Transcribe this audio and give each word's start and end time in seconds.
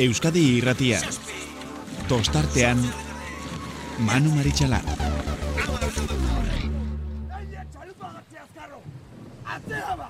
Euskadi 0.00 0.42
irratia. 0.56 0.96
Tostartean, 2.08 2.78
Manu 4.06 4.30
Maritxalar. 4.32 4.80
Atzea 9.54 9.96
ba! 10.00 10.08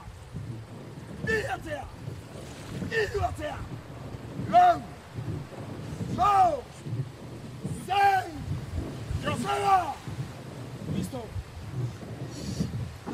Bi 1.26 1.38
atzea! 1.54 1.84
Iru 3.00 3.20
atzea! 3.30 3.58
Lau! 4.52 4.78
Zau! 6.14 6.52
Zei! 7.86 8.30
Joseba! 9.24 9.78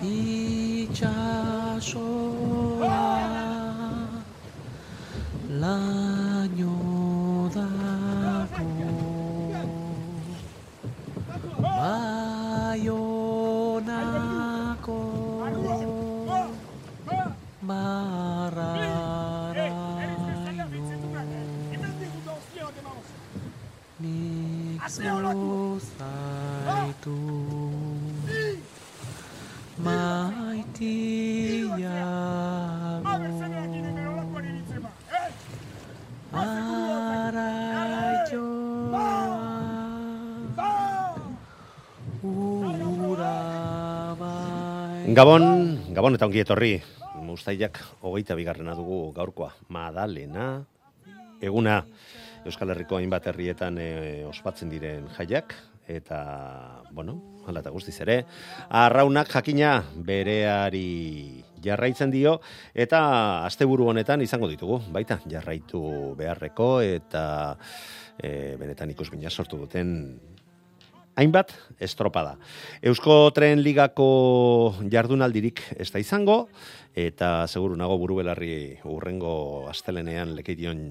Itxasoa 0.06 1.26
laino 5.48 6.74
dako 7.54 8.66
baionako 14.16 14.98
barraraino 17.62 19.86
nik 24.02 24.82
zuzaitu 24.96 27.16
Gabon, 45.16 45.80
Gabon 45.96 46.12
eta 46.12 46.26
ongi 46.28 46.42
etorri. 46.42 46.74
Mustaiak 47.24 47.78
hogeita 48.04 48.34
bigarrena 48.36 48.74
dugu 48.76 49.14
gaurkoa. 49.16 49.54
Madalena, 49.72 50.66
eguna. 51.40 51.78
Euskal 52.44 52.74
Herriko 52.74 52.98
hainbat 52.98 53.30
herrietan 53.32 53.78
e, 53.80 53.88
ospatzen 54.28 54.68
diren 54.68 55.08
jaiak, 55.16 55.56
eta, 55.88 56.20
bueno, 56.92 57.16
hala 57.48 57.64
eta 57.64 57.72
guztiz 57.72 57.96
ere, 58.04 58.18
arraunak 58.68 59.32
jakina 59.32 59.72
bereari 59.96 61.40
jarraitzen 61.64 62.12
dio, 62.12 62.36
eta 62.76 63.00
asteburu 63.48 63.88
honetan 63.94 64.20
izango 64.20 64.52
ditugu, 64.52 64.82
baita, 64.92 65.22
jarraitu 65.32 65.80
beharreko, 66.20 66.70
eta 66.84 67.24
e, 68.20 68.52
benetan 68.60 68.92
ikusmina 68.92 69.32
sortu 69.32 69.64
duten 69.64 69.96
hainbat 71.16 71.52
estropada. 71.80 72.36
Eusko 72.84 73.32
Tren 73.34 73.62
Ligako 73.64 74.76
jardunaldirik 74.92 75.62
ez 75.76 75.88
da 75.92 76.00
izango, 76.02 76.46
eta 76.94 77.46
seguru 77.48 77.76
nago 77.76 77.98
buru 78.00 78.20
belarri 78.20 78.76
urrengo 78.84 79.66
astelenean 79.72 80.36
lekeition 80.36 80.86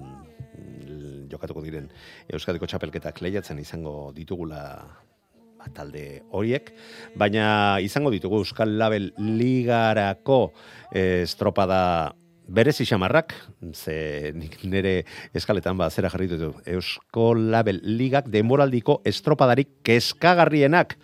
jokatuko 1.30 1.62
diren 1.64 1.88
Euskadiko 2.30 2.68
txapelketak 2.70 3.20
lehiatzen 3.22 3.58
izango 3.62 4.12
ditugula 4.14 4.62
talde 5.74 6.22
horiek, 6.30 6.70
baina 7.18 7.80
izango 7.82 8.12
ditugu 8.14 8.38
Euskal 8.44 8.76
Label 8.78 9.08
Ligarako 9.18 10.52
eh, 10.92 11.24
estropada 11.24 12.14
berezi 12.46 12.86
xamarrak, 12.86 13.34
ze 13.74 14.32
nik 14.34 14.58
nire 14.64 15.04
eskaletan 15.34 15.78
ba 15.78 15.90
zera 15.90 16.10
jarri 16.10 16.28
dut 16.30 16.62
Eusko 16.66 17.34
Label 17.34 17.80
Ligak 17.82 18.30
demoraldiko 18.30 19.00
estropadarik 19.04 19.82
keskagarrienak 19.82 20.96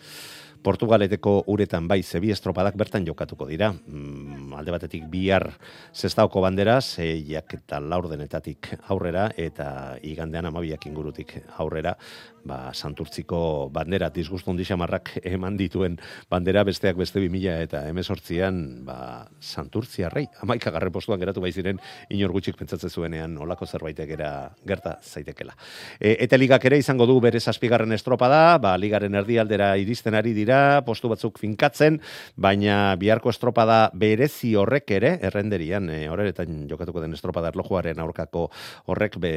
Portugaleteko 0.62 1.42
uretan 1.50 1.88
bai 1.90 2.00
zebi 2.02 2.30
estropadak 2.30 2.76
bertan 2.78 3.04
jokatuko 3.06 3.48
dira. 3.50 3.72
Mm, 3.72 4.54
alde 4.54 4.74
batetik 4.74 5.08
bihar 5.10 5.48
zestaoko 5.90 6.40
bandera, 6.44 6.78
zeiak 6.80 7.56
eta 7.58 7.80
laurdenetatik 7.82 8.70
aurrera, 8.94 9.28
eta 9.36 9.98
igandean 10.06 10.46
amabiak 10.52 10.86
ingurutik 10.86 11.34
aurrera, 11.58 11.96
ba, 12.44 12.72
santurtziko 12.74 13.70
bandera, 13.72 14.10
disgustu 14.10 14.50
hondi 14.50 14.64
xamarrak 14.66 15.14
eman 15.22 15.56
dituen 15.56 15.98
bandera, 16.30 16.64
besteak 16.66 16.96
beste 16.98 17.20
2000 17.22 17.62
eta 17.66 17.84
emezortzian, 17.90 18.84
ba, 18.86 19.28
santurtzia 19.40 20.10
rei, 20.12 20.26
amaika 20.42 20.72
garre 20.74 20.90
postuan 20.94 21.20
geratu 21.20 21.42
bai 21.42 21.52
ziren, 21.52 21.80
inor 22.10 22.34
gutxik 22.34 22.58
pentsatzen 22.58 22.90
zuenean 22.90 23.36
olako 23.42 23.66
zerbaitek 23.66 24.14
era 24.18 24.30
gerta 24.66 24.96
zaitekela. 25.02 25.54
E, 25.98 26.16
eta 26.26 26.38
ligak 26.40 26.64
ere 26.68 26.78
izango 26.82 27.06
du 27.06 27.18
bere 27.22 27.40
zazpigarren 27.40 27.92
estropada, 27.92 28.58
ba, 28.62 28.74
ligaren 28.80 29.14
erdialdera 29.22 29.72
iristen 29.80 30.16
ari 30.18 30.34
dira, 30.36 30.82
postu 30.86 31.10
batzuk 31.12 31.38
finkatzen, 31.42 32.00
baina 32.36 32.96
biharko 33.00 33.30
estropada 33.32 33.84
berezi 33.94 34.54
horrek 34.58 34.90
ere, 34.98 35.14
errenderian, 35.22 35.88
e, 35.90 36.06
horretan 36.10 36.66
jokatuko 36.70 37.02
den 37.02 37.14
estropada 37.16 37.52
erlojuaren 37.52 38.00
aurkako 38.02 38.48
horrek 38.90 39.18
be, 39.22 39.32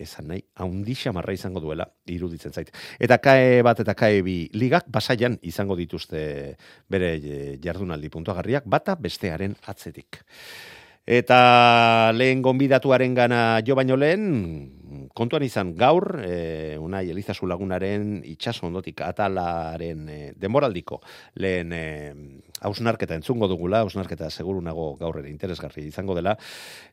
esan 0.00 0.30
nahi, 0.32 0.44
haundi 0.60 0.96
xamarra 0.98 1.34
izango 1.36 1.62
duela, 1.62 1.86
iruditzen 2.10 2.52
zait. 2.52 2.72
Eta 2.98 3.20
kae 3.22 3.62
bat 3.66 3.80
eta 3.84 3.94
kae 3.94 4.22
bi 4.26 4.36
ligak, 4.54 4.88
basaian 4.92 5.38
izango 5.42 5.76
dituzte 5.78 6.56
bere 6.90 7.14
e, 7.16 7.40
jardunaldi 7.62 8.10
puntuagarriak, 8.12 8.66
bata 8.66 8.96
bestearen 9.00 9.56
atzetik. 9.70 10.22
Eta 11.10 12.12
lehen 12.14 12.42
gonbidatuaren 12.44 13.14
gana 13.16 13.40
jo 13.66 13.74
baino 13.74 13.96
lehen, 13.98 15.08
kontuan 15.16 15.42
izan 15.42 15.72
gaur, 15.74 16.20
e, 16.22 16.76
unai 16.78 17.06
Elizazu 17.10 17.48
lagunaren 17.50 18.20
itxaso 18.30 18.68
ondotik 18.68 19.00
atalaren 19.02 20.04
e, 20.06 20.18
denboraldiko 20.38 21.00
lehen 21.42 21.72
e, 21.74 21.82
hausnarketa 22.60 23.16
entzungo 23.18 23.48
dugula, 23.50 23.80
hausnarketa 23.82 24.30
seguru 24.30 24.60
nago 24.62 24.92
gaur 25.00 25.18
ere 25.22 25.32
interesgarri 25.32 25.88
izango 25.88 26.14
dela, 26.14 26.36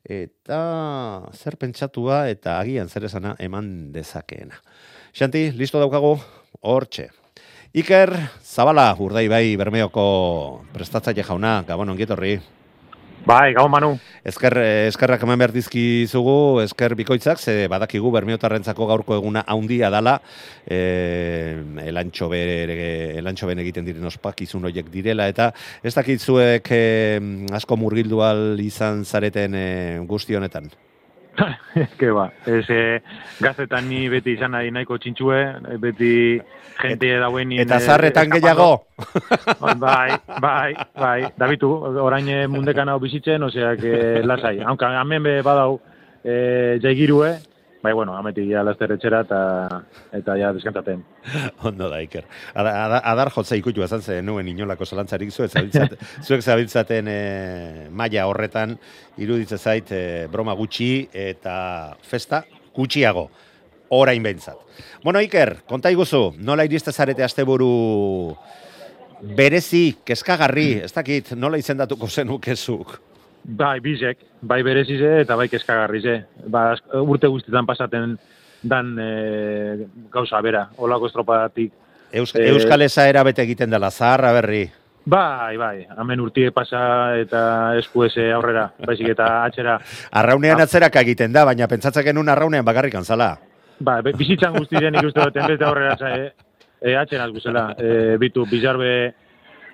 eta 0.01 0.61
zer 1.35 1.59
pentsatua 1.61 2.27
eta 2.31 2.57
agian 2.61 2.89
zer 2.89 3.05
esana 3.11 3.35
eman 3.37 3.91
dezakeena. 3.93 4.63
Xanti, 5.17 5.47
listo 5.57 5.79
daukagu, 5.81 6.11
hortxe. 6.61 7.07
Iker, 7.73 8.11
Zabala, 8.45 8.91
urdai 9.01 9.23
bai, 9.25 9.55
bermeoko 9.57 10.03
prestatzaile 10.75 11.25
jauna, 11.25 11.63
gabon 11.65 11.89
ongietorri. 11.89 12.35
Bai, 13.25 13.55
gau 13.57 13.65
manu. 13.65 13.95
Ezker, 14.21 14.53
eskerrak 14.91 15.25
eman 15.25 15.41
behar 15.41 15.55
dizkizugu, 15.55 16.61
esker 16.61 16.93
bikoitzak, 17.01 17.41
ze 17.41 17.65
badakigu 17.65 18.13
bermiotarrentzako 18.13 18.85
gaurko 18.93 19.17
eguna 19.17 19.41
haundia 19.49 19.89
dala, 19.89 20.19
e, 20.69 20.83
elantxo, 21.89 22.29
bere, 22.29 22.77
elantxo 23.17 23.49
ben 23.49 23.65
egiten 23.65 23.89
diren 23.89 24.05
ospakizun 24.05 24.69
horiek 24.69 24.93
direla, 24.93 25.25
eta 25.33 25.49
ez 25.81 25.97
dakitzuek 25.97 26.69
e, 26.77 26.83
asko 27.57 27.81
murgildual 27.81 28.61
izan 28.61 29.01
zareten 29.01 29.57
e, 29.57 29.71
guzti 30.05 30.37
honetan. 30.37 30.69
Ke 31.99 32.11
ba, 32.15 32.27
ez 32.49 32.65
eh, 32.73 33.01
gazetan 33.43 33.87
ni 33.89 34.07
beti 34.09 34.33
izan 34.37 34.55
nahi 34.55 34.71
nahiko 34.73 34.97
txintxue, 34.97 35.41
beti 35.81 36.13
jente 36.81 37.11
dauen... 37.21 37.53
Eta 37.61 37.79
zarretan 37.79 38.31
gehiago! 38.33 38.71
bai, 39.85 40.17
bai, 40.41 40.71
bai, 40.97 41.19
Dabitu, 41.37 41.69
orain 42.01 42.31
mundekan 42.49 42.89
hau 42.89 42.97
bizitzen, 43.03 43.43
osea, 43.43 43.75
que 43.77 44.23
lasai. 44.25 44.59
Aunque 44.61 44.89
hemen 44.89 45.23
be 45.23 45.37
badau 45.45 45.79
eh, 46.23 46.79
jaigirue, 46.81 47.35
bai, 47.87 47.93
bueno, 47.95 48.15
ameti 48.17 48.43
ja 48.49 48.63
laster 48.67 48.91
etxera 48.97 49.21
eta, 49.23 49.39
eta 50.17 50.35
ja 50.39 50.51
deskantaten. 50.55 51.03
Ondo 51.69 51.87
da, 51.87 52.01
Iker. 52.03 52.25
Adar, 52.53 52.75
adar, 52.83 53.01
adar 53.13 53.31
jotza 53.31 53.55
ikutu 53.59 53.85
azan 53.85 54.03
zen 54.03 54.27
nuen 54.27 54.49
inolako 54.51 54.85
zelantzarik 54.85 55.31
zuek 55.35 55.53
zabiltzaten, 55.53 56.03
zuek 56.25 56.43
zabiltzaten 56.43 57.07
e, 57.11 57.17
maila 57.89 58.27
horretan, 58.27 58.75
iruditzen 59.23 59.61
zait 59.61 59.91
e, 59.95 60.03
broma 60.31 60.55
gutxi 60.59 61.07
eta 61.15 61.57
festa 62.03 62.43
gutxiago 62.75 63.29
orain 63.95 64.23
behintzat. 64.23 64.59
Bueno, 65.03 65.23
Iker, 65.23 65.61
konta 65.69 65.91
iguzu, 65.93 66.33
nola 66.43 66.67
iriste 66.67 66.91
zarete 66.91 67.23
asteburu 67.23 67.71
berezi, 69.37 69.85
keskagarri, 70.05 70.69
ez 70.83 70.91
dakit, 70.93 71.31
nola 71.39 71.57
izendatuko 71.61 72.09
zenukezuk? 72.11 72.97
Bai, 73.47 73.79
bizek, 73.79 74.19
bai 74.43 74.59
berezize 74.63 75.21
eta 75.21 75.37
bai 75.39 75.47
keskagarri 75.47 76.01
ze. 76.01 76.15
Ba, 76.51 76.73
urte 76.99 77.29
guztietan 77.31 77.65
pasaten 77.65 78.17
dan 78.61 78.97
e, 78.99 79.87
gauza 80.11 80.41
bera, 80.43 80.65
olako 80.77 81.07
estropadatik. 81.07 81.71
Eus, 82.11 82.33
e, 82.35 82.49
Euskal 82.51 82.83
Ezaera 82.83 83.23
bete 83.23 83.45
egiten 83.47 83.71
dela, 83.71 83.91
zaharra 83.91 84.33
berri. 84.35 84.65
Bai, 85.07 85.55
bai, 85.55 85.85
hemen 85.95 86.19
urtie 86.19 86.51
pasa 86.51 86.81
eta 87.15 87.41
esku 87.79 88.03
eze 88.03 88.25
aurrera, 88.35 88.65
baizik 88.83 89.13
eta 89.13 89.29
atxera. 89.45 89.77
Arraunean 90.19 90.65
atzerak 90.65 90.99
egiten 91.05 91.31
da, 91.31 91.45
baina 91.47 91.69
pentsatzen 91.71 92.03
genuen 92.09 92.33
arraunean 92.33 92.67
bakarrik 92.67 92.97
antzala. 92.99 93.29
Ba, 93.79 94.01
bizitzan 94.09 94.57
guztien 94.57 94.99
ikuste 94.99 95.23
dut, 95.23 95.39
enbez 95.39 95.55
da 95.61 95.69
aurrera, 95.69 96.11
e, 96.11 96.51
e, 96.81 96.97
atxeraz 96.99 97.29
guzela, 97.31 97.69
e, 97.79 98.17
bitu, 98.19 98.43
bizarbe 98.51 98.91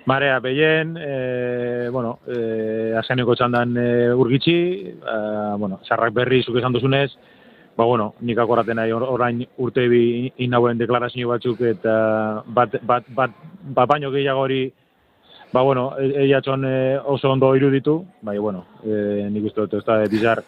marea 0.06 0.38
behien, 0.40 0.96
e, 0.98 1.88
bueno, 1.90 2.18
e, 2.28 2.92
aseneko 2.98 3.34
txandan 3.34 3.76
e, 3.76 4.12
urgitxi, 4.12 4.56
e, 4.92 5.16
bueno, 5.58 5.80
sarrak 5.88 6.12
berri 6.12 6.42
zuk 6.42 6.58
esan 6.60 6.72
duzunez, 6.72 7.10
ba, 7.76 7.84
bueno, 7.84 8.14
nik 8.20 8.38
akoraten 8.38 8.76
nahi 8.76 8.92
or- 8.92 9.08
orain 9.08 9.44
urte 9.58 9.88
bi 9.88 10.32
inauen 10.44 10.78
deklarazio 10.78 11.28
batzuk 11.28 11.60
eta 11.60 12.42
bat, 12.46 12.76
bat, 12.82 13.04
bat, 13.16 13.30
bat 13.64 13.88
baino 13.88 14.10
gehiago 14.10 14.40
hori 14.40 14.72
ba, 15.52 15.62
bueno, 15.62 15.94
e- 15.98 16.30
e, 16.30 16.98
oso 17.04 17.30
ondo 17.30 17.54
iruditu, 17.56 18.04
bai, 18.22 18.38
bueno, 18.38 18.66
e, 18.84 19.28
nik 19.30 19.44
uste 19.44 19.60
dut 19.60 19.74
ez 19.74 19.84
da 19.84 20.02
bizar 20.10 20.42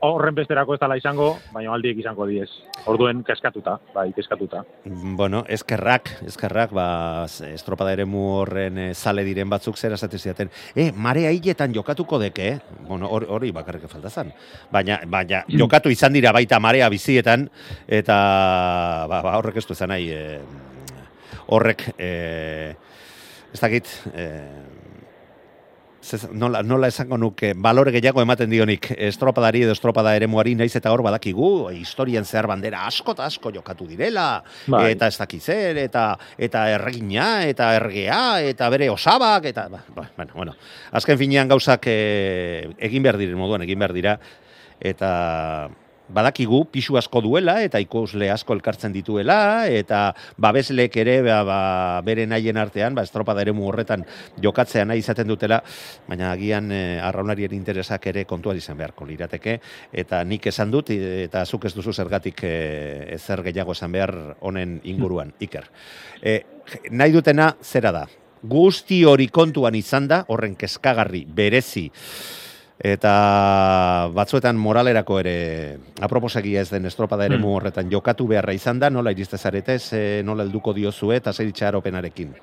horren 0.00 0.34
besterako 0.34 0.74
ez 0.74 0.80
dela 0.80 0.96
izango, 0.96 1.36
baina 1.52 1.72
aldiek 1.74 1.98
izango 2.00 2.24
diez. 2.26 2.48
Orduen 2.88 3.22
keskatuta, 3.24 3.78
bai, 3.94 4.12
keskatuta. 4.16 4.62
Bueno, 4.84 5.44
eskerrak, 5.48 6.10
eskerrak, 6.26 6.72
ba, 6.72 7.26
estropada 7.50 7.92
ere 7.92 8.04
horren 8.08 8.78
eh, 8.78 8.94
zale 8.94 9.24
diren 9.24 9.50
batzuk 9.50 9.76
zera 9.76 9.94
esate 9.94 10.18
zidaten. 10.18 10.50
E, 10.74 10.90
marea 10.92 11.30
hiletan 11.30 11.74
jokatuko 11.74 12.18
deke, 12.18 12.48
eh? 12.48 12.58
Bueno, 12.88 13.08
hor- 13.10 13.26
hori 13.28 13.50
bakarrik 13.52 13.88
falta 13.88 14.10
zan. 14.10 14.32
Baina, 14.72 15.00
baina 15.06 15.44
jokatu 15.48 15.90
izan 15.90 16.12
dira 16.12 16.32
baita 16.32 16.60
marea 16.60 16.88
bizietan, 16.88 17.48
eta 17.88 18.16
ba, 19.10 19.20
ba, 19.22 19.36
horrek 19.38 19.56
ez 19.60 19.66
du 19.66 19.72
izan 19.76 19.88
nahi, 19.92 20.10
eh, 20.10 20.40
horrek, 21.46 21.90
eh, 21.98 22.74
ez 23.52 23.60
dakit, 23.60 23.86
eh, 24.14 24.73
zez- 26.04 26.30
nola, 26.32 26.62
nola 26.62 26.88
esango 26.92 27.16
nuke, 27.18 27.54
balore 27.56 27.92
gehiago 27.94 28.22
ematen 28.22 28.50
dionik 28.52 28.90
estropadari 29.08 29.64
edo 29.64 29.72
estropada 29.72 30.14
eremuari 30.16 30.54
naiz 30.54 30.74
eta 30.76 30.92
hor 30.92 31.02
badakigu, 31.06 31.70
historian 31.74 32.24
zehar 32.24 32.46
bandera 32.50 32.84
asko 32.86 33.16
eta 33.16 33.26
asko 33.26 33.52
jokatu 33.54 33.88
direla, 33.88 34.42
Bai. 34.66 34.92
eta 34.92 35.08
ez 35.08 35.18
dakiz 35.18 35.42
zer, 35.42 35.80
eta, 35.82 36.06
eta 36.38 36.66
erregina, 36.76 37.28
eta 37.48 37.72
ergea, 37.78 38.40
eta 38.52 38.68
bere 38.70 38.90
osabak, 38.92 39.48
eta, 39.52 39.68
ba, 39.72 39.84
ba, 39.96 40.08
bueno, 40.16 40.32
bueno, 40.34 40.56
azken 40.92 41.18
finean 41.18 41.48
gauzak 41.48 41.88
eh, 41.90 42.68
egin 42.78 43.02
behar 43.02 43.18
diren 43.18 43.38
moduan, 43.40 43.64
egin 43.64 43.78
behar 43.80 43.96
dira, 43.96 44.18
eta 44.80 45.70
badakigu 46.14 46.64
pisu 46.70 46.96
asko 46.98 47.20
duela 47.24 47.58
eta 47.64 47.80
ikusle 47.82 48.30
asko 48.30 48.54
elkartzen 48.54 48.94
dituela 48.94 49.66
eta 49.66 50.14
babeslek 50.38 50.96
ere 51.02 51.18
ba, 51.26 51.40
ba, 51.46 51.58
bere 52.06 52.26
nahien 52.30 52.58
artean 52.60 52.94
ba 52.94 53.02
estropada 53.02 53.42
eremu 53.42 53.66
horretan 53.68 54.04
jokatzea 54.40 54.84
nahi 54.86 55.02
izaten 55.02 55.28
dutela 55.28 55.60
baina 56.08 56.30
agian 56.32 56.70
e, 56.72 56.82
arraunarien 57.02 57.54
interesak 57.56 58.06
ere 58.12 58.24
kontuan 58.30 58.60
izan 58.60 58.78
beharko 58.78 59.08
lirateke 59.08 59.58
eta 59.92 60.22
nik 60.24 60.46
esan 60.52 60.70
dut 60.70 60.94
e, 60.94 61.24
eta 61.26 61.44
zuk 61.44 61.66
ez 61.66 61.74
duzu 61.74 61.92
zergatik 61.92 62.44
e, 62.46 62.54
ezer 63.18 63.42
gehiago 63.42 63.74
esan 63.74 63.92
behar 63.92 64.14
honen 64.40 64.78
inguruan 64.84 65.32
Iker. 65.42 65.66
E, 66.22 66.42
nahi 66.90 67.12
dutena 67.12 67.54
zera 67.62 67.92
da? 67.92 68.06
Guzti 68.44 69.02
hori 69.08 69.30
kontuan 69.32 69.74
izan 69.74 70.06
da 70.08 70.22
horren 70.28 70.54
kezkagarri 70.60 71.24
berezi 71.26 71.88
eta 72.78 74.08
batzuetan 74.14 74.56
moralerako 74.58 75.20
ere 75.20 75.36
aproposegia 76.02 76.60
ez 76.60 76.70
den 76.70 76.86
estropada 76.86 77.24
ere 77.26 77.36
Hmm. 77.36 77.44
horretan 77.44 77.90
jokatu 77.90 78.26
beharra 78.26 78.52
izan 78.52 78.78
da, 78.78 78.90
nola 78.90 79.12
iriste 79.12 79.38
zarete, 79.38 79.78
ze 79.78 80.22
nola 80.24 80.42
helduko 80.42 80.72
diozue 80.72 81.16
eta 81.16 81.32
zer 81.32 81.46
itxaropenarekin. 81.46 82.34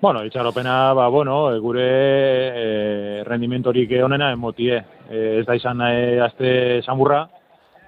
Bueno, 0.00 0.24
itxaropena, 0.24 0.92
ba, 0.94 1.06
bueno, 1.08 1.54
e, 1.54 1.58
gure 1.60 1.84
e, 1.86 3.24
rendimentorik 3.24 3.92
onena 4.02 4.32
emotie. 4.32 4.82
E, 5.08 5.38
ez 5.38 5.46
da 5.46 5.54
izan 5.54 5.80
e, 5.80 6.20
azte 6.20 6.82
samurra, 6.82 7.28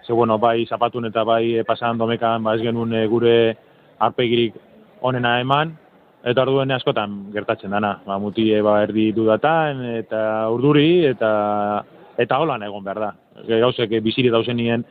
ze, 0.07 0.13
bueno, 0.13 0.39
bai 0.39 0.65
zapatun 0.67 1.07
eta 1.07 1.25
bai 1.25 1.57
e, 1.59 1.65
pasan 1.65 1.99
domekan, 1.99 2.45
ba, 2.45 2.55
ez 2.55 2.63
genuen 2.63 2.95
e, 2.95 3.07
gure 3.09 3.57
arpegirik 3.99 4.55
onena 5.01 5.41
eman, 5.41 5.77
eta 6.25 6.45
orduen 6.47 6.73
askotan 6.73 7.17
gertatzen 7.35 7.73
dana. 7.75 7.99
Ba, 8.07 8.19
mutie, 8.19 8.61
ba, 8.65 8.79
erdi 8.87 9.11
dudatan, 9.17 9.83
eta 10.01 10.49
urduri, 10.55 11.05
eta 11.11 11.31
eta 12.21 12.39
holan 12.39 12.63
egon 12.63 12.85
behar 12.85 13.01
da. 13.03 13.11
Gauzek 13.49 13.97
biziri 14.03 14.31
dauzenien 14.33 14.85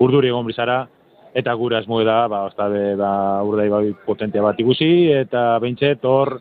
urduri 0.00 0.30
egon 0.32 0.48
bizara, 0.48 0.82
eta 1.36 1.54
gure 1.54 1.78
asmoe 1.78 2.04
da, 2.04 2.24
ba, 2.28 2.44
ostabe, 2.48 2.96
ba, 2.98 3.12
urdai 3.46 3.68
bai 3.70 3.84
potentea 4.06 4.42
bat 4.42 4.58
ikusi, 4.58 5.10
eta 5.14 5.58
beintxet 5.62 6.04
hor 6.08 6.38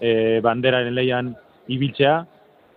e, 0.00 0.40
banderaren 0.44 0.94
leian 0.96 1.34
ibiltzea, 1.68 2.20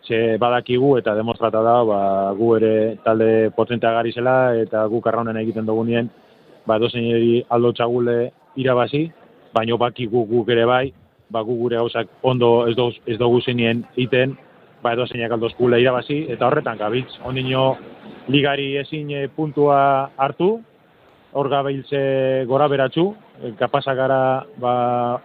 ze 0.04 0.36
badakigu 0.36 0.98
eta 1.00 1.14
demostrata 1.16 1.62
da, 1.64 1.78
ba, 1.88 2.00
gu 2.36 2.50
ere 2.58 2.74
talde 3.06 3.52
potentea 3.56 3.94
gari 3.96 4.12
zela, 4.12 4.56
eta 4.60 4.84
gu 4.92 5.00
karraunen 5.02 5.40
egiten 5.40 5.70
dugunien, 5.70 6.10
ba, 6.68 6.80
dozeneri 6.82 7.46
aldo 7.50 7.72
txagule 7.72 8.18
irabazi, 8.60 9.06
baino 9.54 9.78
bakigu 9.78 10.26
guk 10.28 10.50
ere 10.52 10.66
bai, 10.68 10.86
ba, 11.30 11.42
gu 11.42 11.56
gure 11.58 11.78
gauzak 11.78 12.10
ondo 12.22 12.68
ez, 12.68 12.76
doz, 12.76 12.94
ez 13.06 13.18
dugu 13.18 13.42
zenien 13.42 13.84
iten, 13.96 14.36
ba, 14.84 14.94
edo 14.94 15.08
zeinak 15.08 15.32
aldoz 15.32 15.54
gule 15.58 15.80
irabazi, 15.82 16.26
eta 16.34 16.48
horretan 16.48 16.78
gabitz, 16.78 17.20
ondino 17.26 17.78
ligari 18.28 18.74
ezin 18.82 19.12
e, 19.12 19.28
puntua 19.32 20.12
hartu, 20.18 20.58
hor 21.34 21.50
gabiltze 21.50 22.46
gora 22.50 22.68
beratzu, 22.70 23.08
e, 23.42 23.54
kapasa 23.60 23.96
gara 23.98 24.20
ba, 24.62 24.74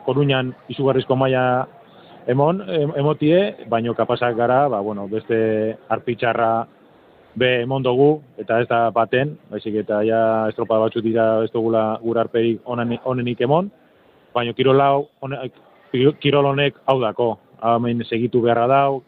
Koruñan 0.06 0.54
izugarrizko 0.72 1.16
maila 1.16 1.66
emon, 2.28 2.62
em, 2.68 2.92
emotie, 2.96 3.66
baino 3.68 3.94
kapasak 3.94 4.36
gara, 4.36 4.66
ba, 4.68 4.80
bueno, 4.80 5.08
beste 5.08 5.76
arpitxarra 5.88 6.66
be 7.38 7.62
emon 7.62 7.82
dugu, 7.82 8.22
eta 8.38 8.60
ez 8.62 8.68
da 8.68 8.88
baten, 8.94 9.36
baizik 9.50 9.76
eta 9.82 10.02
ja 10.06 10.20
estropa 10.50 10.78
batzu 10.82 11.02
dira 11.04 11.44
ez 11.44 11.50
dugula 11.54 11.98
gure 12.02 12.20
arperik 12.20 12.60
onen, 12.64 12.98
onenik 13.04 13.40
emon, 13.40 13.70
baino 14.34 14.54
kirol 14.54 14.80
hau, 14.80 15.08
hone- 15.20 15.50
kirol 15.92 16.50
honek 16.52 16.82
hau 16.86 16.98
dako, 17.00 17.28
hemen 17.62 18.04
segitu 18.04 18.42
beharra 18.44 18.66
dau, 18.70 19.02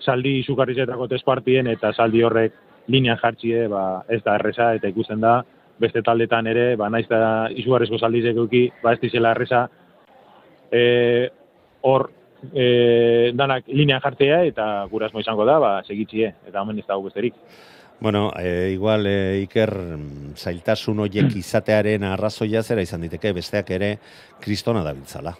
saldi 0.00 0.38
izugarrizetako 0.40 1.08
tespartien 1.10 1.66
eta 1.72 1.92
saldi 1.92 2.22
horrek 2.24 2.54
linean 2.92 3.18
jartzie, 3.20 3.66
ba, 3.68 4.02
ez 4.08 4.22
da 4.24 4.36
erresa 4.38 4.72
eta 4.76 4.88
ikusten 4.92 5.20
da, 5.20 5.40
beste 5.80 6.02
taldetan 6.02 6.46
ere, 6.46 6.68
ba, 6.78 6.88
naiz 6.92 7.06
da 7.10 7.48
izugarrizko 7.52 7.98
saldizek 7.98 8.38
euki, 8.40 8.66
ba, 8.82 8.94
ez 8.94 9.00
dizela 9.02 9.32
erresa, 9.36 9.66
e, 10.72 10.82
hor 11.86 12.08
e, 12.52 13.32
danak 13.36 13.66
linean 13.68 14.02
jartzea 14.04 14.42
eta 14.50 14.68
gurasmo 14.90 15.22
izango 15.22 15.46
da, 15.48 15.58
ba, 15.62 15.72
segitzie, 15.86 16.32
eta 16.48 16.62
hemen 16.62 16.80
ez 16.80 16.86
dago 16.86 17.08
besterik. 17.08 17.34
Bueno, 17.98 18.28
e, 18.38 18.70
igual 18.74 19.06
e, 19.08 19.16
Iker 19.46 19.72
zailtasun 20.36 21.00
horiek 21.06 21.36
izatearen 21.42 22.06
arrazoia 22.06 22.62
zera 22.62 22.84
izan 22.84 23.04
diteke, 23.08 23.34
besteak 23.36 23.74
ere 23.78 23.96
kristona 24.40 24.84
dabiltzala. 24.86 25.34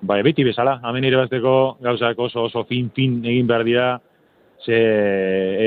Bai, 0.00 0.20
beti 0.22 0.44
bezala, 0.44 0.76
hemen 0.84 1.04
irabazteko 1.08 1.78
gauzak 1.82 2.18
oso 2.18 2.44
oso 2.44 2.64
fin 2.68 2.90
fin 2.94 3.20
egin 3.24 3.46
behar 3.46 3.64
dira, 3.64 3.86
ze 4.64 4.76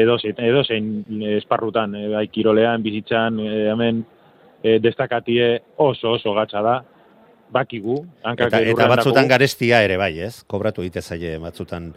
edo, 0.01 0.17
edo 0.23 0.63
zein 0.63 1.05
esparrutan, 1.37 1.95
e, 1.95 2.07
bai, 2.09 2.27
kirolean, 2.27 2.83
bizitzan, 2.83 3.39
e, 3.39 3.65
hemen 3.71 4.03
e, 4.63 4.77
destakatie 4.79 5.59
oso 5.77 6.11
oso 6.17 6.33
gatsa 6.37 6.61
da, 6.61 6.75
bakigu, 7.51 8.03
hankak 8.23 8.47
Eta, 8.53 8.61
eta 8.61 8.87
batzutan 8.91 9.23
dakugu. 9.23 9.29
garestia 9.33 9.81
ere 9.83 9.97
bai, 9.97 10.19
ez? 10.19 10.43
Kobratu 10.45 10.81
egite 10.85 11.01
zaie 11.01 11.37
batzutan 11.41 11.89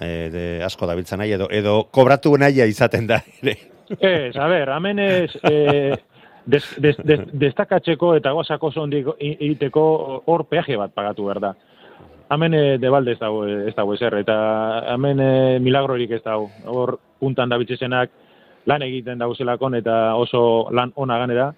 e, 0.00 0.30
de, 0.32 0.44
asko 0.64 0.86
dabiltzan 0.88 1.20
nahi, 1.20 1.32
edo, 1.36 1.48
edo 1.52 1.76
kobratu 1.92 2.32
nahia 2.40 2.64
izaten 2.66 3.06
da 3.06 3.20
ere. 3.42 3.58
Ez, 4.00 4.34
a 4.40 4.48
ber, 4.48 4.70
hemen 4.72 4.98
ez, 4.98 5.30
eh, 5.44 5.92
des, 6.46 6.64
des, 6.80 6.96
des, 7.04 7.20
destakatzeko 7.32 8.14
eta 8.16 8.32
gozako 8.32 8.72
i- 9.20 9.36
egiteko 9.40 10.22
hor 10.24 10.46
peaje 10.48 10.76
bat 10.76 10.90
pagatu 10.94 11.26
behar 11.26 11.40
da. 11.40 11.54
Hemen 12.30 12.54
eh, 12.54 12.78
debalde 12.80 13.12
ez 13.12 13.18
dago, 13.20 13.44
ez 13.46 13.74
dago 13.76 13.94
ezer, 13.94 14.14
eta 14.22 14.36
hemen 14.94 15.20
eh, 15.20 15.58
milagrorik 15.60 16.16
ez 16.16 16.22
dago. 16.24 16.48
Hor 16.64 16.96
puntan 17.20 17.52
da 17.52 17.58
bitzesenak 17.60 18.10
lan 18.66 18.82
egiten 18.82 19.20
dauzelakon 19.20 19.76
eta 19.76 20.16
oso 20.16 20.70
lan 20.72 20.92
ona 20.96 21.18
ganera, 21.20 21.50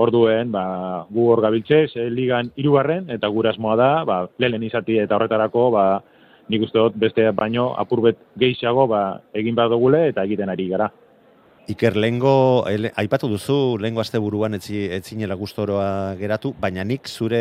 orduen, 0.00 0.50
ba, 0.52 1.06
gu 1.12 1.28
hor 1.30 1.42
gabiltzez, 1.44 1.90
eh, 1.96 2.08
ligan 2.10 2.50
irugarren, 2.56 3.10
eta 3.12 3.28
gure 3.28 3.52
asmoa 3.52 3.76
da, 3.76 3.90
ba, 4.08 4.22
lehen 4.38 4.64
izati 4.64 4.98
eta 5.04 5.16
horretarako, 5.16 5.70
ba, 5.76 5.86
nik 6.48 6.62
uste 6.66 6.78
dut 6.78 6.96
beste 7.00 7.30
baino 7.34 7.72
apurbet 7.78 8.18
gehiago 8.38 8.86
ba, 8.90 9.02
egin 9.34 9.56
behar 9.56 9.72
dugule 9.72 10.06
eta 10.10 10.24
egiten 10.24 10.52
ari 10.52 10.68
gara. 10.70 10.90
Iker, 11.68 11.96
lengo, 11.96 12.64
ele, 12.70 12.92
aipatu 12.94 13.26
duzu, 13.26 13.76
lengo 13.82 14.00
aste 14.00 14.20
buruan 14.22 14.54
etzi, 14.54 14.84
etzinela 14.94 15.34
gustoroa 15.34 16.14
geratu, 16.20 16.52
baina 16.62 16.84
nik 16.86 17.10
zure 17.10 17.40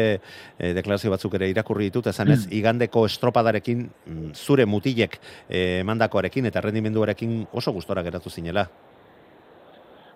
e, 0.58 0.72
deklarazio 0.74 1.12
batzuk 1.13 1.38
ere 1.38 1.51
irakurri 1.51 1.91
ditut, 1.91 2.10
esan 2.10 2.34
ez, 2.34 2.39
igandeko 2.50 3.05
estropadarekin, 3.05 3.86
mm, 3.86 4.34
zure 4.34 4.65
mutilek 4.65 5.20
eh, 5.48 5.82
emandakoarekin 5.84 6.50
eta 6.50 6.65
rendimenduarekin 6.65 7.44
oso 7.53 7.75
gustora 7.75 8.01
geratu 8.01 8.34
zinela. 8.34 8.65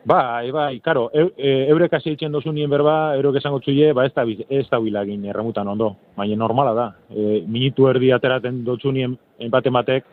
Bai, 0.09 0.49
bai, 0.49 0.79
karo, 0.79 1.09
eu, 1.13 1.29
e, 1.37 1.67
eurek 1.69 1.93
hasi 1.93 2.15
itxen 2.15 2.31
dozu 2.31 2.53
nien 2.55 2.69
berba, 2.71 3.13
eurek 3.19 3.41
esango 3.41 3.59
txuie, 3.61 3.91
ba 3.93 4.07
ez 4.07 4.13
da, 4.15 4.23
ez 4.25 4.65
da 4.71 4.79
bilagin 4.81 5.25
erremutan 5.29 5.67
ondo, 5.67 5.91
baina 6.17 6.37
normala 6.39 6.73
da. 6.73 6.85
E, 7.11 7.43
minutu 7.45 7.89
erdi 7.91 8.09
ateraten 8.15 8.63
dotzu 8.65 8.93
nien 8.95 9.17
enpate 9.37 9.69
batek, 9.75 10.07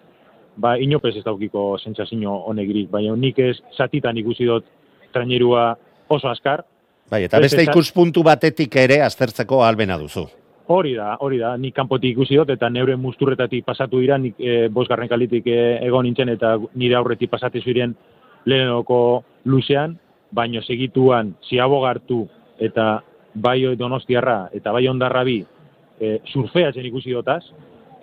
ba 0.57 0.77
inopez 0.79 1.17
ez 1.17 1.25
daukiko 1.25 1.77
sentsazio 1.79 2.33
honegirik, 2.49 2.91
baina 2.91 3.17
nik 3.17 3.39
ez 3.39 3.57
satitan 3.77 4.17
ikusi 4.17 4.47
dut 4.49 4.65
trainerua 5.13 5.77
oso 6.09 6.29
askar, 6.29 6.65
Bai, 7.11 7.23
eta 7.29 7.39
beste 7.39 7.63
ikuspuntu 7.63 8.25
batetik 8.27 8.75
ere 8.83 8.99
aztertzeko 9.07 9.63
albena 9.63 9.99
duzu. 10.01 10.25
Hori 10.75 10.97
da, 10.99 11.13
hori 11.23 11.39
da, 11.39 11.53
nik 11.61 11.77
kanpotik 11.77 12.17
ikusi 12.17 12.39
dut 12.41 12.51
eta 12.51 12.69
neure 12.75 12.97
musturretatik 12.99 13.63
pasatu 13.65 14.01
dira, 14.03 14.17
nik 14.19 14.41
e, 14.43 14.67
bosgarren 14.75 15.09
kalitik 15.09 15.47
e, 15.47 15.61
egon 15.87 16.09
nintzen 16.09 16.33
eta 16.33 16.57
nire 16.75 16.97
aurretik 16.99 17.31
pasatu 17.31 17.63
ziren 17.63 17.95
lehenoko 18.47 18.99
luzean, 19.47 19.95
baino 20.35 20.63
segituan 20.63 21.37
ziabogartu 21.47 22.25
eta 22.59 23.05
bai 23.35 23.61
donostiarra 23.79 24.49
eta 24.59 24.73
bai 24.75 24.89
ondarra 24.91 25.23
bi 25.25 25.39
e, 26.01 26.19
surfeatzen 26.33 26.91
ikusi 26.91 27.15
dotaz, 27.15 27.45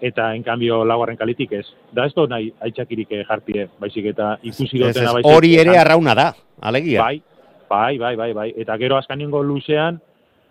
eta 0.02 0.34
en 0.36 0.44
cambio 0.44 0.84
laugarren 0.86 1.18
kalitik 1.18 1.52
ez. 1.54 1.66
Da 1.92 2.06
ez 2.06 2.14
dut 2.16 2.30
nahi 2.30 2.52
aitzakirik 2.62 3.12
eh, 3.12 3.24
jartie, 3.28 3.68
baizik 3.80 4.10
eta 4.14 4.38
ikusi 4.42 4.80
dutena 4.80 5.14
baizik. 5.14 5.32
hori 5.32 5.54
ere 5.60 5.78
arrauna 5.78 6.16
da, 6.16 6.34
alegia. 6.62 7.02
Bai, 7.04 7.22
bai, 7.70 7.98
bai, 7.98 8.16
bai, 8.16 8.34
bai. 8.34 8.50
Eta 8.58 8.78
gero 8.78 8.98
azkanengo 8.98 9.44
luzean, 9.44 10.00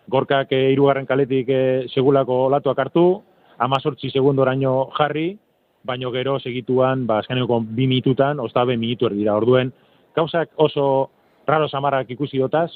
gorkak 0.09 0.53
e, 0.53 0.73
irugarren 0.73 1.07
kaletik 1.07 1.49
e, 1.49 1.63
segulako 1.95 2.47
olatuak 2.49 2.79
hartu, 2.79 3.07
amazortzi 3.59 4.11
segundoraino 4.11 4.91
jarri, 4.99 5.37
baino 5.85 6.11
gero 6.15 6.39
segituan, 6.41 7.07
ba, 7.07 7.19
azkanengo 7.23 7.61
bi 7.63 7.87
minututan, 7.87 8.41
ostabe 8.41 8.77
minutu 8.77 9.07
erdira. 9.11 9.37
Orduen, 9.37 9.73
gauzak 10.17 10.51
oso 10.57 11.11
raro 11.47 11.69
samarrak 11.69 12.11
ikusi 12.11 12.39
dotaz, 12.39 12.71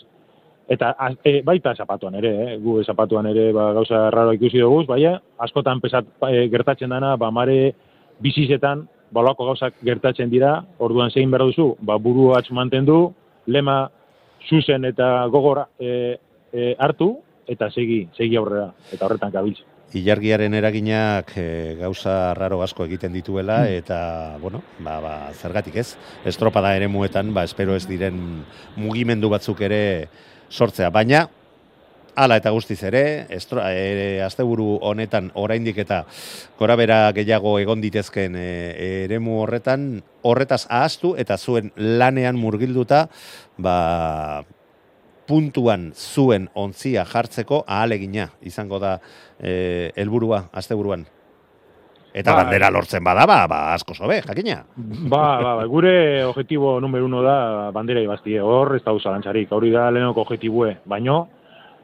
eta 0.69 0.93
e, 1.25 1.41
baita 1.47 1.75
zapatuan 1.75 2.17
ere, 2.19 2.33
eh? 2.45 2.57
gu 2.63 2.83
zapatuan 2.85 3.27
ere 3.31 3.53
ba, 3.55 3.71
gauza 3.77 4.09
raro 4.11 4.33
ikusi 4.35 4.59
dugu, 4.63 4.83
baina 4.89 5.17
askotan 5.39 5.81
pesat, 5.81 6.09
e, 6.27 6.49
gertatzen 6.51 6.91
dana, 6.91 7.15
ba, 7.17 7.31
mare 7.31 7.75
bizizetan, 8.23 8.87
balako 9.15 9.53
gauzak 9.53 9.79
gertatzen 9.87 10.31
dira, 10.31 10.59
orduan 10.83 11.11
zein 11.11 11.31
behar 11.31 11.47
duzu, 11.47 11.75
ba, 11.81 11.99
buru 12.03 12.33
atx 12.37 12.51
mantendu, 12.51 13.15
lema 13.47 13.87
zuzen 14.49 14.85
eta 14.91 15.27
gogora 15.31 15.69
e, 15.79 16.19
e, 16.53 16.75
hartu, 16.79 17.15
eta 17.47 17.71
segi, 17.71 18.07
segi 18.19 18.37
aurrera, 18.37 18.73
eta 18.93 19.07
horretan 19.07 19.35
gabiltz. 19.35 19.63
Ilargiaren 19.95 20.55
eraginak 20.59 21.31
e, 21.39 21.77
gauza 21.79 22.35
raro 22.35 22.59
asko 22.65 22.89
egiten 22.89 23.15
dituela 23.15 23.61
eta, 23.71 24.37
bueno, 24.43 24.65
ba, 24.83 24.99
ba, 25.01 25.15
zergatik 25.33 25.79
ez, 25.79 25.93
estropada 26.27 26.75
ere 26.75 26.89
muetan, 26.91 27.31
ba, 27.35 27.47
espero 27.47 27.77
ez 27.79 27.85
diren 27.87 28.19
mugimendu 28.75 29.31
batzuk 29.31 29.63
ere 29.63 30.09
sortzea. 30.51 30.91
Baina, 30.91 31.27
Hala 32.17 32.39
eta 32.41 32.49
guztiz 32.49 32.79
ere, 32.89 33.27
estro, 33.29 33.61
e, 33.61 34.23
asteburu 34.25 34.79
honetan 34.89 35.27
oraindik 35.37 35.77
eta 35.83 35.99
gorabera 36.57 37.11
gehiago 37.13 37.59
egon 37.61 37.83
ditezken 37.85 38.39
e, 38.41 38.45
eremu 39.05 39.43
horretan, 39.43 39.85
horretaz 40.25 40.63
ahaztu 40.71 41.13
eta 41.21 41.37
zuen 41.37 41.75
lanean 41.77 42.41
murgilduta, 42.41 43.03
ba, 43.61 44.45
puntuan 45.29 45.91
zuen 45.93 46.49
ontzia 46.55 47.05
jartzeko 47.05 47.67
ahalegina 47.67 48.31
izango 48.41 48.81
da 48.81 48.97
e, 49.37 49.93
helburua 50.01 50.47
asteburuan. 50.57 51.05
Eta 52.17 52.33
Bai. 52.33 52.45
bandera 52.45 52.71
lortzen 52.73 53.05
bada, 53.05 53.27
ba, 53.29 53.43
ba 53.47 53.59
asko 53.75 53.93
sobe, 53.95 54.23
jakina. 54.25 54.63
Ba, 55.11 55.25
ba, 55.43 55.51
ba, 55.59 55.65
gure 55.69 56.25
objetibo 56.25 56.79
numero 56.81 57.05
uno 57.05 57.21
da 57.23 57.71
bandera 57.77 58.01
ibaztie, 58.01 58.41
hor 58.41 58.73
ez 58.77 58.83
da 58.87 58.95
uzalantzarik, 58.97 59.51
hori 59.53 59.69
da 59.75 59.91
lehenoko 59.93 60.23
objetibue, 60.25 60.79
baino, 60.89 61.29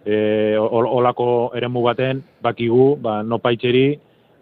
e, 0.07 0.57
ol- 0.57 0.89
olako 0.89 1.27
eremu 1.55 1.83
baten, 1.85 2.23
bakigu, 2.41 2.97
ba, 3.05 3.19
nopaitxeri, 3.23 3.99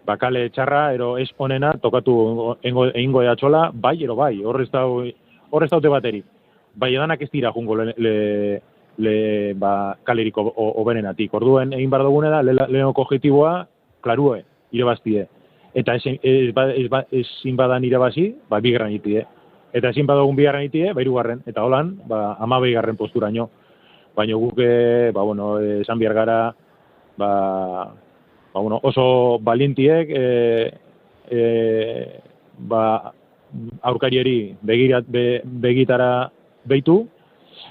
bakale 0.07 0.45
txarra, 0.49 0.93
ero 0.95 1.17
ez 1.19 1.27
onena, 1.37 1.73
tokatu 1.81 2.55
engo, 2.63 2.85
egingo 2.93 3.21
eatxola, 3.27 3.69
bai, 3.73 3.97
ero 4.03 4.15
bai, 4.15 4.37
hor 4.45 4.61
ez 4.63 4.69
da, 4.71 4.85
hor 4.87 5.63
ez 5.63 5.69
daute 5.69 5.91
bateri. 5.91 6.23
Bai, 6.73 6.93
edanak 6.95 7.21
ez 7.21 7.29
dira 7.35 7.51
jungo 7.51 7.75
le, 7.75 7.93
le, 7.97 8.15
le 8.97 9.53
ba, 9.59 9.97
kaleriko 10.07 10.47
oberenatik. 10.55 11.33
Orduen, 11.35 11.73
egin 11.75 11.89
behar 11.91 12.07
dugune 12.07 12.31
da, 12.31 12.41
le, 12.41 12.55
lehenoko 12.55 13.03
objetiboa, 13.03 13.67
klarue, 14.01 14.45
irabaztie. 14.71 15.27
Eta 15.73 15.95
ezin, 15.95 16.17
ez, 16.23 16.51
ba, 16.53 16.67
ez, 16.75 16.87
ba, 16.91 17.05
ezin 17.15 17.55
badan 17.55 17.85
irabazi, 17.87 18.27
ba, 18.49 18.59
bigarren 18.63 18.91
itie. 18.95 19.23
Eta 19.71 19.93
ezin 19.93 20.07
badugun 20.07 20.35
bigarren 20.35 20.67
itie, 20.67 20.91
ba, 20.93 21.03
hirugarren. 21.03 21.43
Eta 21.47 21.63
holan, 21.63 21.95
ba, 22.07 22.35
ama 22.43 22.59
bigarren 22.63 22.99
posturaino. 22.99 23.49
Baina 24.15 24.35
guk, 24.35 24.59
eh, 24.59 25.11
ba, 25.15 25.23
bueno, 25.23 25.53
eh, 25.59 25.79
esan 25.85 25.99
behar 25.99 26.13
gara, 26.13 26.39
ba, 27.17 27.31
ba, 28.53 28.59
bueno, 28.59 28.79
oso 28.83 29.39
balientiek, 29.39 30.09
e, 30.09 30.71
e, 31.31 31.41
ba, 32.57 33.13
aurkarieri 33.81 34.57
begirat, 34.61 35.07
be, 35.07 35.41
begitara 35.43 36.31
beitu, 36.67 37.05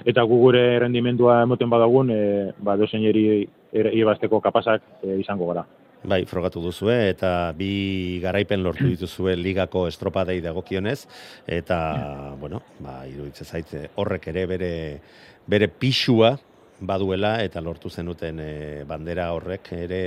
eta 0.05 0.23
gu 0.25 0.39
gure 0.41 0.63
rendimendua 0.79 1.43
emoten 1.43 1.69
badagun, 1.69 2.09
e, 2.09 2.23
ba, 2.57 2.77
dozeneri 2.77 3.45
ibazteko 3.71 4.41
kapazak 4.41 4.81
e, 5.03 5.19
izango 5.21 5.53
gara. 5.53 5.65
Bai, 6.01 6.23
frogatu 6.25 6.63
duzue 6.63 6.95
eta 7.11 7.51
bi 7.53 8.17
garaipen 8.23 8.63
lortu 8.65 8.87
dituzue 8.89 9.35
ligako 9.37 9.83
estropadei 9.85 10.39
dagokionez 10.41 11.03
eta 11.45 11.77
bueno, 12.41 12.63
ba 12.81 13.03
iruditzen 13.05 13.45
zait 13.45 13.73
eh, 13.77 13.83
horrek 14.01 14.25
ere 14.33 14.47
bere 14.49 14.71
bere 15.45 15.67
pixua 15.69 16.33
baduela 16.81 17.35
eta 17.43 17.61
lortu 17.61 17.89
zenuten 17.89 18.39
e, 18.41 18.51
bandera 18.87 19.29
horrek 19.35 19.71
ere 19.77 20.01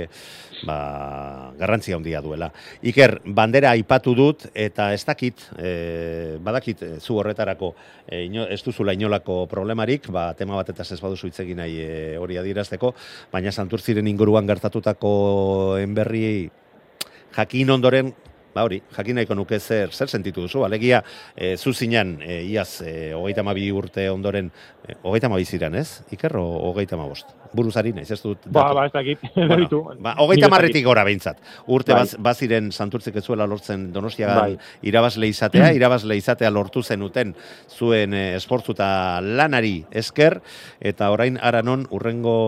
ba, 0.67 1.51
garrantzia 1.57 1.95
handia 1.95 2.21
duela. 2.21 2.51
Iker, 2.83 3.19
bandera 3.25 3.71
aipatu 3.75 4.15
dut 4.15 4.47
eta 4.53 4.91
ez 4.93 5.03
dakit, 5.07 5.47
e, 5.57 6.37
badakit 6.43 6.83
e, 6.83 6.91
zu 6.99 7.17
horretarako 7.19 7.73
e, 8.07 8.25
ino, 8.25 8.45
ez 8.47 8.61
duzula 8.63 8.93
inolako 8.93 9.45
problemarik, 9.51 10.09
ba, 10.11 10.27
tema 10.37 10.59
batetaz 10.59 10.91
ez 10.91 11.01
baduzu 11.01 11.31
hitz 11.31 11.39
egin 11.45 11.63
nahi 11.63 11.79
e, 11.81 11.95
hori 12.21 12.39
adierazteko, 12.41 12.93
baina 13.31 13.51
santurtziren 13.51 14.07
inguruan 14.11 14.47
gertatutako 14.47 15.15
enberri 15.81 16.49
jakin 17.35 17.75
ondoren, 17.75 18.13
ba 18.55 18.63
hori, 18.63 18.79
jakin 18.95 19.17
nahiko 19.19 19.35
nuke 19.35 19.59
zer, 19.59 19.91
zer 19.91 20.07
sentitu 20.07 20.45
duzu, 20.45 20.61
alegia, 20.63 21.01
e, 21.35 21.57
zu 21.57 21.73
zinan, 21.75 22.15
e, 22.23 22.37
iaz, 22.47 22.79
e, 22.87 23.11
hogeita 23.11 23.43
mabi 23.43 23.65
urte 23.75 24.05
ondoren, 24.09 24.47
e, 24.87 24.95
hogeita 25.03 25.27
mabi 25.27 25.43
ziren, 25.43 25.75
ez? 25.75 26.05
Iker, 26.15 26.37
o, 26.39 26.45
hogeita 26.69 26.95
mabost? 26.95 27.33
Buruzari 27.55 27.91
naiz, 27.95 28.07
ez 28.15 28.21
dut... 28.23 28.47
Ba, 28.47 28.69
datu. 28.69 28.77
ba, 28.77 28.85
ez 28.87 28.93
dakit, 28.93 29.25
Bueno, 29.35 29.81
ba, 30.05 30.13
hogeita 30.23 30.47
marretik 30.51 30.85
gora 30.87 31.03
behintzat. 31.03 31.41
Urte 31.67 31.91
Bai. 31.91 32.05
baz, 32.05 32.21
baziren 32.29 32.71
santurtzik 32.71 33.19
ez 33.19 33.25
zuela 33.25 33.47
lortzen 33.47 33.89
donostiagan 33.91 34.39
Bai. 34.39 34.55
irabazle 34.87 35.27
izatea, 35.27 35.73
irabazle 35.79 36.15
izatea 36.15 36.53
lortu 36.55 36.83
zenuten 36.83 37.35
zuen 37.75 38.15
e, 38.15 38.23
esportzu 38.39 38.77
eta 38.77 38.87
lanari 39.19 39.81
esker, 39.91 40.39
eta 40.79 41.11
orain 41.11 41.41
aranon 41.43 41.83
urrengo 41.91 42.39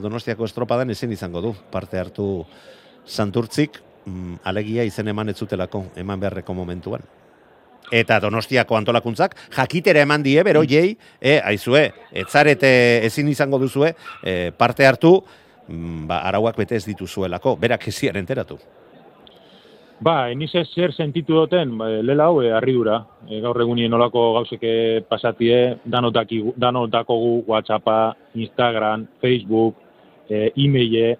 donostiako 0.00 0.48
estropadan 0.48 0.96
ezin 0.96 1.12
izango 1.12 1.44
du 1.44 1.54
parte 1.70 2.00
hartu 2.00 2.30
santurtzik, 3.04 3.82
alegia 4.44 4.84
izen 4.84 5.08
eman 5.08 5.28
ez 5.28 5.36
zutelako, 5.38 5.84
eman 5.96 6.20
beharreko 6.20 6.54
momentuan. 6.54 7.02
Eta 7.90 8.20
Donostiako 8.22 8.76
antolakuntzak 8.78 9.34
jakitera 9.56 10.04
eman 10.06 10.22
die 10.22 10.42
beroiei, 10.46 10.96
e, 11.20 11.38
aizue, 11.42 11.88
etzarete 12.12 12.70
ezin 13.06 13.28
izango 13.28 13.58
duzue 13.58 13.94
e, 14.22 14.52
parte 14.56 14.86
hartu, 14.86 15.16
mm, 15.66 16.04
ba, 16.06 16.20
arauak 16.28 16.60
bete 16.60 16.78
ez 16.78 16.84
dituzuelako, 16.86 17.56
berak 17.58 17.88
ezian 17.90 18.16
enteratu. 18.20 18.60
Ba, 20.00 20.30
enize 20.32 20.62
zer 20.72 20.94
sentitu 20.96 21.34
duten, 21.36 21.74
ba, 21.76 21.90
lela 22.00 22.30
hau, 22.30 22.38
harridura. 22.40 23.02
E, 23.28 23.40
gaur 23.42 23.58
egunien 23.60 23.92
olako 23.92 24.30
gauzeke 24.38 25.02
pasatie, 25.10 25.80
danotaki, 25.84 26.40
danotakogu 26.56 27.42
WhatsAppa, 27.50 28.14
Instagram, 28.34 29.08
Facebook, 29.20 29.76
e, 30.30 30.52
e-maile, 30.56 31.18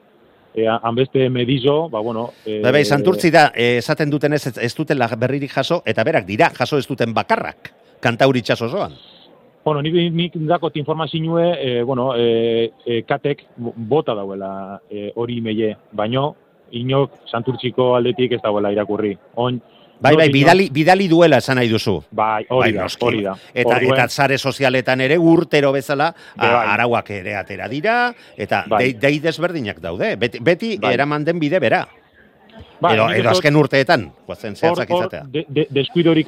e, 0.54 0.66
hanbeste 0.66 1.28
medizo, 1.30 1.88
ba, 1.88 2.00
bueno... 2.00 2.30
E, 2.44 2.60
Bai, 2.60 2.84
santurtzi 2.84 3.30
da, 3.30 3.50
eh, 3.54 3.78
esaten 3.78 4.10
duten 4.10 4.32
ez, 4.32 4.46
ez 4.56 4.74
dutela 4.74 5.08
berririk 5.16 5.52
jaso, 5.52 5.82
eta 5.86 6.04
berak 6.04 6.26
dira, 6.26 6.50
jaso 6.56 6.78
ez 6.78 6.86
duten 6.86 7.14
bakarrak, 7.14 7.72
kantauri 8.00 8.42
osoan. 8.50 8.94
Bueno, 9.64 9.82
nik, 9.82 9.94
nik 10.12 10.36
dakot 10.48 10.76
informazioe, 10.76 11.48
e, 11.60 11.82
bueno, 11.82 12.14
e, 12.16 12.72
e, 12.84 13.02
katek 13.02 13.44
bota 13.56 14.14
dauela 14.14 14.80
e, 14.88 15.12
hori 15.14 15.38
e-maile, 15.38 15.76
baino, 15.92 16.34
inok 16.70 17.26
santurtziko 17.30 17.94
aldetik 17.96 18.32
ez 18.32 18.40
dauela 18.42 18.72
irakurri. 18.72 19.16
On, 19.36 19.60
Bai, 20.00 20.16
bai, 20.16 20.28
bidali, 20.32 20.70
bidali 20.72 21.08
duela 21.08 21.36
esan 21.38 21.56
nahi 21.60 21.68
duzu. 21.68 21.98
Bai, 22.10 22.46
hori 22.48 22.70
Bai, 22.70 22.72
da, 22.72 22.82
noski. 22.82 23.04
hori 23.04 23.22
da. 23.22 23.34
Eta, 23.52 23.76
Orduen- 23.76 23.92
eta 23.94 24.08
zare 24.08 24.38
sozialetan 24.38 25.00
ere 25.00 25.18
urtero 25.18 25.72
bezala 25.72 26.10
Be, 26.12 26.46
bai. 26.46 26.66
arauak 26.74 27.10
ere 27.10 27.36
atera 27.36 27.68
dira, 27.68 28.14
eta 28.36 28.64
Bai. 28.66 28.84
dei, 28.84 28.92
dei 28.94 29.18
desberdinak 29.20 29.78
daude. 29.80 30.16
Beti, 30.16 30.38
beti 30.40 30.78
Bai. 30.78 30.94
eraman 30.94 31.24
den 31.24 31.38
bide 31.38 31.58
bera. 31.60 31.86
Bai, 32.80 32.94
edo, 32.94 33.10
edo 33.10 33.28
azken 33.28 33.56
urteetan, 33.56 34.10
guazen 34.26 34.56
zehatzak 34.56 34.88
izatea. 34.88 35.24
de, 35.28 35.44
de, 35.48 35.66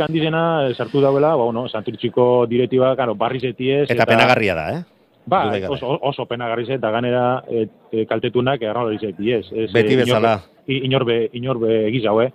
handizena 0.04 0.68
eh, 0.68 0.74
sartu 0.74 1.00
dauela, 1.00 1.34
ba, 1.34 1.44
bueno, 1.44 1.66
santurtziko 1.68 2.46
direktiba, 2.46 2.94
karo, 2.94 3.14
barriz 3.14 3.42
etiez. 3.44 3.90
Eta 3.90 4.04
penagarria 4.04 4.54
da, 4.54 4.78
eh? 4.78 4.84
Ba, 5.24 5.50
oso, 5.68 5.98
oso 6.02 6.26
penagarriz 6.26 6.68
eta 6.68 6.90
ganera 6.90 7.44
e, 7.48 7.68
e, 7.92 8.06
kaltetunak 8.06 8.60
erraloriz 8.60 9.02
etiez. 9.02 9.46
Ez, 9.52 9.72
Beti 9.72 9.94
eh, 9.94 9.96
bezala. 9.96 10.42
i- 10.66 10.84
inorbe, 10.84 11.30
inorbe 11.32 11.86
egizau, 11.88 12.20
eh? 12.20 12.32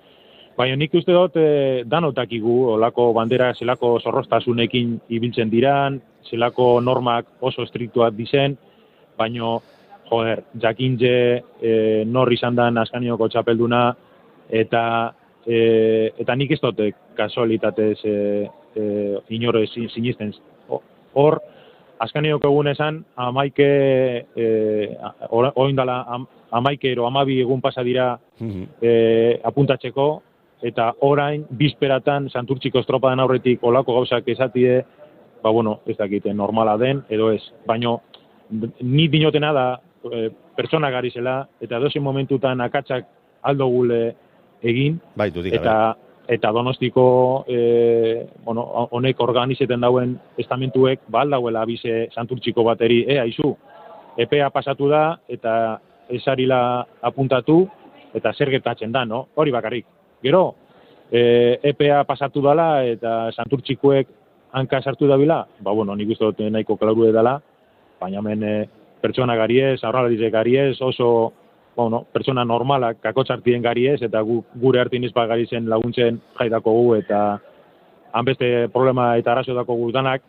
Baina 0.57 0.75
nik 0.75 0.93
uste 0.97 1.13
dut 1.13 1.35
e, 1.37 1.83
danotakigu, 1.85 2.53
olako 2.73 3.11
bandera 3.13 3.51
zelako 3.53 3.99
zorrostasunekin 4.01 4.95
ibiltzen 5.13 5.51
diran, 5.53 5.99
zelako 6.25 6.79
normak 6.81 7.27
oso 7.45 7.61
estriktuak 7.67 8.15
dizen, 8.17 8.55
baino, 9.17 9.59
joder, 10.09 10.41
jakintze 10.57 11.13
e, 11.61 11.71
nor 12.09 12.33
izan 12.33 12.57
dan 12.57 12.77
askanioko 12.81 13.27
txapelduna, 13.29 13.83
eta 14.49 14.83
e, 15.45 15.59
eta 16.17 16.35
nik 16.35 16.55
ez 16.57 16.61
dut 16.63 16.81
kasualitatez 17.17 17.97
e, 18.05 18.15
e, 18.73 18.83
inore 19.37 19.67
sin- 19.69 19.91
sinisten. 19.93 20.33
Hor, 21.17 21.37
azkaniok 22.01 22.43
egun 22.49 22.67
esan, 22.73 23.03
amaike, 23.15 23.67
e, 24.33 24.47
oin 25.53 25.77
dala, 25.77 26.01
am, 26.09 26.25
amaike 26.49 26.91
ero, 26.95 27.05
amabi 27.05 27.43
egun 27.45 27.61
pasa 27.61 27.83
dira 27.85 28.15
e, 28.81 29.39
apuntatzeko, 29.43 30.07
eta 30.61 30.91
orain, 31.05 31.45
bizperatan, 31.49 32.29
santurtziko 32.29 32.81
estropadan 32.81 33.21
aurretik 33.21 33.63
olako 33.63 33.99
gauzak 33.99 34.27
esatie, 34.33 34.81
ba, 35.43 35.51
bueno, 35.51 35.79
ez 35.85 35.97
dakite, 35.97 36.33
normala 36.33 36.77
den, 36.77 37.03
edo 37.09 37.29
ez. 37.31 37.41
Baino, 37.65 38.01
ni 38.81 39.07
dinotena 39.07 39.53
da, 39.53 39.67
e, 40.11 40.29
pertsona 40.57 40.89
gari 40.91 41.11
zela, 41.11 41.43
eta 41.61 41.79
dozen 41.79 42.03
momentutan 42.03 42.61
akatsak 42.65 43.05
aldo 43.43 43.67
gule 43.69 44.01
egin, 44.65 44.97
Bai, 45.15 45.29
dudik 45.31 45.53
eta 45.59 45.95
eta 46.27 46.51
donostiko 46.51 47.45
e, 47.47 48.27
bueno, 48.43 48.65
honek 48.91 49.19
organizeten 49.23 49.79
dauen 49.79 50.17
estamentuek 50.37 51.05
ba 51.07 51.21
aldauela 51.23 51.61
abize 51.63 52.09
santurtziko 52.11 52.65
bateri? 52.67 53.05
E 53.07 53.15
aizu 53.21 53.53
epea 54.19 54.49
pasatu 54.51 54.89
da 54.91 55.21
eta 55.29 55.53
esarila 56.11 56.59
apuntatu 57.01 57.61
eta 58.13 58.33
zer 58.33 58.51
gertatzen 58.51 58.91
da 58.91 59.05
no? 59.05 59.27
Hori 59.35 59.55
bakarrik 59.55 59.85
gero 60.23 60.55
e, 61.11 61.59
epea 61.63 62.03
pasatu 62.03 62.41
dala 62.41 62.83
eta 62.85 63.31
santurtzikoek 63.31 64.07
hanka 64.51 64.81
sartu 64.81 65.07
dabila 65.07 65.45
ba 65.59 65.71
bueno 65.71 65.95
nik 65.95 66.09
uste 66.09 66.25
dut 66.25 66.39
nahiko 66.39 66.77
klaru 66.77 67.11
dela 67.11 67.39
baina 67.99 68.19
hemen 68.19 68.43
e, 68.43 68.55
pertsona 69.01 69.35
gariez 69.35 69.83
aurralarizek 69.83 70.33
gariez 70.33 70.81
oso 70.81 71.33
bueno, 71.77 72.01
pertsona 72.09 72.41
normalak 72.43 72.97
kakotxartien 73.03 73.61
gari 73.61 73.85
ez, 73.91 73.99
eta 74.01 74.23
gu, 74.25 74.39
gure 74.57 74.81
hartin 74.81 75.03
izpa 75.05 75.27
gari 75.29 75.45
zen 75.45 75.67
laguntzen 75.69 76.17
jaidako 76.39 76.73
gu, 76.73 76.87
eta 76.97 77.19
hanbeste 78.17 78.47
problema 78.73 79.11
eta 79.21 79.35
arazo 79.35 79.53
dako 79.53 79.75
gu 79.77 79.91
danak, 79.93 80.25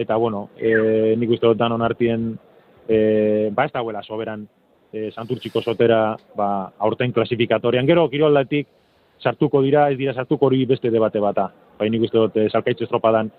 eta 0.00 0.16
bueno, 0.16 0.46
e, 0.56 1.12
nik 1.20 1.34
uste 1.36 1.50
dut 1.50 1.60
danon 1.60 1.84
hartien, 1.84 2.30
e, 2.88 3.50
ba 3.52 3.68
ez 3.68 3.74
dagoela 3.74 4.00
soberan, 4.02 4.46
e, 4.88 5.10
santurtziko 5.12 5.60
sotera, 5.60 6.16
ba, 6.36 6.48
aurten 6.80 7.12
klasifikatorian, 7.12 7.84
gero, 7.86 8.08
kiroldatik, 8.08 8.66
sartuko 9.22 9.62
dira, 9.62 9.90
ez 9.90 9.98
dira 9.98 10.14
sartuko 10.14 10.46
hori 10.46 10.64
beste 10.66 10.90
debate 10.90 11.20
bata. 11.20 11.50
Bai 11.78 11.88
nik 11.90 12.02
uste 12.08 12.18
dut, 12.18 12.36
e, 12.36 12.48
salkaitze 12.50 12.84
estropadan, 12.84 13.30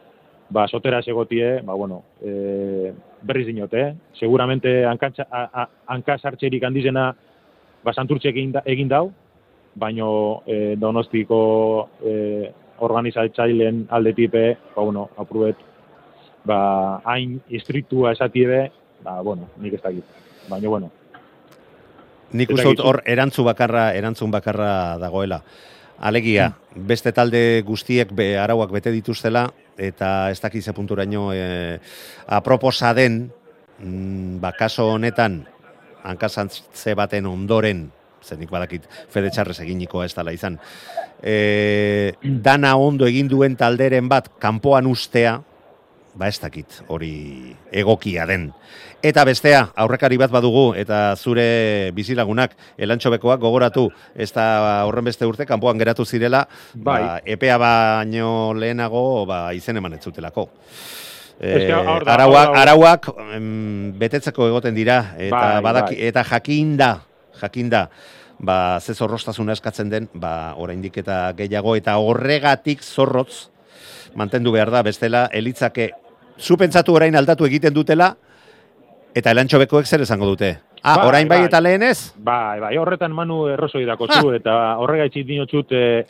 ba, 0.50 0.68
sotera 0.68 1.02
segotie, 1.02 1.62
ba, 1.66 1.74
bueno, 1.74 2.04
e, 2.22 2.92
berriz 3.22 3.46
dinot, 3.48 3.74
eh? 3.74 3.94
Seguramente 4.20 4.86
hankatxa- 4.86 5.28
a- 5.30 5.50
a- 5.64 5.70
hanka 5.88 6.18
sartxerik 6.18 6.64
handizena 6.64 7.16
ba, 7.84 7.94
santurtxe 7.94 8.30
egin, 8.30 8.54
egin 8.66 8.88
dau, 8.90 9.12
baino 9.76 10.42
e, 10.46 10.76
donostiko 10.78 11.90
e, 12.04 12.52
organizatzaileen 12.80 13.88
aldetipe, 13.90 14.58
ba, 14.76 14.82
bueno, 14.84 15.10
apruet, 15.18 15.56
ba, 16.46 17.02
hain 17.06 17.40
istriktua 17.50 18.12
esatiebe, 18.14 18.72
ba, 19.04 19.22
bueno, 19.22 19.50
nik 19.62 19.74
ez 19.74 19.82
dakit. 19.82 20.04
Baina, 20.50 20.68
bueno, 20.70 20.92
Nik 22.34 22.52
uste 22.54 22.70
dut 22.72 22.84
hor 22.86 23.02
erantzun 23.10 23.46
bakarra, 23.48 23.92
erantzun 23.98 24.32
bakarra 24.32 24.98
dagoela. 25.02 25.42
Alegia, 26.02 26.48
beste 26.74 27.12
talde 27.14 27.62
guztiek 27.66 28.10
be, 28.18 28.32
arauak 28.40 28.72
bete 28.74 28.94
dituztela, 28.94 29.46
eta 29.78 30.32
ez 30.32 30.40
dakiz 30.42 30.64
punturaino 30.74 31.30
e, 31.34 31.78
aproposa 32.26 32.94
den, 32.98 33.28
mm, 33.78 34.40
ba, 34.42 34.54
kaso 34.58 34.88
honetan, 34.96 35.44
hankasantze 36.02 36.96
baten 36.98 37.28
ondoren, 37.30 37.86
zenik 38.26 38.50
badakit 38.50 38.88
fede 39.10 39.30
txarrez 39.34 39.60
eginiko 39.62 40.04
ez 40.04 40.14
dela 40.16 40.34
izan, 40.34 40.58
e, 41.22 42.14
dana 42.24 42.76
ondo 42.78 43.06
egin 43.06 43.30
duen 43.30 43.56
talderen 43.58 44.10
bat 44.10 44.32
kanpoan 44.42 44.90
ustea, 44.90 45.40
ba 46.14 46.28
ez 46.28 46.40
dakit 46.40 46.82
hori 46.88 47.56
egokia 47.72 48.26
den. 48.28 48.52
Eta 49.02 49.24
bestea, 49.26 49.64
aurrekari 49.82 50.18
bat 50.22 50.30
badugu, 50.30 50.74
eta 50.78 51.16
zure 51.18 51.90
bizilagunak, 51.98 52.54
elantxobekoak 52.78 53.40
gogoratu, 53.42 53.88
ez 54.14 54.30
da 54.36 54.84
horren 54.86 55.08
beste 55.08 55.26
urte, 55.26 55.48
kanpoan 55.50 55.80
geratu 55.82 56.06
zirela, 56.06 56.44
ba, 56.76 56.92
Bai. 56.92 57.22
epea 57.34 57.58
baino 57.58 58.54
lehenago 58.54 59.26
ba, 59.26 59.48
izen 59.58 59.82
eman 59.82 59.98
ez 59.98 60.04
zutelako. 60.04 60.50
Da, 61.42 61.80
arauak, 62.14 62.52
arauak 62.54 63.08
em, 63.34 63.94
betetzeko 63.98 64.52
egoten 64.52 64.76
dira, 64.78 65.16
eta, 65.18 65.38
Bai, 65.40 65.62
badaki, 65.66 65.96
bai. 65.98 66.10
eta 66.12 66.24
jakinda, 66.36 66.92
jakinda, 67.42 67.88
ba, 68.38 68.78
ze 68.80 68.94
zorrostasuna 68.94 69.56
eskatzen 69.58 69.90
den, 69.90 70.10
ba, 70.14 70.54
oraindik 70.62 71.02
eta 71.02 71.32
gehiago, 71.38 71.74
eta 71.80 71.98
horregatik 71.98 72.86
zorrotz, 72.86 73.48
mantendu 74.16 74.52
behar 74.52 74.72
da, 74.72 74.82
bestela, 74.84 75.26
elitzake, 75.32 75.92
zu 76.38 76.58
pentsatu 76.58 76.94
orain 76.96 77.16
aldatu 77.16 77.46
egiten 77.46 77.74
dutela, 77.74 78.16
eta 79.16 79.32
elantxobekoek 79.32 79.86
zer 79.86 80.02
esango 80.02 80.26
dute. 80.26 80.58
Ah, 80.84 80.96
Bai, 80.98 81.08
orain 81.08 81.28
bai, 81.30 81.38
bai. 81.44 81.48
eta 81.48 81.60
lehenez? 81.62 82.14
Bai, 82.18 82.60
bai, 82.60 82.78
horretan 82.78 83.12
manu 83.14 83.44
errosoi 83.54 83.84
dako 83.86 84.08
zu, 84.10 84.32
eta 84.34 84.78
horregaitzik 84.82 85.28
dinotxut, 85.28 85.72
e, 85.78 86.06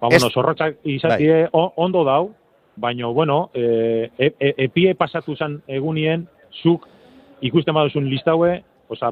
ba, 0.00 0.08
bueno, 0.10 0.28
zorrotzak 0.30 0.76
izatie 0.84 1.46
o- 1.52 1.72
ondo 1.76 2.04
dau, 2.04 2.34
baina, 2.76 3.06
bueno, 3.06 3.50
e, 3.54 4.10
e, 4.18 4.32
e, 4.38 4.54
epie 4.66 4.94
pasatu 4.94 5.36
zan 5.36 5.62
egunien, 5.68 6.26
zuk 6.62 6.84
ikusten 7.40 7.74
baduzun 7.74 8.10
listaue, 8.10 8.62
oza, 8.88 9.10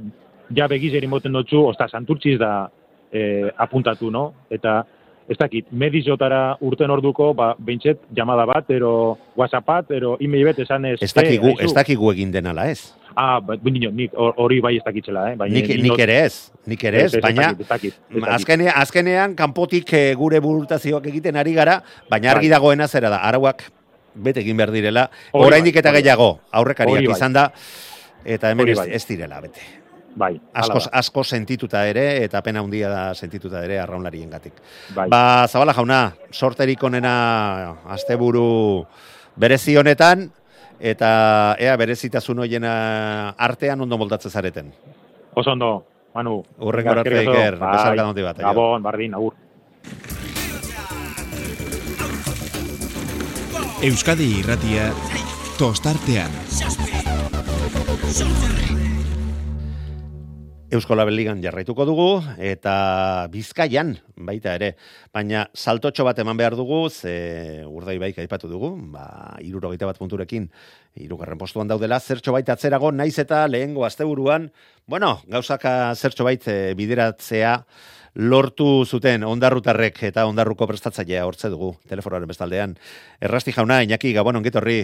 ja 0.54 0.66
begiz 0.68 0.92
erin 0.94 1.10
moten 1.10 1.32
dutzu, 1.32 1.62
oza, 1.70 1.88
santurtziz 1.88 2.38
da 2.38 2.68
e, 3.12 3.50
apuntatu, 3.56 4.10
no? 4.10 4.34
Eta, 4.50 4.82
ez 5.28 5.36
dakit, 5.36 5.66
medizotara 5.70 6.56
urten 6.64 6.90
orduko, 6.90 7.34
ba, 7.34 7.54
beintxet, 7.58 7.98
jamada 8.16 8.46
bat, 8.48 8.70
ero 8.70 9.18
whatsappat, 9.36 9.90
ero 9.90 10.16
email 10.20 10.44
bet 10.48 10.58
esan 10.64 10.84
ez. 10.86 10.98
Ez 11.02 11.12
dakigu, 11.14 11.46
"Eh, 11.48 11.56
aizu." 11.58 11.64
ez 11.66 11.74
dakigu 11.74 12.12
egin 12.12 12.32
denala, 12.32 12.70
ez? 12.70 12.94
Ah, 13.14 13.40
ba, 13.40 13.56
bineo, 13.56 13.90
nik 13.90 14.12
hor- 14.14 14.34
hori 14.36 14.60
bai 14.60 14.76
ez 14.76 14.82
dakitzela, 14.84 15.32
eh? 15.32 15.36
Baina, 15.36 15.54
Nik, 15.54 15.68
ni 15.68 15.82
nik 15.82 15.90
not- 15.92 16.00
ere 16.00 16.24
ez, 16.24 16.52
nik 16.66 16.84
ere 16.84 17.02
ez, 17.04 17.16
baina 17.20 17.54
azkenean, 18.28 18.72
azkenean 18.76 19.34
kanpotik 19.34 19.92
eh, 19.92 20.14
gure 20.14 20.40
burutazioak 20.40 21.06
egiten 21.06 21.36
ari 21.36 21.52
gara, 21.52 21.82
baina 22.08 22.30
argi 22.30 22.48
Bai. 22.48 22.56
dagoena 22.58 22.86
zera 22.88 23.10
da, 23.10 23.16
arauak 23.16 23.64
bete 24.14 24.40
egin 24.40 24.56
behar 24.56 24.70
direla, 24.70 25.10
oraindik 25.32 25.74
bai, 25.74 25.80
eta 25.80 25.92
bai. 25.92 26.02
gehiago, 26.02 26.40
aurrekariak 26.52 27.04
bai. 27.06 27.14
izan 27.16 27.32
da, 27.32 27.52
eta 28.24 28.50
hemen 28.50 28.68
ez, 28.68 28.78
bai. 28.78 28.88
ez 28.92 29.06
direla 29.06 29.40
bete. 29.40 29.60
Bai, 30.18 30.32
Asko, 30.58 30.80
asko 30.98 31.22
sentituta 31.22 31.84
ere, 31.86 32.24
eta 32.24 32.40
pena 32.42 32.58
handia 32.64 32.88
da 32.90 33.02
sentituta 33.14 33.60
ere 33.62 33.78
arraunlarien 33.78 34.30
gatik. 34.32 34.56
Bai. 34.96 35.06
Ba, 35.12 35.46
Zabala 35.46 35.74
jauna, 35.76 36.00
sorterik 36.32 36.82
onena 36.82 37.12
asteburu 37.94 38.84
berezi 39.38 39.76
honetan, 39.78 40.26
eta 40.80 41.10
ea 41.62 41.76
berezitasun 41.78 42.42
hoiena 42.42 42.72
artean 43.38 43.86
ondo 43.86 43.98
moldatzen 43.98 44.34
zareten. 44.34 44.72
Oso 45.34 45.52
ondo, 45.54 45.86
Manu. 46.14 46.40
Hurrengo 46.58 46.96
arte. 46.98 47.22
Iker. 47.22 47.60
Besarkada 47.62 48.08
handi 48.08 48.26
bat, 48.26 48.40
aio. 48.40 48.48
Gabon, 48.48 48.82
bardin, 48.82 49.14
agur. 49.14 49.34
Euskadi 53.86 54.32
irratia 54.40 54.90
tostartean. 55.60 56.34
Eusko 60.68 60.92
Labeligan 60.92 61.38
jarraituko 61.40 61.86
dugu, 61.88 62.06
eta 62.44 62.72
Bizkaian 63.32 63.94
baita 64.28 64.52
ere. 64.58 64.74
Baina 65.16 65.46
saltotxo 65.56 66.04
bat 66.04 66.18
eman 66.20 66.36
behar 66.36 66.58
dugu, 66.58 66.82
ze 66.90 67.64
urdai 67.64 67.94
baik 68.02 68.18
aipatu 68.20 68.50
dugu, 68.50 68.74
ba, 68.92 69.06
irurogeita 69.40 69.88
bat 69.88 69.96
punturekin, 69.96 70.50
irugarren 71.00 71.40
postuan 71.40 71.72
daudela, 71.72 71.96
zertxo 72.04 72.36
baita 72.36 72.52
atzerago, 72.52 72.92
naiz 72.92 73.16
eta 73.16 73.46
lehengo 73.48 73.86
asteburuan, 73.88 74.50
bueno, 74.84 75.14
gauzaka 75.24 75.94
zertxo 75.96 76.28
bait 76.28 76.44
eh, 76.52 76.74
bideratzea, 76.76 77.56
lortu 78.28 78.84
zuten 78.84 79.24
ondarrutarrek 79.24 80.02
eta 80.12 80.28
ondarruko 80.28 80.68
prestatzailea 80.68 81.24
hortze 81.24 81.48
dugu, 81.48 81.78
telefonoaren 81.88 82.28
bestaldean. 82.28 82.76
Errasti 83.24 83.56
jauna, 83.56 83.80
Iñaki, 83.88 84.12
gabon, 84.12 84.36
ongitorri. 84.36 84.82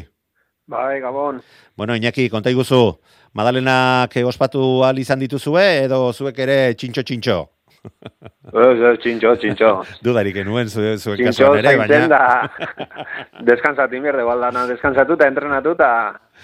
Bai, 0.66 1.00
Gabon. 1.00 1.42
Bueno, 1.76 1.96
Iñaki, 1.96 2.30
konta 2.30 2.50
iguzu, 2.50 2.98
Madalenak 3.34 4.14
ospatu 4.24 4.84
al 4.84 4.98
izan 4.98 5.18
dituzue, 5.20 5.84
edo 5.84 6.12
zuek 6.12 6.38
ere 6.38 6.56
txintxo-txintxo? 6.78 7.36
Ez, 7.84 8.78
ez, 8.78 8.94
txintxo, 9.02 9.34
txintxo. 9.42 9.70
Dudarik 10.06 10.38
enuen 10.40 10.70
zue, 10.70 10.94
zuek 10.96 11.18
Txintxo 11.20 11.50
kasuan 11.50 11.60
ere, 11.60 11.76
baina... 11.76 12.06
da. 12.08 12.84
Descansatu 13.50 13.98
inbierde, 13.98 14.24
baldana, 14.24 14.64
descansatu 14.70 15.18
eta 15.18 15.28
entrenatu 15.28 15.74
eta 15.76 15.90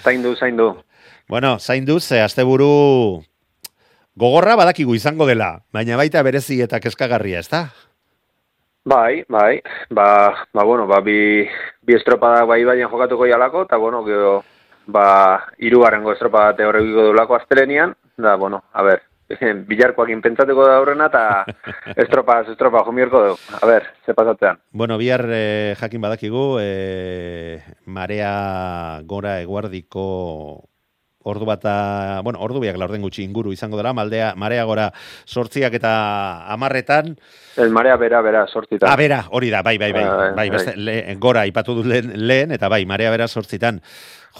zaindu, 0.03 0.35
zaindu. 0.37 0.71
Bueno, 1.31 1.59
zain 1.59 1.87
duz, 1.87 2.03
ze 2.05 2.21
asteburu 2.21 3.23
gogorra 4.21 4.57
badakigu 4.59 4.99
izango 4.99 5.25
dela, 5.31 5.63
baina 5.73 5.97
baita 5.97 6.21
berezi 6.27 6.61
eta 6.67 6.83
kezkagarria, 6.83 7.41
ezta? 7.41 7.69
Bai, 8.91 9.23
bai, 9.29 9.63
ba, 9.89 10.35
ba, 10.53 10.65
bueno, 10.65 10.85
ba, 10.85 10.99
bi, 11.01 11.47
bi 11.87 11.95
estropada 11.95 12.43
bai 12.45 12.65
baina 12.65 12.89
jokatuko 12.91 13.29
jalako, 13.31 13.63
eta, 13.69 13.77
bueno, 13.79 14.03
gero, 14.03 14.43
ba, 14.87 15.47
irugarrengo 15.59 16.11
estropada 16.11 16.67
horregiko 16.67 17.05
dulako 17.07 17.37
astelenian, 17.37 17.95
da, 18.17 18.35
bueno, 18.35 18.65
a 18.73 18.83
ber, 18.83 19.03
bilarkoakin 19.71 20.23
pentsatuko 20.25 20.67
da 20.67 20.81
aurrena, 20.81 21.07
eta 21.07 21.45
estropa, 22.03 22.41
estropa, 22.51 22.83
jomierko 22.89 23.23
dugu. 23.29 23.39
A 23.63 23.67
ber, 23.71 23.87
ze 24.05 24.15
pasatzean. 24.15 24.59
Bueno, 24.73 24.99
bihar 24.99 25.23
eh, 25.31 25.77
jakin 25.79 26.03
badakigu, 26.03 26.59
eh, 26.59 27.63
marea 27.87 29.01
gora 29.07 29.39
eguardiko 29.41 30.70
ordu 31.23 31.45
bata, 31.45 32.21
bueno, 32.25 32.41
ordu 32.41 32.61
biak 32.63 32.79
laurden 32.81 33.03
gutxi 33.05 33.25
inguru 33.25 33.53
izango 33.53 33.77
dela, 33.77 33.93
maldea, 33.93 34.33
marea 34.37 34.65
gora 34.65 34.91
sortziak 35.27 35.75
eta 35.77 35.93
amarretan. 36.53 37.17
El 37.61 37.71
marea 37.71 37.97
bera, 38.01 38.23
bera, 38.25 38.47
sortzitan. 38.47 38.89
Ah, 38.89 38.97
bera, 38.97 39.25
hori 39.31 39.51
da, 39.51 39.61
bai, 39.63 39.77
bai, 39.79 39.93
bai, 39.93 40.05
Bai, 40.05 40.17
bai, 40.17 40.33
bai. 40.37 40.49
beste, 40.57 40.77
le, 40.77 40.97
gora 41.21 41.45
ipatu 41.47 41.75
du 41.77 41.85
lehen, 41.85 42.15
lehen, 42.27 42.53
eta 42.57 42.69
bai, 42.69 42.87
marea 42.87 43.11
bera 43.11 43.29
sortzitan. 43.29 43.83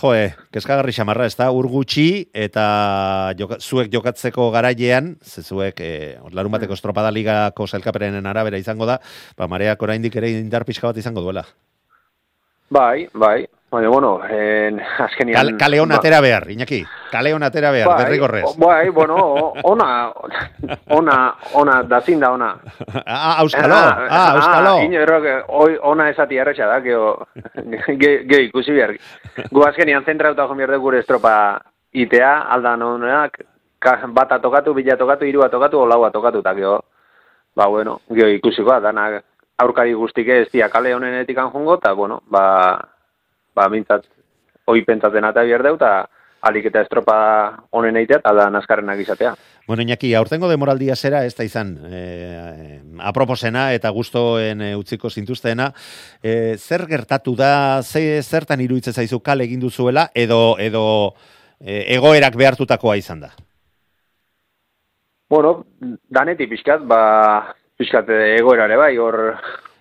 Joe, 0.01 0.31
kezkagarri 0.55 0.95
xamarra, 0.95 1.27
ez 1.27 1.35
da, 1.37 1.51
ur 1.53 1.67
gutxi, 1.69 2.31
eta 2.33 3.35
joka, 3.37 3.59
zuek 3.61 3.91
jokatzeko 3.93 4.51
garailean, 4.55 5.17
ze 5.21 5.43
zuek, 5.43 5.81
eh, 5.83 6.17
larun 6.33 6.53
bateko 6.55 6.79
estropada 6.79 7.11
ligako 7.11 7.67
zelkaperenen 7.67 8.27
arabera 8.27 8.57
izango 8.59 8.87
da, 8.87 9.01
ba, 9.37 9.49
mareak 9.51 9.83
oraindik 9.83 10.17
ere 10.17 10.31
indar 10.39 10.65
pixka 10.65 10.87
bat 10.87 10.97
izango 10.97 11.21
duela. 11.21 11.45
Bai, 12.71 13.09
bai. 13.13 13.49
Baina, 13.71 13.89
bueno, 13.89 14.21
en, 14.29 14.81
azkenian... 14.99 15.37
Kal, 15.37 15.57
kale 15.57 15.79
hon 15.81 15.89
ba- 15.89 15.97
atera 16.01 16.21
behar, 16.21 16.51
Iñaki, 16.51 16.81
kale 17.13 17.33
hon 17.35 17.43
atera 17.47 17.71
behar, 17.71 17.87
bai, 17.89 17.99
derrigorrez. 18.05 18.57
Bai, 18.59 18.89
bueno, 18.91 19.53
ona, 19.63 20.11
ona, 20.89 21.35
ona, 21.55 21.83
dazin 21.85 22.19
da 22.21 22.33
ona. 22.33 22.57
Ah, 23.07 23.37
auskalo, 23.39 23.75
ah, 23.75 24.33
auskalo. 24.35 24.75
Ah, 24.79 24.83
ino 24.85 24.99
errok, 25.01 25.25
oi, 25.49 25.77
ona 25.83 26.09
esati 26.11 26.37
erretxa 26.39 26.67
da, 26.67 26.81
geho, 26.83 27.27
ge, 28.03 28.25
ge 28.27 28.43
ikusi 28.49 28.75
behar. 28.75 28.97
Gu 29.51 29.63
azkenian 29.69 30.05
zentrauta 30.05 30.49
jo 30.51 30.55
behar 30.59 30.77
gure 30.79 30.99
estropa 31.05 31.61
itea, 31.93 32.33
aldan 32.51 32.83
honak, 32.83 33.39
ka- 33.79 34.01
bata 34.09 34.41
tokatu, 34.43 34.75
bila 34.75 34.97
tokatu, 34.99 35.25
irua 35.31 35.49
tokatu, 35.49 35.79
o 35.79 35.87
laua 35.87 36.11
tokatu, 36.11 36.43
eta 36.43 36.55
geho, 36.59 36.81
ba, 37.55 37.67
bueno, 37.71 38.01
geho 38.11 38.29
ikusikoa, 38.35 38.81
dana 38.81 39.13
aurkari 39.61 39.93
guztike 39.95 40.41
ez 40.43 40.49
dia 40.51 40.69
kale 40.73 40.95
honenetik 40.95 41.37
jongo, 41.39 41.75
eta, 41.79 41.93
bueno, 41.95 42.23
ba, 42.27 42.79
ba, 43.61 43.69
mintzat, 43.73 44.09
hoi 44.71 44.81
pentsatzen 44.89 45.29
eta 45.29 45.45
behar 45.45 45.63
deu, 45.69 45.77
eta 45.77 45.93
alik 46.49 46.71
eta 46.71 46.81
estropa 46.87 47.17
honen 47.77 47.99
eitea, 48.01 48.23
eta 48.23 48.33
da 48.33 48.49
naskarrenak 48.51 49.01
izatea. 49.05 49.35
Bueno, 49.69 49.85
Iñaki, 49.85 50.15
aurtengo 50.19 50.49
demoraldia 50.51 50.97
zera 50.97 51.21
ez 51.29 51.35
da 51.37 51.45
izan 51.47 51.75
eh, 51.87 52.81
aproposena 53.07 53.69
eta 53.77 53.91
gustoen 53.95 54.63
eh, 54.65 54.71
utziko 54.75 55.11
zintuzteena. 55.13 55.69
Eh, 56.23 56.57
zer 56.59 56.87
gertatu 56.91 57.37
da, 57.39 57.83
ze, 57.85 58.23
zertan 58.23 58.65
iruditzen 58.65 58.97
zaizu 58.97 59.21
kale 59.21 59.45
egin 59.47 59.61
duzuela, 59.63 60.09
edo, 60.15 60.57
edo 60.59 60.83
eh, 61.61 61.85
egoerak 61.95 62.35
behartutakoa 62.41 62.97
izan 62.99 63.21
da? 63.29 63.31
Bueno, 65.31 65.53
danetik 66.11 66.51
pixkat, 66.51 66.83
ba, 66.91 67.55
pixkat 67.79 68.09
egoerare 68.41 68.77
bai, 68.81 68.95
hor, 68.99 69.21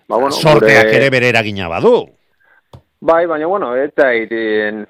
ba, 0.06 0.16
bueno, 0.20 0.30
Sorteak 0.36 0.84
gure- 0.86 0.96
ere 1.00 1.10
bere 1.10 1.32
eragina 1.32 1.66
badu. 1.72 2.04
Bai, 3.02 3.24
baina, 3.24 3.46
bueno, 3.46 3.70
eta 3.80 4.10
itin, 4.12 4.82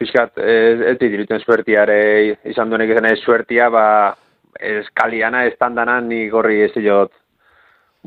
pixkat, 0.00 0.38
ez, 0.40 0.80
ez 0.88 0.94
dirutzen 1.02 1.42
suertiare, 1.44 1.98
izan 2.48 2.70
duenek 2.72 2.94
izan 2.94 3.08
ez 3.10 3.18
suertia, 3.20 3.66
ba, 3.68 3.82
eskaliana, 4.56 5.42
estandana, 5.50 5.98
ni 6.00 6.22
gorri 6.32 6.62
ez 6.64 6.70
diot 6.78 7.12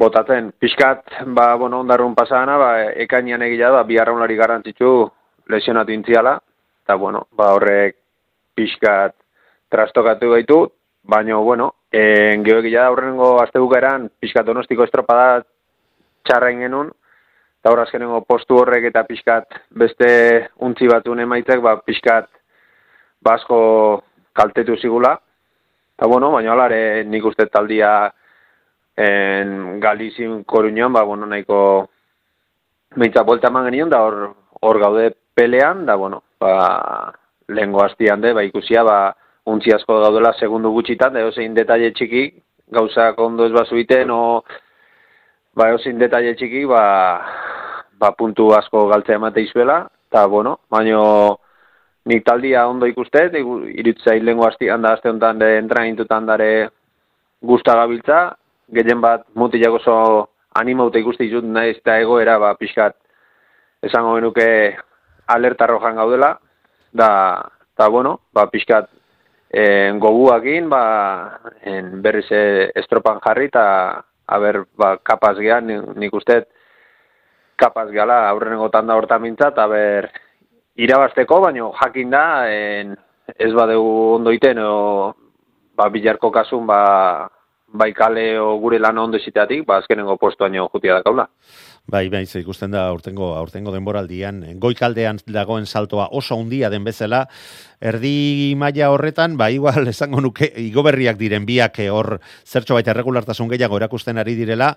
botatzen. 0.01 0.49
Pixkat, 0.57 1.03
ba, 1.37 1.51
bueno, 1.61 1.83
ondarrun 1.85 2.15
pasana, 2.17 2.55
ba, 2.57 2.71
ekainian 3.05 3.45
egila 3.45 3.69
da, 3.75 3.83
bi 3.85 3.99
arraunlari 4.01 4.39
garrantzitsu 4.39 4.93
lesionatu 5.53 5.93
intziala, 5.93 6.39
eta, 6.81 6.95
bueno, 6.97 7.27
ba, 7.37 7.51
horrek 7.53 7.99
pixkat 8.57 9.13
trastokatu 9.69 10.31
gaitu, 10.33 10.57
baina, 11.03 11.37
bueno, 11.37 11.69
en 11.91 12.41
geho 12.47 12.63
egila 12.63 12.87
da 12.87 12.95
horrengo 12.95 13.35
azte 13.43 13.61
bukaeran, 13.61 14.09
pixkat 14.19 14.49
donostiko 14.49 14.89
estropada 14.89 15.43
txarrain 16.25 16.65
genuen, 16.65 16.89
hor 17.69 17.83
azkenengo 17.83 18.23
postu 18.25 18.57
horrek 18.57 18.87
eta 18.89 19.03
pixkat 19.05 19.59
beste 19.69 20.07
untzi 20.65 20.87
batun 20.89 21.19
emaitzek, 21.21 21.61
ba, 21.61 21.75
pixkat 21.85 22.29
basko 23.21 23.59
kaltetu 24.33 24.77
zigula. 24.77 25.13
Eta 25.95 26.07
bueno, 26.09 26.31
baina 26.33 26.53
alare 26.53 27.03
nik 27.05 27.25
uste 27.25 27.45
taldia 27.45 28.11
en 28.97 29.79
Galizin 29.79 30.43
koruñoan, 30.43 30.93
ba, 30.93 31.03
bueno, 31.03 31.25
nahiko 31.25 31.89
beintza 32.95 33.23
bolta 33.23 33.49
eman 33.49 33.69
genion, 33.69 33.89
da 33.89 34.01
hor, 34.03 34.35
hor 34.61 34.79
gaude 34.79 35.11
pelean, 35.33 35.85
da 35.85 35.95
bueno, 35.95 36.23
ba, 36.39 37.13
lehengo 37.47 37.83
hastian 37.83 38.21
de, 38.21 38.33
ba, 38.33 38.43
ikusia, 38.43 38.83
ba, 38.83 39.15
untzi 39.45 39.73
asko 39.73 39.99
gaudela 40.01 40.33
segundu 40.39 40.71
gutxitan, 40.73 41.13
da 41.13 41.29
zein 41.31 41.53
detalle 41.53 41.91
txiki, 41.93 42.25
gauzak 42.71 43.19
ondo 43.19 43.45
ez 43.45 43.53
bazu 43.53 43.77
iten, 43.77 44.11
o, 44.11 44.43
ba, 45.55 45.69
eozin 45.71 45.99
detalle 45.99 46.35
txiki, 46.35 46.65
ba, 46.69 46.83
ba, 47.99 48.11
puntu 48.17 48.51
asko 48.55 48.87
galtzea 48.91 49.19
emate 49.19 49.43
izuela, 49.43 49.83
eta, 50.09 50.25
bueno, 50.31 50.59
baino, 50.71 51.39
nik 52.09 52.23
taldia 52.25 52.65
ondo 52.67 52.87
ikustet, 52.89 53.35
irutzea 53.35 54.15
hilengo 54.17 54.47
hastian 54.47 54.81
da, 54.81 54.95
aste 54.95 55.09
honetan 55.09 55.39
de 55.39 56.05
dare 56.25 56.69
gusta 57.41 57.75
gabiltza, 57.75 58.35
gehien 58.71 59.01
bat 59.01 59.25
mutilak 59.35 59.73
oso 59.73 60.29
animauta 60.55 60.99
ikuste 60.99 61.25
izut 61.25 61.43
naiz 61.43 61.77
eta 61.77 61.99
egoera, 61.99 62.37
ba, 62.39 62.55
pixkat, 62.55 62.95
esango 63.81 64.15
genuke 64.15 64.77
alerta 65.27 65.67
rojan 65.67 65.95
gaudela, 65.95 66.37
da, 66.91 67.43
eta, 67.73 67.87
bueno, 67.89 68.19
ba, 68.33 68.47
pixkat, 68.49 68.89
en, 69.51 69.99
goguakin, 69.99 70.69
ba, 70.69 71.39
en, 71.63 72.01
berriz 72.01 72.27
eh, 72.31 72.71
estropan 72.75 73.19
jarri, 73.19 73.49
eta, 73.51 74.03
haber, 74.27 74.65
ba, 74.77 74.97
kapaz 74.97 75.37
gehan, 75.39 75.71
nik, 75.95 76.13
uste, 76.13 76.43
kapaz 77.55 77.89
gehala 77.91 78.27
aurrenengo 78.29 78.69
tanda 78.69 78.95
hortan 78.95 79.21
mintzat, 79.21 79.57
haber, 79.57 80.11
irabazteko, 80.75 81.41
baino 81.41 81.71
jakin 81.79 82.09
da, 82.09 82.25
en, 82.51 82.95
ez 83.37 83.51
badegu 83.53 83.91
ondo 84.15 84.31
iten, 84.31 84.59
o, 84.63 85.13
ba, 85.75 85.89
bilarko 85.89 86.31
kasun, 86.31 86.65
ba, 86.67 86.81
bai 87.71 87.93
kale 87.93 88.39
o 88.39 88.57
gure 88.59 88.79
lan 88.79 88.97
ondo 88.97 89.19
ziteatik, 89.19 89.65
ba, 89.65 89.79
azkenengo 89.79 90.17
postuaino 90.17 90.69
jutia 90.73 90.99
da 90.99 91.03
kaula. 91.03 91.27
Bai, 91.87 92.09
bai, 92.09 92.25
ze 92.25 92.39
ikusten 92.39 92.71
da 92.71 92.85
aurtengo 92.87 93.33
aurtengo 93.35 93.71
denboraldian 93.73 94.43
goikaldean 94.61 95.19
dagoen 95.25 95.65
saltoa 95.65 96.07
oso 96.15 96.37
handia 96.39 96.69
den 96.69 96.85
bezala, 96.85 97.25
erdi 97.81 98.53
maila 98.55 98.91
horretan, 98.93 99.35
ba 99.37 99.49
igual 99.51 99.87
esango 99.89 100.21
nuke 100.21 100.51
igoberriak 100.61 101.17
diren 101.17 101.45
biak 101.45 101.79
eh, 101.79 101.89
hor 101.91 102.19
zertxo 102.45 102.77
baita 102.77 102.93
erregulartasun 102.93 103.49
gehiago 103.49 103.81
erakusten 103.81 104.21
ari 104.21 104.37
direla, 104.37 104.75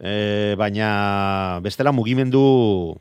e, 0.00 0.54
baina 0.58 1.60
bestela 1.62 1.92
mugimendu 1.92 2.96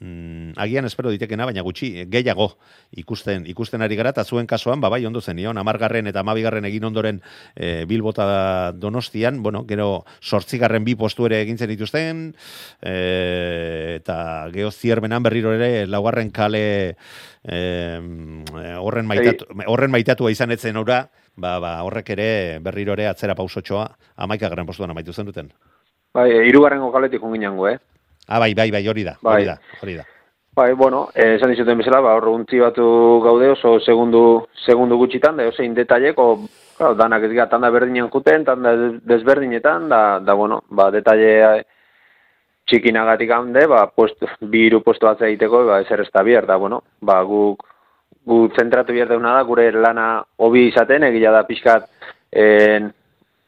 mm, 0.00 0.52
agian 0.56 0.84
espero 0.84 1.10
ditekena, 1.10 1.46
baina 1.48 1.62
gutxi 1.64 2.06
gehiago 2.12 2.50
ikusten 2.96 3.46
ikusten 3.48 3.82
ari 3.82 3.96
gara, 3.96 4.12
eta 4.14 4.24
zuen 4.24 4.46
kasuan, 4.46 4.80
ba, 4.80 4.90
bai, 4.92 5.04
ondo 5.06 5.20
zenion, 5.20 5.58
amargarren 5.58 6.06
eta 6.06 6.20
amabigarren 6.20 6.64
egin 6.68 6.84
ondoren 6.88 7.20
e, 7.54 7.84
bilbota 7.88 8.72
donostian, 8.76 9.42
bueno, 9.42 9.64
gero 9.68 10.04
sortzigarren 10.20 10.84
bi 10.84 10.96
postu 10.96 11.26
ere 11.26 11.40
egin 11.44 11.58
zen 11.58 11.72
dituzten, 11.72 12.24
e, 12.82 12.96
eta 13.96 14.48
geho 14.54 14.70
ziermenan 14.70 15.22
berriro 15.22 15.54
ere 15.56 15.86
laugarren 15.86 16.30
kale 16.30 16.96
e, 17.44 17.60
horren, 18.80 19.06
maitatu, 19.06 19.48
horren 19.66 19.90
maitatua 19.94 20.32
izan 20.32 20.52
etzen 20.52 20.76
ora, 20.76 21.06
ba, 21.36 21.58
ba, 21.60 21.78
horrek 21.86 22.12
ere 22.16 22.28
berriro 22.64 22.96
ere 22.96 23.08
atzera 23.08 23.36
pausotxoa 23.36 23.88
amaikagarren 24.16 24.66
postuan 24.66 24.92
amaitu 24.92 25.12
zen 25.12 25.28
duten. 25.28 25.52
Bai, 26.16 26.30
irugarrengo 26.48 26.88
kaletik 26.92 27.22
unginango, 27.22 27.68
eh? 27.68 27.76
Ah, 28.28 28.38
bai, 28.38 28.54
bai, 28.54 28.70
bai, 28.70 28.86
hori 28.88 29.04
da, 29.04 29.16
Bai. 29.22 29.34
hori 29.34 29.44
da, 29.44 29.58
hori 29.82 29.94
da. 29.96 30.04
Bai, 30.56 30.72
bueno, 30.72 31.10
eh, 31.14 31.34
esan 31.36 31.50
dizuten 31.52 31.76
bezala, 31.78 32.00
ba, 32.00 32.14
hor 32.16 32.28
untzi 32.28 32.58
batu 32.58 33.20
gaude 33.22 33.50
oso 33.52 33.78
segundu, 33.80 34.46
segundu 34.64 34.96
gutxitan, 34.96 35.36
da 35.36 35.48
osein 35.50 35.74
detaileko, 35.74 36.40
claro, 36.78 36.94
danak 36.96 37.22
ez 37.28 37.32
gara 37.36 37.48
tanda 37.50 37.68
berdinen 37.70 38.08
juten, 38.10 38.44
tanda 38.44 38.72
des- 38.76 39.02
desberdinetan, 39.04 39.88
da, 39.88 40.18
da 40.18 40.32
bueno, 40.34 40.62
ba, 40.70 40.90
detaile 40.90 41.64
txikinagatik 42.66 43.30
hande, 43.30 43.66
ba, 43.70 43.84
post, 43.94 44.24
bi 44.40 44.64
hiru 44.66 44.80
postu 44.82 45.06
batza 45.06 45.28
egiteko, 45.28 45.64
ba, 45.68 45.80
ezer 45.84 46.00
ez 46.02 46.08
da 46.12 46.22
bier, 46.26 46.46
da, 46.48 46.56
bueno, 46.58 46.82
ba, 47.00 47.20
guk, 47.22 47.62
gu 48.26 48.48
zentratu 48.58 48.92
behar 48.96 49.08
deuna 49.12 49.36
da, 49.36 49.42
gure 49.46 49.70
lana 49.72 50.24
hobi 50.42 50.66
izaten, 50.72 51.04
egila 51.06 51.30
da 51.36 51.44
pixkat, 51.46 51.84
en, 52.32 52.88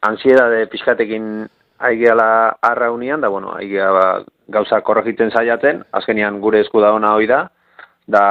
ansiedade 0.06 0.66
pixkatekin 0.70 1.48
aigeala 1.88 2.58
arra 2.62 2.92
unian, 2.92 3.20
da, 3.20 3.28
bueno, 3.32 3.56
aigea 3.56 3.90
ba, 3.90 4.06
gauza 4.48 4.80
korregitzen 4.80 5.30
saiatzen, 5.30 5.82
azkenian 5.92 6.40
gure 6.40 6.60
esku 6.64 6.80
da 6.80 6.92
ona 6.96 7.14
hoi 7.16 7.26
da, 7.30 7.44
da, 8.06 8.24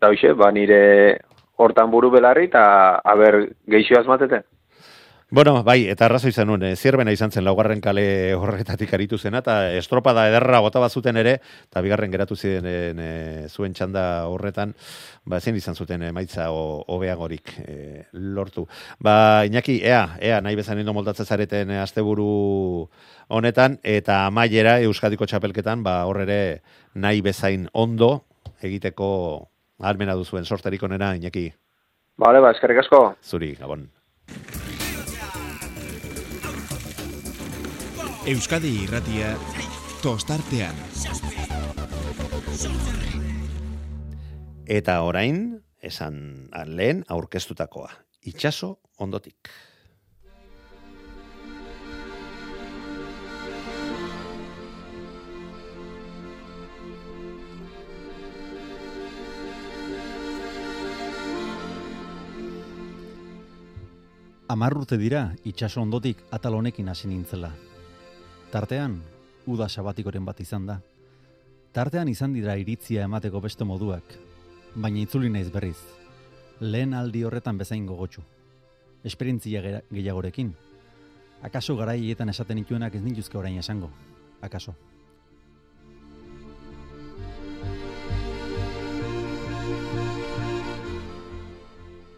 da 0.00 0.10
hoxe, 0.12 0.34
ba, 0.38 0.50
nire 0.52 1.18
hortan 1.56 1.90
buru 1.90 2.10
belarri, 2.10 2.48
eta 2.50 3.00
haber 3.04 3.38
geixo 3.70 3.98
azmateten. 3.98 4.44
Bueno, 5.34 5.62
bai, 5.64 5.86
eta 5.88 6.04
arrazo 6.04 6.28
izan 6.28 6.50
nuen, 6.50 6.60
eh, 6.68 6.74
zierbena 6.76 7.08
izan 7.14 7.30
zen 7.32 7.46
laugarren 7.46 7.80
kale 7.80 8.34
horretatik 8.36 8.90
aritu 8.92 9.16
zena, 9.16 9.38
eta 9.40 9.54
estropada 9.78 10.26
ederra 10.28 10.58
bota 10.60 10.78
bazuten 10.82 11.16
ere, 11.16 11.38
eta 11.70 11.80
bigarren 11.80 12.12
geratu 12.12 12.36
ziren 12.36 12.98
e, 13.00 13.46
zuen 13.48 13.72
txanda 13.72 14.26
horretan, 14.28 14.74
ba, 15.24 15.38
ezin 15.40 15.56
izan 15.56 15.74
zuten 15.74 16.02
emaitza 16.04 16.50
o- 16.52 16.84
hobeagorik 16.92 17.54
e, 17.64 17.76
lortu. 18.12 18.66
Ba, 19.00 19.46
Iñaki, 19.48 19.78
ea, 19.80 20.18
ea, 20.20 20.42
nahi 20.44 20.58
bezan 20.60 20.82
indo 20.84 20.92
moldatzen 20.92 21.24
zareten 21.24 21.70
e, 21.72 21.78
asteburu 21.80 22.90
honetan, 23.32 23.78
eta 23.82 24.26
amaiera 24.26 24.82
Euskadiko 24.84 25.24
txapelketan, 25.24 25.80
ba, 25.82 26.02
hor 26.10 26.20
ere 26.26 26.60
nahi 26.92 27.24
bezain 27.24 27.70
ondo 27.72 28.26
egiteko 28.60 29.08
almena 29.80 30.12
duzuen 30.12 30.44
sorterik 30.44 30.82
onena, 30.84 31.14
Iñaki, 31.16 31.48
Bale, 32.20 32.44
ba, 32.44 32.52
eskerrik 32.52 32.84
asko. 32.84 33.06
zuri, 33.24 33.54
gabon. 33.56 33.88
Euskadi 38.22 38.84
irratia 38.84 39.32
tostartean. 39.98 40.76
Eta 44.70 44.94
orain, 45.02 45.40
esan 45.82 46.20
lehen 46.70 47.02
aurkeztutakoa. 47.10 47.90
Itxaso 48.22 48.76
ondotik. 49.02 49.50
Hamar 64.46 64.78
urte 64.78 64.94
dira 65.00 65.32
itsaso 65.42 65.82
ondotik 65.82 66.22
atal 66.30 66.54
honekin 66.62 66.86
hasi 66.94 67.10
nintzela. 67.10 67.50
Tartean, 68.52 68.98
uda 69.48 69.64
sabatikoren 69.64 70.26
bat 70.28 70.40
izan 70.44 70.66
da. 70.68 70.74
Tartean 71.72 72.10
izan 72.12 72.34
dira 72.36 72.52
iritzia 72.60 73.06
emateko 73.08 73.40
beste 73.40 73.64
moduak, 73.64 74.10
baina 74.74 74.98
itzuli 75.00 75.30
naiz 75.32 75.46
berriz. 75.54 75.78
Lehen 76.60 76.92
aldi 76.92 77.22
horretan 77.24 77.56
bezain 77.56 77.86
gogotsu. 77.88 78.20
Esperientzia 79.08 79.62
gehiagorekin. 79.88 80.50
Akaso 81.48 81.78
garaietan 81.78 82.28
esaten 82.28 82.60
nituenak 82.60 82.94
ez 82.94 83.00
nituzke 83.02 83.38
orain 83.40 83.56
esango. 83.56 83.88
Akaso. 84.42 84.74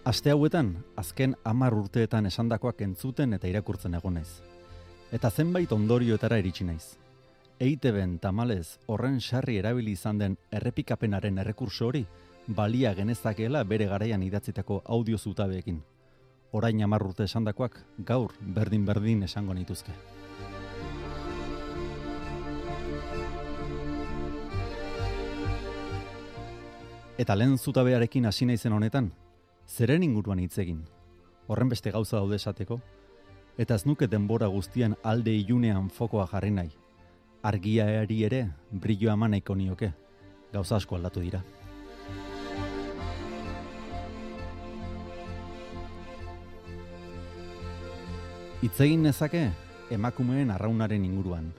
Aste 0.05 0.35
hauetan, 0.35 0.75
azken 0.97 1.39
hamar 1.45 1.79
urteetan 1.79 2.27
esandakoak 2.27 2.83
entzuten 2.89 3.39
eta 3.39 3.47
irakurtzen 3.47 3.95
egonez. 4.03 4.27
Eta 5.15 5.29
zenbait 5.31 5.71
ondorioetara 5.71 6.41
iritsi 6.41 6.65
naiz. 6.67 6.97
EITB-en 7.63 8.17
tamalez 8.19 8.81
horren 8.91 9.21
sarri 9.21 9.61
erabili 9.61 9.93
izan 9.95 10.19
den 10.19 10.33
errepikapenaren 10.51 11.37
errekurso 11.39 11.87
hori 11.87 12.01
balia 12.49 12.91
genezakeela 12.99 13.61
bere 13.63 13.87
garaian 13.93 14.25
idatzitako 14.27 14.81
audio 14.97 15.19
zutabeekin. 15.19 15.77
Orain 16.51 16.83
hamar 16.83 17.05
urte 17.07 17.29
esandakoak 17.31 17.79
gaur 18.09 18.35
berdin-berdin 18.57 19.23
esango 19.29 19.55
nituzke. 19.55 19.95
Eta 27.19 27.39
lehen 27.39 27.55
zutabearekin 27.59 28.27
hasi 28.27 28.51
naizen 28.51 28.75
honetan, 28.75 29.13
zeren 29.69 30.03
inguruan 30.03 30.43
hitz 30.43 30.59
egin. 30.59 30.83
Horren 31.47 31.71
beste 31.71 31.95
gauza 31.95 32.17
daude 32.17 32.35
esateko, 32.43 32.81
eta 33.59 33.75
ez 33.75 33.87
nuke 33.87 34.07
denbora 34.11 34.49
guztian 34.51 34.97
alde 35.03 35.33
ilunean 35.35 35.91
fokoa 35.91 36.27
jarri 36.27 36.51
nahi. 36.51 36.71
Argiari 37.43 38.23
ere 38.25 38.49
brillo 38.71 39.13
eman 39.13 39.31
nahiko 39.31 39.55
nioke. 39.55 39.93
Gauza 40.53 40.77
asko 40.77 40.97
aldatu 40.97 41.21
dira. 41.21 41.43
Hitz 48.63 48.81
egin 48.81 49.03
nezake 49.03 49.51
emakumeen 49.91 50.51
arraunaren 50.51 51.05
inguruan. 51.05 51.53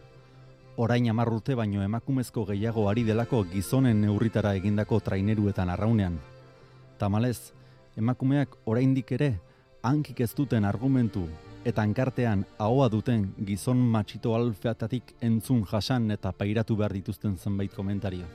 Orain 0.77 1.07
hamar 1.07 1.29
urte 1.31 1.55
baino 1.55 1.83
emakumezko 1.83 2.45
gehiago 2.49 2.89
ari 2.89 3.03
delako 3.07 3.43
gizonen 3.51 4.01
neurritara 4.01 4.55
egindako 4.55 4.99
traineruetan 4.99 5.69
arraunean. 5.69 6.17
Tamalez, 6.97 7.53
emakumeak 7.95 8.57
oraindik 8.65 9.11
ere 9.11 9.35
hankik 9.83 10.19
ez 10.25 10.33
duten 10.35 10.65
argumentu 10.65 11.27
eta 11.65 11.81
hankartean 11.81 12.45
ahoa 12.61 12.87
duten 12.93 13.31
gizon 13.45 13.79
matxito 13.93 14.35
alfeatatik 14.37 15.15
entzun 15.25 15.63
jasan 15.65 16.11
eta 16.13 16.31
pairatu 16.31 16.75
behar 16.77 16.93
dituzten 16.93 17.37
zenbait 17.37 17.73
komentario. 17.73 18.25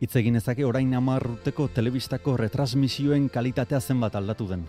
Hitz 0.00 0.14
egin 0.16 0.38
ezake 0.38 0.64
orain 0.64 0.94
hamar 0.94 1.26
urteko 1.26 1.66
telebistako 1.74 2.36
retransmisioen 2.38 3.28
kalitatea 3.34 3.80
zenbat 3.80 4.14
aldatu 4.14 4.46
den. 4.48 4.62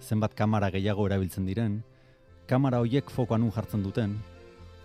Zenbat 0.00 0.36
kamera 0.38 0.70
gehiago 0.70 1.06
erabiltzen 1.10 1.44
diren, 1.46 1.80
kamera 2.46 2.78
hoiek 2.78 3.10
fokoan 3.10 3.50
jartzen 3.50 3.82
duten, 3.82 4.14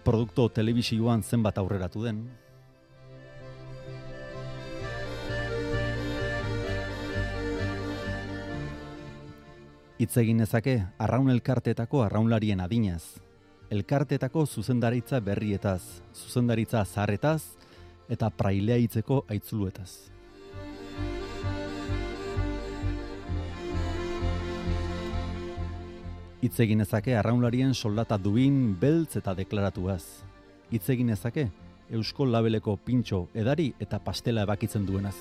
produkto 0.04 0.50
telebisioan 0.50 1.24
zenbat 1.24 1.58
aurreratu 1.58 2.04
den, 2.04 2.26
Hitz 9.98 10.14
egin 10.22 10.38
nezake 10.38 10.76
arraun 11.02 11.32
elkarteetako 11.34 12.04
arraunlarien 12.06 12.60
adinaz. 12.62 13.18
Elkarteetako 13.74 14.44
zuzendaritza 14.46 15.18
berrietaz, 15.26 16.04
zuzendaritza 16.14 16.84
zaharretaz 16.86 17.42
eta 18.08 18.30
prailea 18.30 18.78
hitzeko 18.78 19.24
aitzuluetaz. 19.26 19.90
Hitz 26.46 26.60
egin 26.62 26.86
ezake 26.86 27.18
arraunlarien 27.18 27.74
soldata 27.74 28.20
duin, 28.22 28.78
beltz 28.80 29.18
eta 29.18 29.34
deklaratuaz. 29.34 30.04
Hitz 30.70 30.86
egin 30.94 31.10
ezake 31.10 31.50
Eusko 31.90 32.30
Labeleko 32.30 32.78
pintxo 32.78 33.26
edari 33.34 33.72
eta 33.82 33.98
pastela 33.98 34.46
ebakitzen 34.46 34.86
duenaz. 34.86 35.16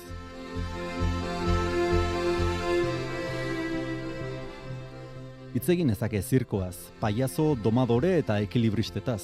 Hitz 5.57 5.71
egin 5.73 5.89
ezake 5.89 6.19
zirkoaz, 6.21 6.75
paiazo, 7.01 7.55
domadore 7.57 8.11
eta 8.19 8.35
ekilibristetaz. 8.43 9.23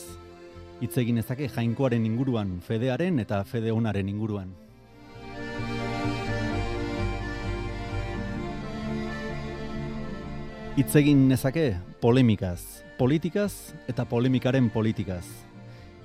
Hitz 0.81 0.95
egin 0.97 1.19
ezake 1.21 1.45
jainkoaren 1.45 2.07
inguruan, 2.07 2.55
fedearen 2.65 3.19
eta 3.21 3.43
fede 3.45 3.69
onaren 3.69 4.07
inguruan. 4.09 4.47
Hitz 10.73 10.95
egin 11.03 11.27
nezake 11.29 11.67
polemikaz, 12.01 12.81
politikaz 12.97 13.75
eta 13.93 14.07
polemikaren 14.09 14.71
politikaz. 14.73 15.27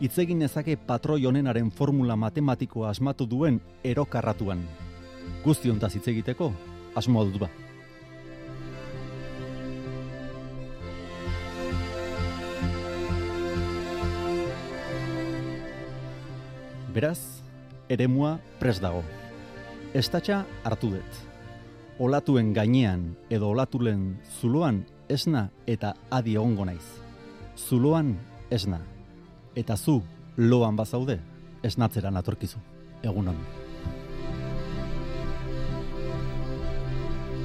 Hitz 0.02 0.18
egin 0.26 0.44
nezake 0.44 0.76
patroi 0.76 1.24
honenaren 1.24 1.72
formula 1.72 2.18
matematikoa 2.20 2.90
asmatu 2.90 3.24
duen 3.24 3.62
erokarratuan. 3.80 4.60
Guzti 5.46 5.72
hontaz 5.72 5.94
hitz 5.96 6.04
egiteko, 6.12 6.52
asmoa 7.00 7.24
dut 7.30 7.40
ba. 7.46 7.67
Beraz, 16.88 17.42
eremua 17.88 18.38
pres 18.58 18.78
dago. 18.80 19.02
Estatxa 19.92 20.44
hartu 20.64 20.88
dut. 20.94 21.18
Olatuen 22.00 22.54
gainean 22.56 23.10
edo 23.28 23.50
olatulen 23.52 24.14
zuloan 24.40 24.84
esna 25.08 25.48
eta 25.66 25.94
adi 26.10 26.36
egongo 26.36 26.64
naiz. 26.64 26.84
Zuloan 27.56 28.16
esna. 28.50 28.80
Eta 29.54 29.76
zu 29.76 30.02
loan 30.36 30.76
bazaude, 30.76 31.18
esnatzera 31.62 32.10
natorkizu. 32.10 32.58
Egunon. 33.02 33.36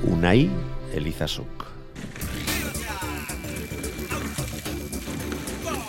Unai 0.07 0.49
Elizazuk. 0.93 1.67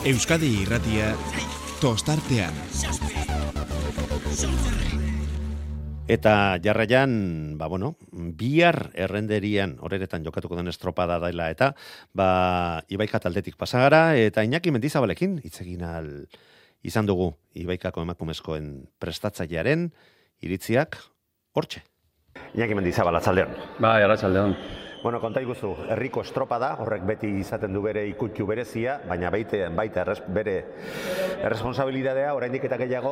Euskadi 0.04 0.50
irratia 0.62 1.14
tostartean. 1.80 3.33
Eta 6.04 6.58
jarraian, 6.60 7.56
ba 7.56 7.66
bueno, 7.66 7.94
bihar 8.12 8.90
errenderian 8.92 9.78
horeretan 9.80 10.24
jokatuko 10.26 10.58
den 10.58 10.68
estropada 10.68 11.16
dela 11.22 11.48
eta 11.54 11.72
ba 12.12 12.84
Ibaika 12.92 13.22
taldetik 13.24 13.56
pasa 13.56 13.80
gara 13.80 14.16
eta 14.18 14.44
Iñaki 14.44 14.74
Mendizabalekin 14.74 15.38
hitz 15.44 15.62
egin 15.64 15.84
al 15.88 16.10
izan 16.82 17.06
dugu 17.08 17.32
Ibaikako 17.56 18.04
emakumezkoen 18.04 18.88
prestatzailearen 18.98 19.92
iritziak 20.44 20.98
hortxe. 21.54 21.84
Iñaki 22.52 22.74
Mendizabal, 22.74 23.16
atzaldeon. 23.16 23.54
Bai, 23.80 24.02
arratsaldeon. 24.02 24.58
Bueno, 25.04 25.18
konta 25.20 25.42
iguzu, 25.44 25.74
herriko 25.92 26.22
estropa 26.24 26.56
da, 26.56 26.70
horrek 26.80 27.02
beti 27.04 27.28
izaten 27.42 27.74
du 27.76 27.82
bere 27.84 28.06
ikutju 28.08 28.46
berezia, 28.48 28.94
baina 29.04 29.28
baite, 29.28 29.58
baita 29.76 30.00
erres, 30.00 30.22
bere 30.32 30.54
erresponsabilidadea, 31.44 32.30
oraindik 32.32 32.62
eta 32.64 32.78
gehiago, 32.80 33.10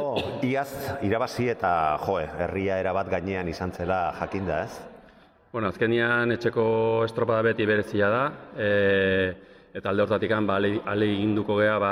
iaz, 0.49 0.71
irabazi 1.05 1.51
eta 1.53 1.73
joe, 2.01 2.23
herria 2.47 2.79
erabat 2.81 3.11
gainean 3.13 3.51
izan 3.53 3.75
zela 3.77 3.99
jakinda, 4.23 4.63
ez? 4.65 4.79
Bueno, 5.53 5.69
azkenian 5.69 6.33
etxeko 6.33 6.65
estropada 7.05 7.43
beti 7.51 7.67
berezia 7.69 8.09
da, 8.09 8.23
e, 8.57 8.71
eta 9.77 9.91
alde 9.93 10.07
hortatik 10.07 10.33
ba, 10.49 10.57
ale, 10.57 10.71
ale 10.87 11.11
induko 11.13 11.59
geha, 11.61 11.75
ba, 11.77 11.91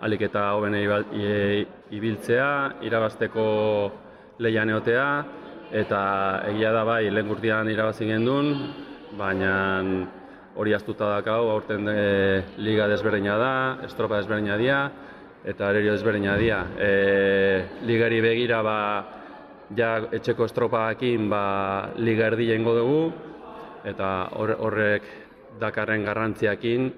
alik 0.00 0.24
eta 0.30 0.46
hoben 0.54 0.78
e, 0.78 1.66
ibiltzea, 1.90 2.48
irabazteko 2.88 3.44
lehian 4.38 4.72
eotea, 4.72 5.06
eta 5.84 6.00
egia 6.54 6.72
da 6.72 6.86
bai, 6.88 7.02
lehen 7.10 7.28
gurtian 7.28 7.68
irabazi 7.68 8.08
gendun, 8.08 8.88
baina 9.18 9.54
hori 10.56 10.74
astuta 10.74 11.08
dakau, 11.16 11.48
aurten 11.50 11.88
e, 11.88 12.42
liga 12.60 12.86
desberdina 12.90 13.36
da, 13.40 13.54
estropa 13.86 14.18
desberdina 14.20 14.56
dia, 14.60 14.78
eta 15.44 15.68
arerio 15.68 15.94
desberdina 15.96 16.36
dia. 16.40 16.60
E, 16.76 16.90
ligari 17.88 18.20
begira, 18.24 18.62
ba, 18.64 18.78
ja 19.76 19.94
etxeko 20.12 20.46
estropaekin 20.48 21.28
ba, 21.32 21.44
liga 21.96 22.28
erdi 22.32 22.50
jengo 22.52 22.74
dugu, 22.76 23.00
eta 23.88 24.28
hor- 24.36 24.58
horrek 24.60 25.08
dakarren 25.60 26.04
garrantziakin, 26.04 26.90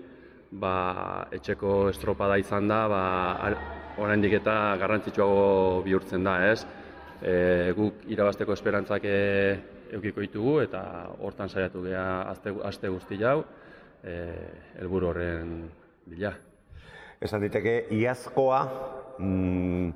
ba, 0.58 1.28
etxeko 1.34 1.90
estropada 1.92 2.38
izan 2.42 2.68
da, 2.70 2.84
ba, 2.90 3.04
oraindik 4.02 4.40
eta 4.40 4.74
garrantzitsuago 4.80 5.82
bihurtzen 5.86 6.26
da, 6.26 6.40
ez? 6.50 6.64
E, 7.22 7.70
guk 7.76 8.02
irabazteko 8.10 8.52
esperantzak 8.52 9.06
eukiko 9.94 10.24
ditugu 10.24 10.58
eta 10.64 10.82
hortan 11.22 11.48
saiatu 11.48 11.84
gea 11.86 12.06
aste, 12.30 12.54
aste 12.66 12.90
guzti 12.90 13.18
jau, 13.20 13.38
e, 14.02 14.16
helburu 14.80 15.12
horren 15.12 15.54
bila. 16.06 16.34
Esan 17.24 17.44
diteke, 17.46 17.76
iazkoa, 17.94 18.60
mm, 19.18 19.92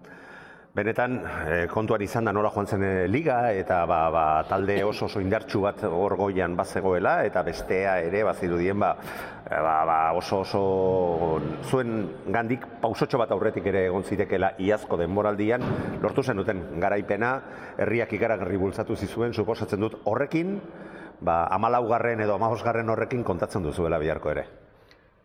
benetan 0.79 1.19
eh, 1.19 1.67
kontuan 1.71 2.03
izan 2.05 2.29
da 2.29 2.33
nola 2.35 2.51
joan 2.55 2.69
zen 2.71 2.85
eh, 2.87 3.07
liga, 3.11 3.38
eta 3.57 3.81
ba, 3.88 3.99
ba, 4.14 4.25
talde 4.49 4.77
oso 4.87 5.07
oso 5.09 5.23
indartsu 5.23 5.62
bat 5.64 5.83
hor 5.88 6.14
goian 6.21 6.55
bazegoela, 6.57 7.19
eta 7.27 7.43
bestea 7.47 7.99
ere 8.07 8.23
bazirudien 8.29 8.79
ba, 8.79 8.93
eh, 9.43 9.59
ba, 9.64 9.75
ba, 9.88 9.99
oso 10.19 10.43
oso 10.45 10.62
zuen 11.67 11.97
gandik 12.35 12.67
pausotxo 12.83 13.19
bat 13.19 13.35
aurretik 13.35 13.67
ere 13.73 13.87
egon 13.88 14.07
zitekela 14.07 14.53
iazko 14.59 15.01
denboraldian, 15.01 15.67
lortu 16.03 16.23
zen 16.23 16.38
duten 16.38 16.62
garaipena, 16.79 17.33
herriak 17.79 18.14
ikaragarri 18.14 18.61
bultzatu 18.61 18.97
zizuen, 18.97 19.35
suposatzen 19.35 19.83
dut 19.83 19.99
horrekin, 20.05 20.57
ba, 21.21 21.43
amalaugarren 21.51 22.23
edo 22.23 22.38
amabosgarren 22.38 22.95
horrekin 22.95 23.27
kontatzen 23.27 23.67
duzuela 23.67 23.99
biharko 23.99 24.35
ere. 24.37 24.47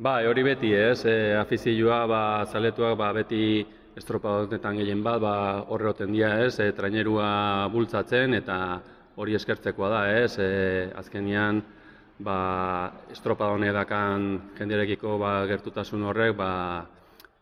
Bai, 0.03 0.25
hori 0.25 0.41
beti 0.43 0.73
ez, 0.73 1.05
e, 1.05 1.35
afizioa, 1.37 2.03
ba, 2.09 2.21
zaletuak, 2.49 2.97
ba, 2.97 3.11
beti 3.13 3.43
estropa 3.95 4.39
honetan 4.41 4.77
gehien 4.81 5.03
bat, 5.05 5.19
ba, 5.21 5.35
horre 5.69 5.91
hoten 5.91 6.11
dia 6.13 6.33
ez, 6.45 6.57
e, 6.59 6.71
trainerua 6.73 7.69
bultzatzen 7.73 8.33
eta 8.39 8.57
hori 9.15 9.35
eskertzekoa 9.37 9.89
da 9.89 10.01
ez, 10.23 10.37
e, 10.41 10.89
azkenian, 10.97 11.61
ba, 12.25 12.37
estropa 13.13 13.51
honedakan 13.53 14.29
jenderekiko 14.57 15.17
ba, 15.21 15.35
gertutasun 15.49 16.03
horrek, 16.09 16.35
ba, 16.37 16.51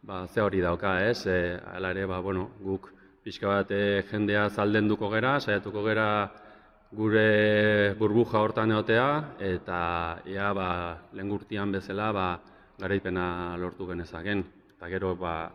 ba, 0.04 0.26
ze 0.28 0.42
hori 0.42 0.62
dauka 0.62 1.00
ez, 1.08 1.26
e, 1.26 1.58
hala 1.74 1.96
ere, 1.96 2.06
ba, 2.06 2.20
bueno, 2.20 2.50
guk 2.60 2.92
pixka 3.24 3.48
bat 3.48 3.72
e, 3.72 4.04
jendea 4.12 4.50
zaldenduko 4.50 5.10
gera, 5.14 5.40
saiatuko 5.40 5.84
gera 5.88 6.08
gure 6.92 7.94
burbuja 7.96 8.42
hortan 8.44 8.74
egotea 8.74 9.08
eta 9.40 10.20
ea 10.28 10.52
ba 10.54 10.98
lehen 11.14 11.72
bezala 11.72 12.12
ba 12.12 12.40
garaipena 12.78 13.56
lortu 13.58 13.88
genezaken. 13.88 14.44
Eta 14.76 14.90
gero 14.90 15.16
ba 15.16 15.52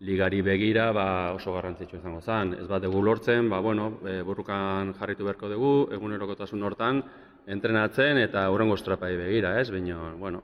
ligari 0.00 0.42
begira 0.42 0.92
ba 0.92 1.32
oso 1.34 1.52
garrantzitsua 1.54 1.98
izango 1.98 2.20
zen. 2.20 2.54
Ez 2.60 2.66
bat 2.68 2.82
dugu 2.82 3.02
lortzen, 3.02 3.48
ba 3.50 3.60
bueno, 3.60 4.00
e, 4.04 4.22
burrukan 4.22 4.94
jarritu 4.98 5.24
beharko 5.24 5.48
dugu 5.48 5.74
egunerokotasun 5.94 6.62
hortan 6.62 7.02
entrenatzen 7.46 8.18
eta 8.18 8.48
hurrengo 8.50 8.74
estropai 8.74 9.14
begira, 9.16 9.58
ez? 9.60 9.70
Baina 9.70 10.14
bueno, 10.18 10.42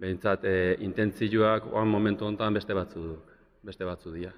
behintzat 0.00 0.44
e, 0.44 0.56
intentzioak 0.80 1.72
oan 1.72 1.88
momentu 1.88 2.26
honetan 2.26 2.54
beste 2.54 2.74
batzu 2.74 3.14
beste 3.64 3.84
batzu 3.84 4.12
dira. 4.12 4.32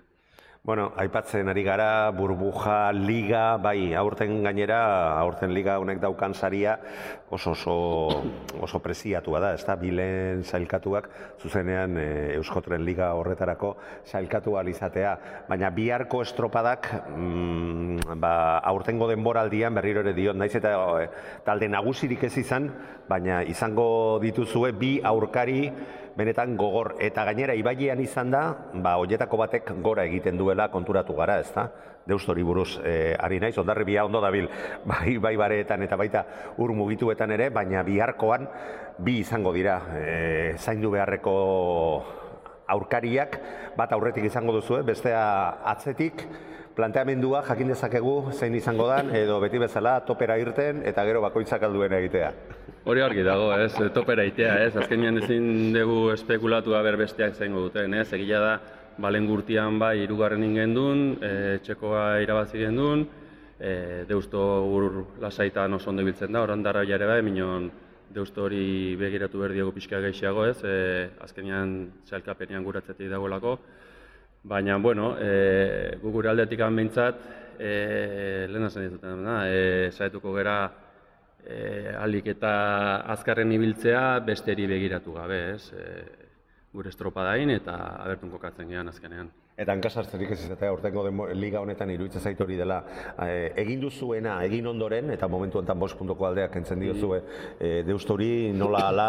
Bueno, 0.66 0.88
aipatzen 0.98 1.46
ari 1.46 1.62
gara, 1.62 2.10
burbuja, 2.10 2.90
liga, 2.90 3.54
bai, 3.62 3.94
aurten 3.94 4.40
gainera, 4.42 4.80
aurten 5.14 5.52
liga 5.54 5.76
honek 5.78 6.00
daukan 6.02 6.32
saria 6.34 6.72
oso 7.30 7.52
oso, 7.52 7.74
oso 8.58 8.80
preziatua 8.82 9.38
da, 9.44 9.52
ezta? 9.54 9.76
Bilen 9.78 10.42
sailkatuak 10.42 11.06
zuzenean 11.38 11.94
e, 12.02 12.06
Euskotren 12.34 12.82
liga 12.82 13.12
horretarako 13.14 13.76
sailkatu 14.10 14.56
izatea, 14.66 15.12
baina 15.48 15.70
biharko 15.70 16.22
estropadak 16.22 16.90
mm, 17.14 18.18
ba, 18.18 18.58
aurtengo 18.58 19.06
denboraldian 19.06 19.72
berriro 19.72 20.00
ere 20.00 20.14
diot, 20.14 20.34
naiz 20.34 20.56
eta 20.56 20.74
e, 20.98 21.06
talde 21.44 21.68
nagusirik 21.68 22.24
ez 22.24 22.38
izan, 22.38 22.72
baina 23.06 23.44
izango 23.44 24.18
dituzue 24.18 24.72
bi 24.72 24.98
aurkari 25.00 25.70
benetan 26.16 26.56
gogor. 26.56 26.94
Eta 27.00 27.24
gainera 27.28 27.54
ibailean 27.54 28.00
izan 28.00 28.32
da, 28.32 28.48
ba 28.74 28.96
hoietako 29.00 29.38
batek 29.44 29.70
gora 29.84 30.06
egiten 30.08 30.38
duela 30.40 30.70
konturatu 30.72 31.14
gara, 31.14 31.38
ezta? 31.44 31.68
Deustori 32.06 32.44
buruz 32.46 32.78
eh, 32.86 33.16
ari 33.18 33.40
naiz, 33.42 33.56
ondarribia 33.58 34.04
ondo 34.06 34.20
dabil, 34.22 34.48
bai, 34.90 35.16
bai 35.22 35.36
bareetan 35.36 35.82
eta 35.82 35.98
baita 36.00 36.24
ur 36.58 36.72
mugituetan 36.72 37.34
ere, 37.36 37.50
baina 37.50 37.82
biharkoan 37.86 38.48
bi 38.98 39.20
izango 39.20 39.52
dira. 39.52 39.80
Eh, 40.00 40.54
zaindu 40.58 40.90
beharreko 40.94 41.36
aurkariak, 42.66 43.40
bat 43.76 43.92
aurretik 43.92 44.24
izango 44.26 44.56
duzu, 44.56 44.80
bestea 44.86 45.22
atzetik, 45.70 46.24
planteamendua 46.76 47.40
jakin 47.48 47.72
dezakegu 47.72 48.32
zein 48.36 48.54
izango 48.54 48.86
dan, 48.90 49.08
edo 49.16 49.38
beti 49.40 49.58
bezala 49.58 49.96
topera 50.04 50.36
irten 50.36 50.82
eta 50.84 51.04
gero 51.08 51.22
bakoitzak 51.24 51.62
alduena 51.64 51.98
egitea. 52.02 52.32
Hori 52.86 53.02
argi 53.02 53.24
dago, 53.26 53.48
ez, 53.56 53.72
topera 53.94 54.24
itea, 54.28 54.58
ez, 54.66 54.74
azkenean 54.76 55.22
ezin 55.22 55.72
dugu 55.74 56.10
espekulatu 56.12 56.76
ber 56.84 56.98
besteak 57.00 57.34
zaingo 57.34 57.64
duten, 57.64 57.94
ez, 57.94 58.12
egila 58.12 58.40
da, 58.40 58.52
balen 58.98 59.26
bai 59.78 60.02
irugarren 60.02 60.44
ingen 60.44 60.74
duen, 60.74 61.16
e, 61.20 61.58
txekoa 61.64 62.20
irabazi 62.20 62.58
gendun, 62.58 63.06
e, 63.58 64.04
deusto 64.08 64.38
ur 64.68 65.06
lasaitan 65.20 65.74
oso 65.74 65.90
ondo 65.90 66.02
ibiltzen 66.02 66.32
da, 66.32 66.42
oran 66.42 66.62
darra 66.62 66.82
ere 66.82 67.06
bai, 67.06 67.22
minon 67.22 67.70
deusto 68.10 68.44
hori 68.44 68.96
begiratu 68.96 69.38
behar 69.38 69.52
diogu 69.52 69.72
pixka 69.72 70.00
gehiago 70.00 70.46
ez, 70.46 70.62
e, 70.62 71.08
azkenean 71.20 71.90
txalkapenean 72.06 72.62
guratzetik 72.62 73.10
dagoelako, 73.10 73.58
Baina, 74.46 74.76
bueno, 74.78 75.16
e, 75.18 75.98
gu 75.98 76.12
gure 76.14 76.28
aldetik 76.30 76.60
behintzat, 76.62 77.16
e, 77.58 78.46
lehen 78.46 78.66
esan 78.68 78.84
dituten, 78.84 79.24
da, 79.26 79.40
e, 79.50 79.90
saietuko 79.90 80.34
gera 80.36 80.54
e, 81.42 81.90
alik 81.98 82.28
eta 82.30 82.52
azkarren 83.16 83.50
ibiltzea 83.56 84.20
besteri 84.28 84.68
begiratu 84.70 85.16
gabe, 85.16 85.40
ez? 85.56 85.72
E, 85.72 85.82
gure 86.70 86.94
estropadain 86.94 87.50
eta 87.56 87.74
abertun 88.04 88.30
kokatzen 88.30 88.70
gehan 88.70 88.94
azkenean. 88.94 89.32
Eta 89.56 89.72
hankasartzerik 89.72 90.34
ez 90.34 90.42
izatea, 90.44 90.68
urtengo 90.74 91.06
liga 91.32 91.62
honetan 91.64 91.88
iruditzen 91.88 92.20
zait 92.20 92.40
hori 92.44 92.58
dela, 92.58 92.76
eh, 93.24 93.54
egin 93.62 93.80
duzuena 93.80 94.34
egin 94.44 94.66
ondoren, 94.68 95.08
eta 95.14 95.30
momentu 95.32 95.56
honetan 95.62 95.78
bost 95.80 95.96
puntuko 95.96 96.26
aldeak 96.28 96.50
kentzen 96.52 96.82
diozue, 96.84 97.22
eh, 97.58 97.82
deustori 97.86 98.52
nola 98.52 98.82
ala 98.90 99.06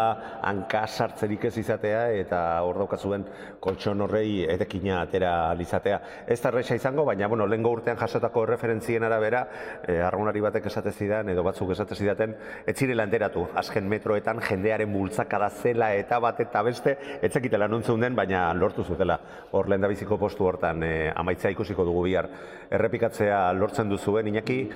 hankasartzerik 0.48 1.44
ez 1.44 1.58
izatea, 1.58 2.12
eta 2.12 2.62
hor 2.64 2.78
daukazuen 2.80 3.26
koltson 3.60 4.00
horrei 4.00 4.46
etekina 4.48 5.02
atera 5.02 5.50
alizatea. 5.50 6.00
Ez 6.26 6.40
da 6.40 6.48
erresa 6.48 6.74
izango, 6.74 7.04
baina 7.04 7.28
bueno, 7.28 7.46
lehengo 7.46 7.70
urtean 7.70 7.98
jasotako 7.98 8.46
referentzien 8.46 9.04
arabera, 9.04 9.46
eh, 9.86 10.00
arraunari 10.00 10.40
batek 10.40 10.64
esate 10.72 10.92
zidan, 10.92 11.28
edo 11.28 11.42
batzuk 11.42 11.72
esate 11.72 11.94
zidaten, 11.94 12.34
ez 12.66 12.74
zirela 12.74 13.04
enteratu, 13.04 13.46
azken 13.54 13.86
metroetan 13.86 14.40
jendearen 14.40 14.90
bultzakada 14.94 15.50
zela 15.50 15.92
eta 15.94 16.18
bat 16.18 16.40
eta 16.40 16.62
beste, 16.62 16.96
ez 17.20 17.32
zekitela 17.34 17.68
nontzen 17.68 18.00
den, 18.00 18.16
baina 18.16 18.54
lortu 18.54 18.82
zutela. 18.82 19.20
Hor 19.52 19.68
lehen 19.68 19.86
biziko 19.88 20.16
postu 20.38 20.46
hortan 20.46 20.82
e, 20.82 21.10
amaitza 21.14 21.50
ikusiko 21.50 21.84
dugu 21.84 22.04
bihar. 22.06 22.28
Errepikatzea 22.70 23.52
lortzen 23.52 23.88
duzuen, 23.90 24.28
Iñaki, 24.28 24.68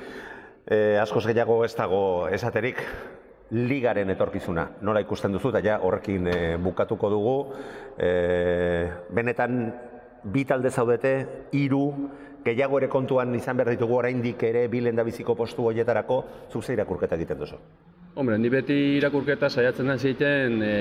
e, 0.66 0.98
askoz 0.98 1.26
gehiago 1.26 1.64
ez 1.64 1.74
dago 1.76 2.28
esaterik, 2.28 2.82
ligaren 3.52 4.10
etorkizuna. 4.10 4.66
Nola 4.82 5.00
ikusten 5.00 5.32
duzu, 5.32 5.52
eta 5.52 5.62
ja 5.62 5.78
horrekin 5.78 6.26
e, 6.26 6.56
bukatuko 6.56 7.10
dugu. 7.10 7.36
E, 7.96 8.90
benetan, 9.10 9.72
bi 10.24 10.44
talde 10.44 10.70
zaudete, 10.70 11.14
hiru 11.52 11.84
gehiago 12.42 12.80
ere 12.80 12.88
kontuan 12.90 13.34
izan 13.38 13.56
behar 13.56 13.76
ditugu 13.76 14.00
oraindik 14.00 14.42
ere 14.42 14.66
bilen 14.68 14.96
da 14.96 15.04
biziko 15.06 15.36
postu 15.38 15.68
hoietarako, 15.70 16.24
zuk 16.50 16.68
irakurketa 16.74 17.14
egiten 17.14 17.38
duzu. 17.38 17.60
Hombre, 18.14 18.36
ni 18.38 18.50
beti 18.52 18.74
irakurketa 18.98 19.48
saiatzen 19.48 19.88
da 19.88 19.94
zeiten 19.96 20.58
e, 20.62 20.72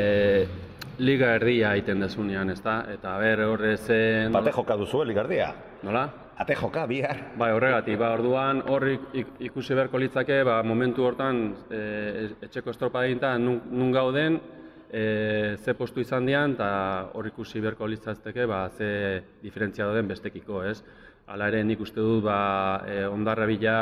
liga 1.00 1.30
erdia 1.38 1.70
egiten 1.78 2.02
desunean, 2.04 2.50
ez 2.52 2.60
da? 2.64 2.82
Eta 2.92 3.14
ber 3.22 3.46
horre 3.46 3.78
zen... 3.80 4.34
Bate 4.36 4.52
joka 4.56 4.76
duzu, 4.80 5.06
ligardia? 5.08 5.52
Nola? 5.88 6.10
ate 6.42 6.56
joka, 6.58 6.88
bihar. 6.90 7.20
Bai, 7.38 7.52
horregatik, 7.54 8.00
ba, 8.02 8.08
orduan 8.16 8.64
hor 8.66 8.84
ik- 8.90 9.12
ik- 9.14 9.36
ikusi 9.52 9.76
beharko 9.78 10.00
litzake, 10.02 10.40
ba, 10.44 10.56
momentu 10.66 11.04
hortan 11.06 11.42
e, 11.70 11.82
etxeko 12.48 12.72
estropa 12.74 13.04
egintan 13.06 13.44
nun, 13.46 13.60
nun 13.70 13.92
gauden, 13.94 14.40
e, 14.90 15.04
ze 15.62 15.76
postu 15.78 16.02
izan 16.02 16.26
dian, 16.26 16.56
eta 16.58 17.12
hor 17.14 17.30
ikusi 17.30 17.62
beharko 17.62 17.86
litzateke, 17.94 18.48
ba, 18.50 18.64
ze 18.74 18.90
diferentzia 19.44 19.86
dauden 19.86 20.10
bestekiko, 20.10 20.64
ez? 20.66 20.80
Hala 21.30 21.52
ere, 21.54 21.62
nik 21.64 21.80
uste 21.86 22.02
dut, 22.02 22.24
ba, 22.26 22.40
e, 22.90 23.04
ondarra 23.06 23.46
bila 23.46 23.78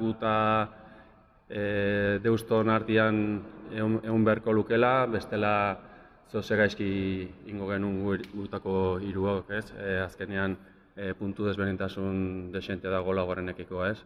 guta 0.00 0.34
e, 1.50 2.18
deuston 2.22 2.68
artian 2.68 3.42
egon, 3.72 4.00
egon 4.04 4.24
beharko 4.24 4.52
lukela, 4.52 5.06
bestela 5.06 5.52
zoze 6.30 6.56
gaizki 6.56 7.28
ingo 7.48 7.68
genuen 7.70 8.02
gu- 8.04 8.30
gutako 8.34 8.98
hiruok, 9.00 9.50
ez? 9.50 9.66
E, 9.80 9.98
azkenean 10.04 10.56
e, 10.96 11.14
puntu 11.14 11.46
desberdintasun 11.46 12.50
desente 12.52 12.88
da 12.88 13.00
gola 13.00 13.22
gorenekiko, 13.24 13.84
ez? 13.86 13.98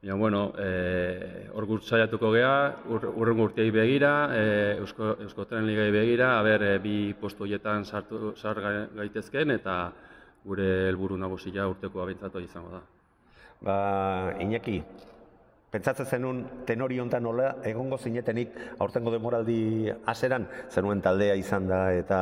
Baina, 0.00 0.14
bueno, 0.14 0.40
e, 0.58 1.48
hor 1.54 1.66
gut 1.66 1.82
saiatuko 1.82 2.30
gea, 2.32 2.52
ur, 2.88 3.06
urrengo 3.16 3.48
urteei 3.48 3.70
begira, 3.74 4.12
e, 4.34 4.42
Eusko, 4.78 5.16
Eusko 5.24 5.44
Tren 5.50 5.66
Ligai 5.66 5.90
begira, 5.90 6.36
aber, 6.38 6.62
e, 6.62 6.78
bi 6.78 7.14
postu 7.18 7.42
horietan 7.44 7.84
sartu, 7.84 8.32
sar 8.38 8.60
gai- 8.62 8.86
gaitezken, 8.94 9.50
eta 9.56 9.90
gure 10.44 10.68
helburu 10.88 11.16
nagusia 11.18 11.66
urteko 11.68 12.02
abintzatu 12.02 12.38
izango 12.40 12.70
da. 12.76 12.82
Ba, 13.60 13.78
Iñaki, 14.38 14.78
pentsatzen 15.70 16.06
zenun 16.06 16.40
tenori 16.66 16.98
hontan 17.00 17.22
nola 17.22 17.50
egongo 17.68 17.98
zinetenik 17.98 18.54
aurtengo 18.78 19.12
demoraldi 19.12 19.92
haseran 20.06 20.46
zenuen 20.70 21.02
taldea 21.04 21.34
izan 21.36 21.68
da 21.68 21.82
eta 21.92 22.20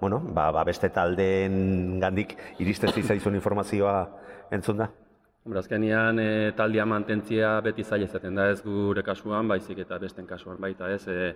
bueno, 0.00 0.20
ba, 0.20 0.50
ba 0.50 0.64
beste 0.64 0.90
taldeen 0.90 2.00
gandik 2.00 2.36
iristen 2.58 2.90
zitzaizun 2.90 3.34
informazioa 3.34 3.96
entzun 4.50 4.82
da. 4.82 4.90
Hombre, 5.44 5.60
azkenean 5.60 6.18
e, 6.18 6.52
taldia 6.56 6.86
mantentzia 6.88 7.58
beti 7.60 7.84
zaila 7.84 8.08
izaten 8.08 8.38
da 8.38 8.48
ez 8.48 8.62
gure 8.64 9.02
kasuan, 9.04 9.48
baizik 9.48 9.82
eta 9.84 9.98
besten 10.00 10.26
kasuan 10.26 10.56
baita 10.60 10.88
ez. 10.88 11.02
E, 11.06 11.34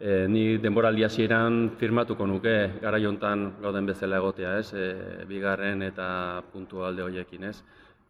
e, 0.00 0.14
ni 0.26 0.56
denboraldi 0.58 1.04
hasieran 1.04 1.58
firmatuko 1.78 2.26
nuke 2.26 2.54
garai 2.80 3.04
hontan 3.06 3.50
gauden 3.60 3.86
bezala 3.86 4.22
egotea 4.22 4.56
ez, 4.58 4.72
e, 4.72 4.88
bigarren 5.28 5.84
eta 5.84 6.06
puntu 6.52 6.80
alde 6.88 7.04
horiekin 7.04 7.44
ez. 7.50 7.58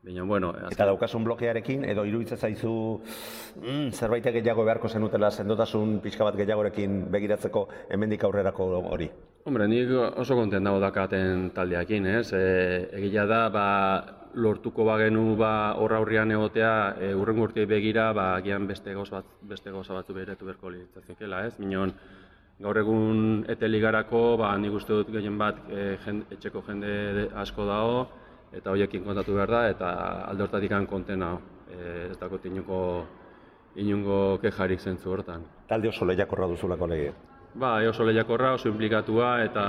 Baina, 0.02 0.24
bueno, 0.24 0.48
Eta 0.66 0.86
daukasun 0.88 1.22
blokearekin 1.22 1.84
edo 1.86 2.02
iruditzen 2.08 2.38
zaizu 2.38 2.70
mm, 3.62 3.92
zerbait 3.94 4.24
gehiago 4.34 4.64
beharko 4.66 4.88
zenutela 4.90 5.28
sendotasun 5.30 6.00
pixka 6.02 6.24
bat 6.26 6.34
gehiagorekin 6.40 7.04
begiratzeko 7.12 7.68
hemendik 7.94 8.24
aurrerako 8.26 8.66
hori. 8.80 9.06
Hombre, 9.46 9.68
nik 9.70 9.92
oso 10.18 10.34
kontent 10.34 10.66
dago 10.66 10.80
dakaten 10.82 11.52
taldeakin, 11.54 12.08
ez? 12.18 12.32
E, 12.34 12.42
egia 12.98 13.28
da, 13.30 13.44
ba, 13.54 13.66
lortuko 14.34 14.82
bagenu 14.88 15.36
ba 15.38 15.74
horra 15.78 16.00
aurrian 16.02 16.34
egotea 16.34 16.72
e, 16.98 17.12
urteei 17.14 17.66
begira, 17.70 18.08
ba 18.12 18.32
agian 18.40 18.66
beste 18.66 18.94
gauza 18.94 19.20
bat 19.20 19.30
beste 19.54 19.70
gauza 19.70 19.94
batzu 19.94 20.16
beretu 20.16 20.48
beharko 20.48 20.72
litzatekeela, 20.72 21.44
ez? 21.46 21.60
Minon 21.60 21.94
gaur 22.58 22.78
egun 22.78 23.44
eteligarako, 23.54 24.36
ba 24.42 24.50
nik 24.58 24.74
uste 24.80 24.98
dut 24.98 25.14
gehien 25.14 25.38
bat 25.38 25.62
e, 25.70 25.94
jen, 26.04 26.24
etxeko 26.30 26.64
jende 26.66 26.90
de- 27.20 27.28
asko 27.44 27.68
dago 27.70 28.02
eta 28.52 28.70
hoiekin 28.70 29.04
kontatu 29.04 29.34
behar 29.34 29.50
da 29.50 29.68
eta 29.70 29.90
alde 30.28 30.42
hortatik 30.44 30.72
kontena 30.88 31.38
e, 31.70 32.08
ez 32.10 32.18
dakot 32.18 32.44
inungo 32.46 33.06
inungo 33.76 34.38
kejarik 34.40 34.80
zentzu 34.80 35.10
hortan. 35.10 35.44
Talde 35.68 35.88
oso 35.88 36.04
lehiakorra 36.04 36.46
duzulako 36.46 36.86
lege. 36.86 37.12
Ba, 37.54 37.82
e 37.82 37.88
oso 37.88 38.04
lehiakorra, 38.04 38.54
oso 38.54 38.68
implikatua 38.68 39.42
eta 39.44 39.64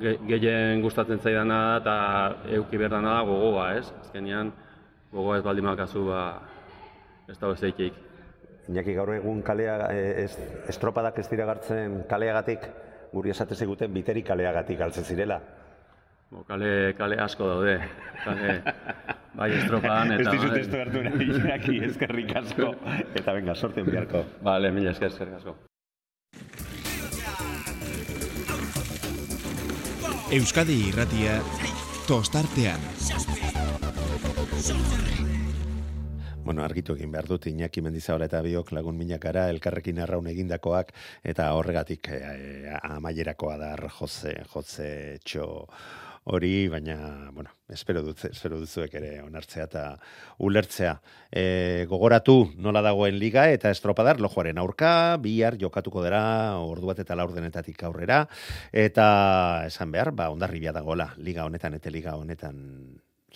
ge- 0.00 0.18
gehien 0.26 0.82
gustatzen 0.82 1.18
zaidana 1.18 1.78
da 1.78 2.36
eta 2.36 2.54
euki 2.56 2.76
behar 2.78 2.90
dana 2.90 3.12
da 3.18 3.22
gogoa, 3.22 3.74
ez? 3.78 3.92
Azkenean, 4.00 4.52
gogoa 5.12 5.38
ez 5.38 5.44
baldin 5.44 5.64
makazu, 5.64 6.04
ba, 6.06 6.40
ez 7.28 7.38
dago 7.38 7.54
zeikik. 7.54 7.94
Iñaki 8.68 8.94
gaur 8.94 9.12
egun 9.14 9.42
kalea 9.42 9.76
eh, 9.94 10.24
ez, 10.24 10.32
estropadak 10.68 11.18
ez 11.18 11.28
dira 11.30 11.46
gartzen 11.46 12.02
kaleagatik, 12.10 12.66
guri 13.12 13.30
esate 13.30 13.54
ziguten 13.54 13.92
biteri 13.94 14.22
kaleagatik 14.22 14.78
galtzen 14.78 15.04
zirela. 15.04 15.40
Bo, 16.26 16.42
kale, 16.42 16.94
kale 16.98 17.16
asko 17.22 17.46
daude, 17.46 17.76
kale, 18.24 18.54
bai 19.38 19.46
estropan 19.60 20.10
eta... 20.16 20.24
ez 20.24 20.32
dizut 20.34 20.50
bai- 20.50 20.62
ez 20.64 20.80
hartu 20.80 21.02
nahi, 21.04 21.26
Iñaki, 21.38 21.74
eskerrik 21.86 22.32
asko. 22.40 22.72
Eta 23.14 23.34
venga, 23.36 23.54
sorten 23.54 23.86
biharko. 23.86 24.24
Vale, 24.42 24.72
mila 24.74 24.90
esker, 24.90 25.12
eskerrik 25.14 25.38
asko. 25.38 25.54
Euskadi 30.34 30.80
irratia 30.88 31.36
tostartean. 32.08 32.82
Bueno, 36.46 36.62
argitu 36.62 36.94
egin 36.94 37.10
behar 37.14 37.26
dut 37.30 37.46
Iñaki 37.50 37.82
Mendizabala 37.82 38.26
eta 38.26 38.40
biok 38.42 38.72
lagun 38.74 38.98
minakara 38.98 39.46
elkarrekin 39.54 40.02
arraun 40.02 40.26
egindakoak 40.30 40.90
eta 41.26 41.48
horregatik 41.54 42.10
eh, 42.14 42.74
amaierakoa 42.82 43.56
da 43.62 43.70
jose, 44.00 44.34
jose 44.52 44.90
txo 45.22 45.46
hori, 46.26 46.66
baina, 46.68 47.30
bueno, 47.32 47.50
espero 47.70 48.02
dut, 48.02 48.24
espero 48.26 48.58
duzuek 48.58 48.94
ere 48.98 49.10
onartzea 49.22 49.66
eta 49.68 49.82
ulertzea. 50.42 50.96
E, 51.30 51.86
gogoratu 51.90 52.36
nola 52.58 52.82
dagoen 52.82 53.18
liga 53.20 53.46
eta 53.54 53.70
estropadar 53.70 54.18
lojoaren 54.20 54.58
aurka, 54.58 54.90
bihar 55.22 55.58
jokatuko 55.60 56.02
dira 56.02 56.22
ordu 56.58 56.90
bat 56.90 57.02
eta 57.04 57.14
laurdenetatik 57.18 57.86
aurrera, 57.86 58.24
eta 58.72 59.06
esan 59.70 59.94
behar, 59.94 60.10
ba, 60.18 60.32
ondarribia 60.34 60.74
dagoela 60.74 61.12
liga 61.16 61.46
honetan 61.46 61.78
eta 61.78 61.94
liga 61.94 62.16
honetan 62.18 62.58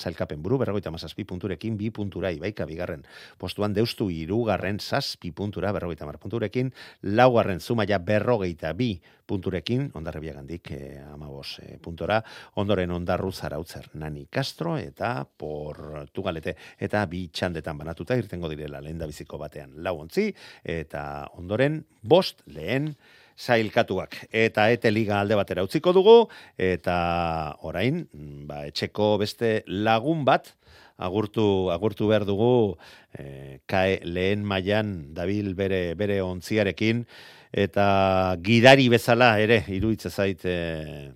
zailkapen 0.00 0.42
buru, 0.42 0.58
berrogeita 0.62 0.90
mazazpi 0.90 1.24
punturekin, 1.28 1.76
bi 1.78 1.90
puntura 1.94 2.32
ibaika 2.32 2.66
bigarren. 2.66 3.04
Postuan 3.38 3.74
deustu 3.76 4.08
irugarren 4.10 4.80
zazpi 4.80 5.32
puntura, 5.36 5.72
berrogeita 5.76 6.08
mar 6.08 6.18
punturekin, 6.18 6.72
laugarren 7.02 7.60
zumaia 7.60 7.98
berrogeita 7.98 8.72
bi 8.74 8.94
punturekin, 9.30 9.90
ondarrebia 9.94 10.34
gandik 10.40 10.72
eh, 10.74 10.98
amabos 11.12 11.60
eh, 11.62 11.76
puntora, 11.82 12.18
ondoren 12.58 12.90
ondarru 12.90 13.30
zarautzer 13.30 13.90
nani 13.94 14.26
Castro 14.32 14.76
eta 14.80 15.12
Portugalete 15.24 16.56
eta 16.78 17.04
bi 17.10 17.28
txandetan 17.28 17.78
banatuta 17.78 18.18
irtengo 18.18 18.50
direla 18.50 18.82
lehen 18.82 18.98
biziko 19.00 19.38
batean 19.38 19.76
lau 19.84 20.00
ontzi, 20.02 20.30
eta 20.64 21.28
ondoren 21.38 21.82
bost 22.02 22.42
lehen 22.46 22.94
sailkatuak. 23.40 24.16
Eta 24.30 24.68
ete 24.72 24.92
liga 24.92 25.20
alde 25.20 25.38
batera 25.38 25.64
utziko 25.64 25.94
dugu, 25.96 26.16
eta 26.60 27.56
orain, 27.66 28.04
ba, 28.48 28.66
etxeko 28.68 29.14
beste 29.22 29.60
lagun 29.66 30.26
bat, 30.28 30.52
agurtu, 31.00 31.70
agurtu 31.72 32.10
behar 32.10 32.26
dugu, 32.28 32.76
e, 33.16 33.60
kae 33.70 34.00
lehen 34.04 34.44
mailan 34.44 35.14
dabil 35.16 35.54
bere, 35.56 35.94
bere 35.96 36.20
ontziarekin, 36.22 37.06
eta 37.50 38.36
gidari 38.44 38.90
bezala 38.92 39.32
ere, 39.40 39.62
iruitze 39.72 40.12
zait, 40.12 40.44
e, 40.44 41.10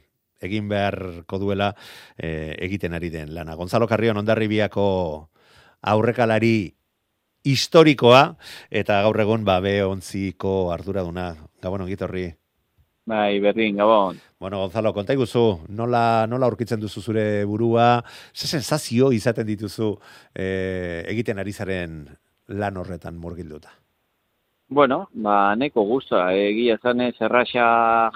egin 0.44 0.68
beharko 0.68 1.38
duela 1.40 1.70
e, 2.16 2.56
egiten 2.64 2.96
ari 2.96 3.10
den 3.12 3.34
lana. 3.36 3.56
Gonzalo 3.56 3.88
Carrion 3.88 4.20
ondarribiako 4.20 4.86
aurrekalari 5.92 6.74
historikoa, 7.44 8.22
eta 8.70 9.02
gaur 9.04 9.20
egun 9.20 9.44
ba, 9.44 9.60
be 9.60 9.76
ontziko 9.84 10.72
arduraduna. 10.72 11.34
Gabon 11.62 11.84
ongitorri. 11.84 12.30
Bai, 13.04 13.38
berdin, 13.40 13.76
gabon. 13.76 14.16
Bueno, 14.40 14.62
Gonzalo, 14.62 14.94
konta 14.96 15.12
iguzu, 15.12 15.44
nola, 15.68 16.24
nola 16.26 16.48
aurkitzen 16.48 16.80
duzu 16.80 17.02
zure 17.04 17.44
burua, 17.44 18.02
ze 18.32 18.48
sensazio 18.48 19.12
izaten 19.12 19.46
dituzu 19.46 19.92
eh, 20.34 21.04
egiten 21.12 21.38
ari 21.38 21.52
zaren 21.52 22.06
lan 22.48 22.76
horretan 22.80 23.20
murgilduta? 23.20 23.72
Bueno, 24.68 25.10
ba, 25.12 25.54
neko 25.54 25.84
guztua, 25.84 26.30
egia 26.32 26.78
zanez, 26.80 27.12
erraxa 27.20 27.66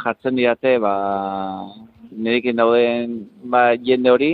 jartzen 0.01 0.37
diate, 0.41 0.79
ba, 0.81 0.95
nirekin 2.11 2.57
dauden 2.57 3.19
ba, 3.45 3.75
jende 3.77 4.11
hori, 4.11 4.33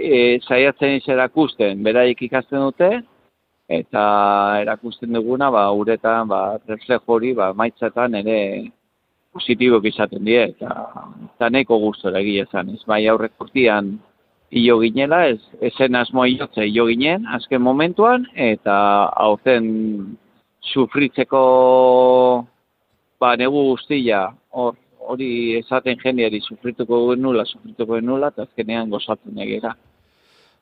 e, 0.00 0.40
saiatzen 0.48 0.96
iz 0.96 1.04
erakusten, 1.12 1.84
beraik 1.84 2.22
ikasten 2.24 2.64
dute, 2.64 2.90
eta 3.70 4.04
erakusten 4.64 5.14
duguna, 5.14 5.50
ba, 5.54 5.68
uretan, 5.70 6.28
ba, 6.28 6.58
reflejo 6.66 7.14
hori, 7.14 7.32
ba, 7.38 7.52
maitzetan 7.54 8.16
ere 8.18 8.38
positibok 9.30 9.86
izaten 9.86 10.24
die, 10.26 10.42
eta, 10.50 10.74
eta 11.28 11.50
neko 11.54 11.78
gustora 11.78 12.18
egia 12.18 12.48
zanez. 12.50 12.80
Bai, 12.90 13.04
aurrek 13.06 13.38
urtian 13.38 13.92
hilo 14.50 14.80
ginela, 14.82 15.22
ez, 15.30 15.38
esen 15.70 15.94
asmoa 15.94 16.26
hilotze 16.26 16.66
hilo 16.66 16.88
ginen, 16.90 17.28
azken 17.38 17.62
momentuan, 17.62 18.26
eta 18.34 18.74
aurten 19.28 19.68
sufritzeko 20.72 21.44
ba, 23.22 23.36
negu 23.38 23.68
guztia, 23.70 24.24
hor, 24.50 24.74
hori 25.10 25.30
esaten 25.60 26.02
jendeari 26.02 26.40
sufrituko 26.42 27.04
genula, 27.12 27.46
sufrituko 27.46 28.00
genula, 28.00 28.32
eta 28.34 28.48
azkenean 28.48 28.90
gozatzen 28.90 29.38
egera. 29.46 29.76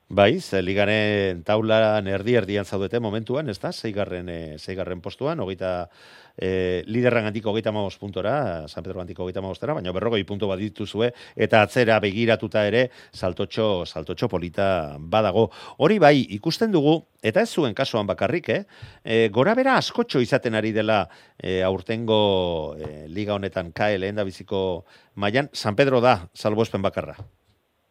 Bai, 0.08 0.38
ligaren 0.64 1.42
taulan 1.44 2.06
erdi 2.08 2.32
erdian 2.38 2.64
zaudete 2.64 2.96
momentuan, 2.98 3.50
ez 3.52 3.58
da? 3.60 3.74
Zeigarren, 3.76 4.28
e, 4.32 4.56
zeigarren 4.56 5.02
postuan, 5.04 5.42
hogeita 5.44 5.90
e, 6.32 6.82
liderran 6.88 7.28
antiko 7.28 7.50
hogeita 7.52 7.74
maoz 7.76 7.98
puntora, 8.00 8.64
San 8.72 8.86
Pedro 8.86 9.02
antiko 9.02 9.26
hogeita 9.26 9.42
maoztera, 9.44 9.74
baina 9.76 9.92
berrogei 9.92 10.24
punto 10.24 10.48
bat 10.48 10.62
dituzue, 10.64 11.10
eta 11.36 11.60
atzera 11.60 11.98
begiratuta 12.00 12.64
ere, 12.64 12.86
saltotxo, 13.12 13.84
saltotxo 13.84 14.30
polita 14.32 14.96
badago. 14.98 15.50
Hori 15.76 15.98
bai, 16.00 16.24
ikusten 16.38 16.72
dugu, 16.72 17.02
eta 17.20 17.44
ez 17.44 17.52
zuen 17.52 17.76
kasuan 17.76 18.08
bakarrik, 18.08 18.48
eh? 18.48 18.62
E, 19.04 19.28
gora 19.28 19.52
bera 19.58 19.76
askotxo 19.76 20.24
izaten 20.24 20.56
ari 20.56 20.72
dela 20.72 21.02
e, 21.36 21.60
aurtengo 21.60 22.78
e, 22.80 23.04
liga 23.12 23.36
honetan 23.36 23.74
kae 23.76 24.00
lehen 24.00 24.16
da 24.16 24.24
biziko 24.24 24.86
mailan, 25.20 25.52
San 25.52 25.76
Pedro 25.76 26.00
da, 26.00 26.22
salboespen 26.32 26.80
bakarra. 26.80 27.18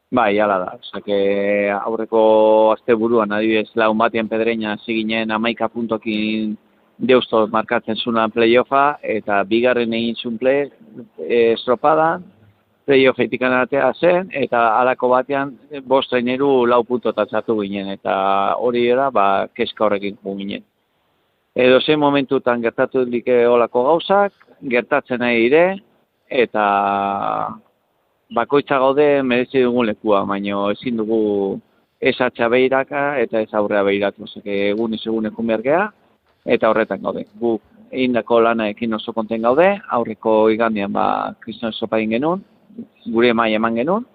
Bai, 0.10 0.40
ala 0.40 0.58
da. 0.62 0.70
Osake, 0.80 1.18
aurreko 1.76 2.22
azte 2.72 2.96
buruan, 2.96 3.34
adibidez, 3.36 3.74
laun 3.76 3.98
batean 4.00 4.30
pedreina 4.32 4.78
ziginen 4.86 5.34
amaika 5.36 5.68
puntokin 5.68 6.54
deusto 6.98 7.42
markatzen 7.52 8.00
zuna 8.00 8.30
playoffa, 8.30 9.00
eta 9.04 9.42
bigarren 9.44 9.94
egin 9.94 10.16
zuen 10.16 10.38
play, 10.40 10.70
e, 11.20 11.42
estropada, 11.52 12.22
playoff 12.88 13.20
etikan 13.20 13.52
aratea 13.52 13.92
zen, 14.00 14.32
eta 14.32 14.64
alako 14.80 15.12
batean 15.12 15.54
bost 15.84 16.10
traineru 16.10 16.66
lau 16.66 16.82
puntotan 16.88 17.28
zatu 17.28 17.60
ginen, 17.60 17.92
eta 17.92 18.16
hori 18.64 18.88
era, 18.88 19.12
ba, 19.12 19.48
keska 19.54 19.86
horrekin 19.86 20.18
ginen. 20.24 20.64
Edo 21.54 21.82
zen 21.82 22.00
momentutan 22.00 22.62
gertatu 22.62 23.04
like 23.04 23.44
olako 23.48 23.84
gauzak, 23.92 24.32
gertatzen 24.62 25.20
nahi 25.20 25.50
dire, 25.50 25.66
eta 26.30 26.64
bakoitza 28.36 28.80
gaude 28.80 29.22
merezi 29.24 29.64
dugun 29.64 29.88
lekua, 29.88 30.26
baina 30.26 30.72
ezin 30.72 30.98
dugu 30.98 31.60
ez 32.00 32.16
atxa 32.22 32.50
behiraka 32.50 33.06
eta 33.22 33.42
ez 33.42 33.54
aurrea 33.54 33.84
behiratu. 33.84 34.24
Oseke, 34.24 34.70
egun 34.72 34.94
ez 34.94 35.02
egun 35.06 35.26
ekun 35.32 35.48
behar 35.48 35.92
eta 36.46 36.70
horretan 36.70 37.02
gaude. 37.02 37.26
Gu 37.40 37.58
indako 37.92 38.40
lana 38.42 38.70
ekin 38.70 38.94
oso 38.94 39.14
konten 39.14 39.42
gaude, 39.42 39.80
aurreko 39.92 40.50
igandian 40.50 40.92
ba, 40.92 41.34
kriston 41.40 41.72
sopa 41.72 42.00
genuen, 42.00 42.44
gure 43.06 43.34
mai 43.34 43.54
eman 43.54 43.76
genuen, 43.76 44.06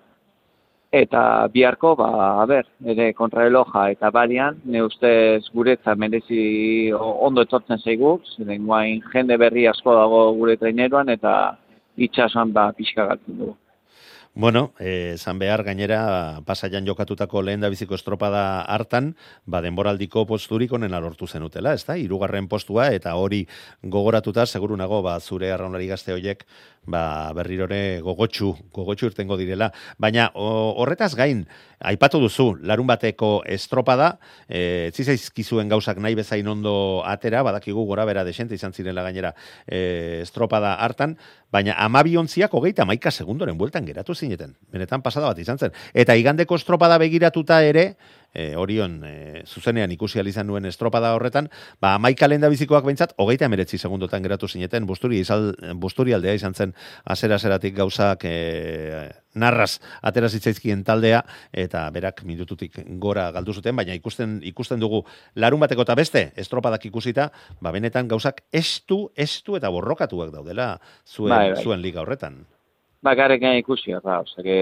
eta 0.92 1.48
biharko, 1.48 1.94
ba, 1.96 2.42
a 2.42 2.46
ber, 2.46 2.66
ere 2.84 3.12
kontraeloja 3.16 3.88
eta 3.94 4.10
barian, 4.10 4.60
ne 4.64 4.82
ustez 4.82 5.48
guretza 5.54 5.94
merezi 5.94 6.92
ondo 6.92 7.42
etortzen 7.42 7.78
zaigu, 7.78 8.18
ziren 8.36 8.66
guain 8.66 9.00
jende 9.12 9.38
berri 9.40 9.66
asko 9.66 9.94
dago 9.96 10.22
gure 10.36 10.56
traineruan, 10.56 11.08
eta 11.08 11.56
itxasuan 11.96 12.52
ba, 12.52 12.72
pixka 12.76 13.06
galtzen 13.06 13.38
dugu. 13.38 13.56
Bueno, 14.35 14.72
eh, 14.80 15.16
zan 15.18 15.39
behar 15.39 15.61
gainera 15.62 16.41
pasaian 16.47 16.87
jokatutako 16.89 17.43
lehen 17.45 17.61
da 17.61 17.68
biziko 17.68 17.93
estropada 17.95 18.62
hartan, 18.64 19.11
ba 19.45 19.61
denboraldiko 19.61 20.24
posturik 20.24 20.72
onena 20.72 21.01
lortu 21.05 21.26
zenutela, 21.26 21.74
ez 21.74 21.85
da? 21.85 21.99
Postua 22.49 22.87
eta 22.95 23.14
hori 23.14 23.47
gogoratuta, 23.83 24.47
seguru 24.47 24.76
nago, 24.76 25.03
ba, 25.03 25.20
zure 25.20 25.53
arraunari 25.53 25.87
gazte 25.87 26.14
horiek 26.14 26.47
ba, 26.87 27.33
berrirore 27.35 28.01
gogotxu, 28.01 28.55
gogotxu 28.72 29.07
irtengo 29.07 29.37
direla. 29.37 29.70
Baina 29.99 30.30
horretaz 30.35 31.14
gain, 31.14 31.47
aipatu 31.83 32.20
duzu, 32.22 32.49
larun 32.62 32.87
bateko 32.87 33.43
estropada, 33.47 34.18
e, 34.49 34.91
zizaizkizuen 34.95 35.68
gauzak 35.68 35.99
nahi 35.99 36.16
bezain 36.18 36.49
ondo 36.49 37.03
atera, 37.07 37.43
badakigu 37.43 37.85
gora 37.87 38.05
bera 38.09 38.24
desente 38.24 38.55
izan 38.55 38.72
zirela 38.72 39.03
gainera 39.03 39.35
e, 39.66 40.20
estropada 40.22 40.74
hartan, 40.74 41.16
baina 41.53 41.76
amabiontziak 41.85 42.55
hogeita 42.55 42.87
maika 42.89 43.11
segundoren 43.11 43.59
bueltan 43.59 43.87
geratu 43.87 44.14
zineten. 44.14 44.57
Benetan 44.72 45.03
pasada 45.03 45.28
bat 45.28 45.39
izan 45.39 45.59
zen. 45.59 45.76
Eta 45.95 46.16
igandeko 46.16 46.57
estropada 46.57 46.99
begiratuta 47.03 47.62
ere, 47.64 47.93
e, 48.35 48.57
orion 48.57 49.01
e, 49.05 49.43
zuzenean 49.47 49.93
ikusi 49.93 50.20
izan 50.22 50.47
nuen 50.47 50.64
estropada 50.66 51.14
horretan, 51.14 51.49
ba, 51.80 51.99
maika 51.99 52.28
lehen 52.28 52.45
bizikoak 52.49 52.85
behintzat, 52.85 53.14
hogeita 53.16 53.47
emeretzi 53.47 53.78
segundotan 53.78 54.22
geratu 54.22 54.49
zineten, 54.49 54.87
busturi, 54.87 55.20
izal, 55.20 55.53
busturi 55.74 56.14
aldea 56.14 56.35
izan 56.35 56.55
zen 56.55 56.74
azera-azeratik 57.05 57.76
gauzak 57.76 58.24
e, 58.24 59.11
narraz 59.35 59.80
atera 60.03 60.28
zitzaizkien 60.28 60.85
taldea, 60.85 61.22
eta 61.53 61.89
berak 61.91 62.22
minututik 62.28 62.76
gora 63.01 63.30
galdu 63.33 63.55
zuten, 63.55 63.76
baina 63.76 63.95
ikusten 63.97 64.41
ikusten 64.45 64.80
dugu 64.80 65.05
larun 65.35 65.61
bateko 65.61 65.87
eta 65.87 65.97
beste, 65.99 66.26
estropadak 66.37 66.87
ikusita, 66.87 67.30
ba, 67.61 67.72
benetan 67.72 68.09
gauzak 68.09 68.45
estu, 68.53 69.07
estu 69.16 69.57
eta 69.57 69.70
borrokatuak 69.72 70.33
daudela 70.35 70.74
zuen, 71.07 71.33
bai, 71.33 71.53
bai. 71.53 71.62
zuen 71.64 71.80
liga 71.85 72.03
horretan 72.05 72.43
bakarrik 73.03 73.42
ikusi, 73.59 73.94
ba, 74.03 74.20
osake, 74.22 74.57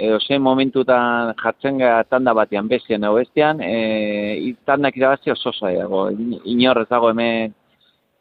edo 0.00 0.18
zen 0.20 0.42
momentutan 0.42 1.34
jartzen 1.42 1.78
gara 1.78 2.04
tanda 2.04 2.32
batean 2.34 2.68
bestian 2.68 3.04
edo 3.04 3.14
bestian, 3.18 3.60
e, 3.60 4.54
tandak 4.66 4.96
irabazi 4.96 5.30
oso 5.30 5.52
zaiago, 5.52 6.08
inorrez 6.44 6.88
dago 6.88 7.10
hemen 7.10 7.52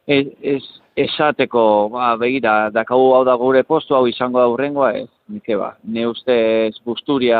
ez, 0.07 0.25
ez, 0.41 0.63
esateko, 0.99 1.63
ba, 1.93 2.15
begira, 2.19 2.69
dakau 2.75 2.99
hau 3.15 3.23
da 3.23 3.37
gure 3.39 3.63
postu, 3.63 3.95
hau 3.95 4.07
izango 4.07 4.41
da 4.41 4.49
urrengoa, 4.51 4.91
ez, 5.05 5.07
nike 5.31 5.55
ba, 5.55 5.75
ne 5.83 6.05
ustez 6.09 6.75
busturia 6.85 7.39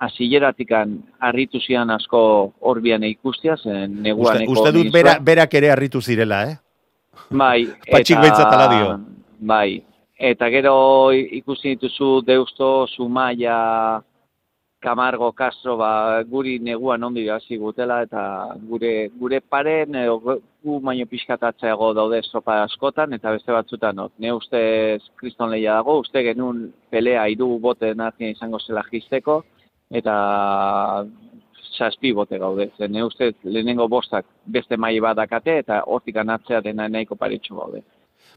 azileratikan 0.00 0.96
harritu 1.20 1.60
zian 1.60 1.90
asko 1.92 2.22
horbian 2.64 3.04
ikustia, 3.04 3.58
zen 3.60 4.00
neguan 4.00 4.40
uste, 4.46 4.48
uste 4.54 4.72
dut 4.78 4.92
bera, 4.94 5.18
berak 5.20 5.60
ere 5.60 5.74
harritu 5.74 6.00
zirela, 6.00 6.46
eh? 6.48 6.56
Bai, 7.28 7.66
eta... 7.84 8.96
Bai, 9.40 9.82
Eta 10.20 10.50
gero 10.52 11.12
ikusi 11.16 11.70
dituzu 11.72 12.20
Deusto, 12.20 12.86
Zumaia, 12.92 14.02
Camargo, 14.78 15.30
Castro, 15.32 15.78
ba, 15.80 16.20
guri 16.28 16.58
neguan 16.60 17.02
ondi 17.04 17.22
hasi 17.32 17.56
gutela, 17.56 18.02
eta 18.04 18.22
gure, 18.68 18.90
gure 19.16 19.38
paren, 19.40 19.96
gu 20.64 20.74
baino 20.84 21.06
pixkatatzeago 21.08 21.88
daude 21.96 22.18
estropa 22.20 22.58
askotan, 22.66 23.14
eta 23.16 23.32
beste 23.32 23.52
batzutan, 23.56 23.96
not. 23.96 24.12
ne 24.18 24.32
uste 24.36 24.60
kriston 25.16 25.50
lehia 25.54 25.78
dago, 25.78 25.98
uste 26.04 26.22
genuen 26.26 26.66
pelea 26.90 27.24
idu 27.32 27.48
bote 27.58 27.94
nazien 27.94 28.36
izango 28.36 28.60
zela 28.60 28.84
jisteko, 28.90 29.38
eta 29.90 30.16
saspi 31.78 32.12
bote 32.12 32.36
gaude. 32.38 32.68
ne 32.88 33.04
uste 33.04 33.32
lehenengo 33.44 33.88
bostak 33.88 34.26
beste 34.44 34.76
mai 34.76 35.00
badakate, 35.00 35.58
eta 35.64 35.80
hortik 35.86 36.16
anatzea 36.16 36.60
dena 36.60 36.88
nahiko 36.88 37.16
paritxo 37.16 37.56
gaude. 37.56 37.82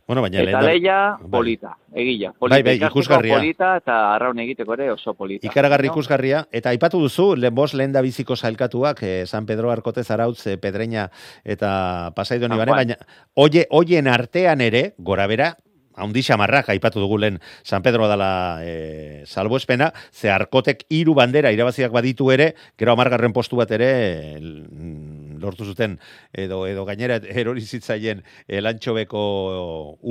Bueno, 0.08 0.22
baina 0.22 0.42
eta 0.44 0.62
leia, 0.62 0.96
bai. 1.20 1.30
polita, 1.32 1.78
egila. 1.96 2.34
Polita, 2.36 2.58
bai, 2.58 2.78
bai, 2.80 2.90
ikusgarria. 2.90 3.38
Polita 3.38 3.70
eta 3.80 3.98
arraun 4.18 4.40
egiteko 4.44 4.76
ere 4.76 4.90
oso 4.92 5.14
polita. 5.16 5.48
Ikaragarri 5.48 5.88
no? 5.88 5.94
ikusgarria. 5.94 6.44
Eta 6.52 6.74
aipatu 6.76 7.00
duzu, 7.00 7.30
lehen 7.40 7.56
bos 7.56 7.72
lehen 7.74 7.96
da 7.96 8.04
biziko 8.04 8.36
zailkatuak, 8.36 9.04
eh, 9.08 9.26
San 9.26 9.48
Pedro 9.48 9.72
Arkote 9.72 10.04
Zarautz, 10.04 10.46
eh, 10.48 10.58
Pedreña 10.58 11.10
eta 11.44 12.12
Pasaidoni 12.16 12.58
bane, 12.60 12.76
baina 12.76 12.98
oie, 13.36 13.68
oien 13.72 14.12
artean 14.12 14.62
ere, 14.62 14.90
gora 14.98 15.28
bera, 15.28 15.54
haundi 15.96 16.24
xamarrak, 16.26 16.70
aipatu 16.74 17.00
dugu 17.00 17.18
lehen 17.22 17.40
San 17.64 17.84
Pedro 17.86 18.08
dala 18.08 18.60
e, 18.66 19.24
salboespena, 19.26 19.92
ze 20.12 20.32
arkotek 20.34 20.86
hiru 20.90 21.14
bandera 21.14 21.52
irabaziak 21.54 21.92
baditu 21.94 22.32
ere, 22.34 22.54
gero 22.78 22.94
amargarren 22.94 23.34
postu 23.34 23.60
bat 23.60 23.72
ere 23.72 24.40
mm, 24.40 25.23
lortu 25.44 25.68
zuten 25.68 25.98
edo 26.32 26.64
edo 26.70 26.86
gainera 26.88 27.20
erori 27.44 27.62
zitzaien 27.62 28.24
elantxobeko 28.48 29.24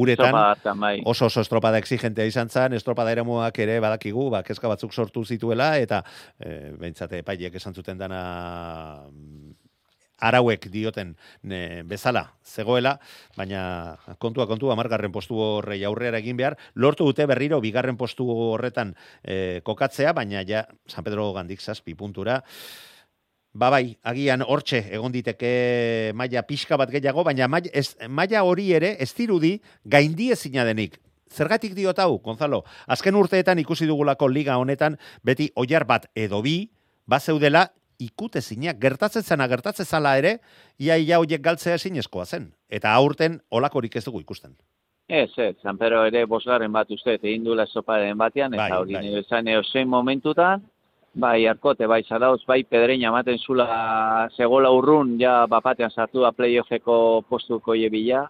uretan 0.05 0.37
bai. 0.81 0.95
oso 1.05 1.27
oso 1.27 1.41
estropada 1.41 1.81
exigentea 1.83 2.29
izan 2.29 2.53
zen, 2.53 2.77
estropada 2.79 3.13
eramuak 3.13 3.59
ere 3.65 3.81
badakigu, 3.81 4.29
ba, 4.31 4.43
kezka 4.47 4.71
batzuk 4.71 4.93
sortu 4.93 5.25
zituela, 5.25 5.75
eta 5.81 6.03
e, 6.39 6.73
behintzate 6.79 7.23
paiek 7.27 7.61
esan 7.61 7.75
zuten 7.75 7.99
dana 7.99 8.23
arauek 10.23 10.69
dioten 10.71 11.17
bezala 11.89 12.25
zegoela, 12.47 12.95
baina 13.37 13.97
kontua 14.23 14.47
kontu 14.47 14.71
amargarren 14.71 15.13
postu 15.13 15.41
horrei 15.43 15.83
aurrera 15.89 16.23
egin 16.23 16.39
behar, 16.39 16.57
lortu 16.75 17.09
dute 17.09 17.27
berriro 17.27 17.61
bigarren 17.65 17.99
postu 17.99 18.29
horretan 18.31 18.95
e, 19.25 19.61
kokatzea, 19.67 20.15
baina 20.15 20.45
ja 20.47 20.65
San 20.87 21.05
Pedro 21.05 21.33
gandik 21.35 21.61
zazpi 21.61 21.97
puntura, 21.99 22.41
Ba 23.53 23.69
bai, 23.69 23.99
agian 24.09 24.41
hortxe 24.41 24.79
egon 24.97 25.13
diteke 25.13 26.13
maila 26.17 26.43
pixka 26.49 26.79
bat 26.81 26.91
gehiago, 26.91 27.25
baina 27.25 27.49
maila 27.53 28.45
hori 28.49 28.71
ere 28.73 28.97
ez 28.99 29.13
dirudi 29.13 29.59
gaindi 29.85 30.31
ezina 30.33 30.65
denik. 30.65 30.97
Zergatik 31.33 31.75
diot 31.77 31.99
hau, 32.01 32.19
Gonzalo? 32.25 32.63
Azken 32.87 33.17
urteetan 33.17 33.61
ikusi 33.61 33.87
dugulako 33.89 34.29
liga 34.29 34.57
honetan, 34.61 34.97
beti 35.25 35.51
oiar 35.57 35.85
bat 35.85 36.09
edo 36.15 36.41
bi, 36.45 36.71
bazeudela 37.07 37.67
ikute 38.01 38.41
zinak, 38.41 38.81
gertatzen 38.81 39.23
zena, 39.23 39.47
gertatzen 39.49 39.87
zala 39.87 40.17
ere, 40.19 40.39
ia 40.79 40.97
ia 40.97 41.21
hoiek 41.21 41.41
galtzea 41.45 41.77
ezinezkoa 41.77 42.25
zen. 42.25 42.53
Eta 42.69 42.93
aurten 42.97 43.41
olakorik 43.51 43.97
ez 43.97 44.05
dugu 44.05 44.21
ikusten. 44.21 44.57
Ez, 45.09 45.31
ez, 45.37 45.57
San 45.63 45.77
Pedro 45.79 46.07
ere 46.09 46.25
bosgarren 46.27 46.73
bat 46.73 46.91
uste, 46.91 47.19
egin 47.21 47.45
duela 47.45 47.67
soparen 47.67 48.17
batean, 48.19 48.55
eta 48.55 48.69
bai, 48.69 48.79
hori 48.81 48.97
bai. 48.97 49.03
nire 49.05 49.25
zan 49.29 49.49
zein 49.73 49.89
momentutan, 49.89 50.65
bai, 51.15 51.47
arkote, 51.47 51.87
bai, 51.87 52.03
zarauz, 52.09 52.43
bai, 52.49 52.63
pedreina 52.65 53.09
ematen 53.09 53.39
zula 53.39 54.29
segola 54.37 54.71
urrun, 54.73 55.19
ja, 55.21 55.47
bapatean 55.47 55.91
sartu 55.91 56.23
da 56.23 56.33
playoffeko 56.33 57.23
postuko 57.29 57.75
jebila, 57.77 58.27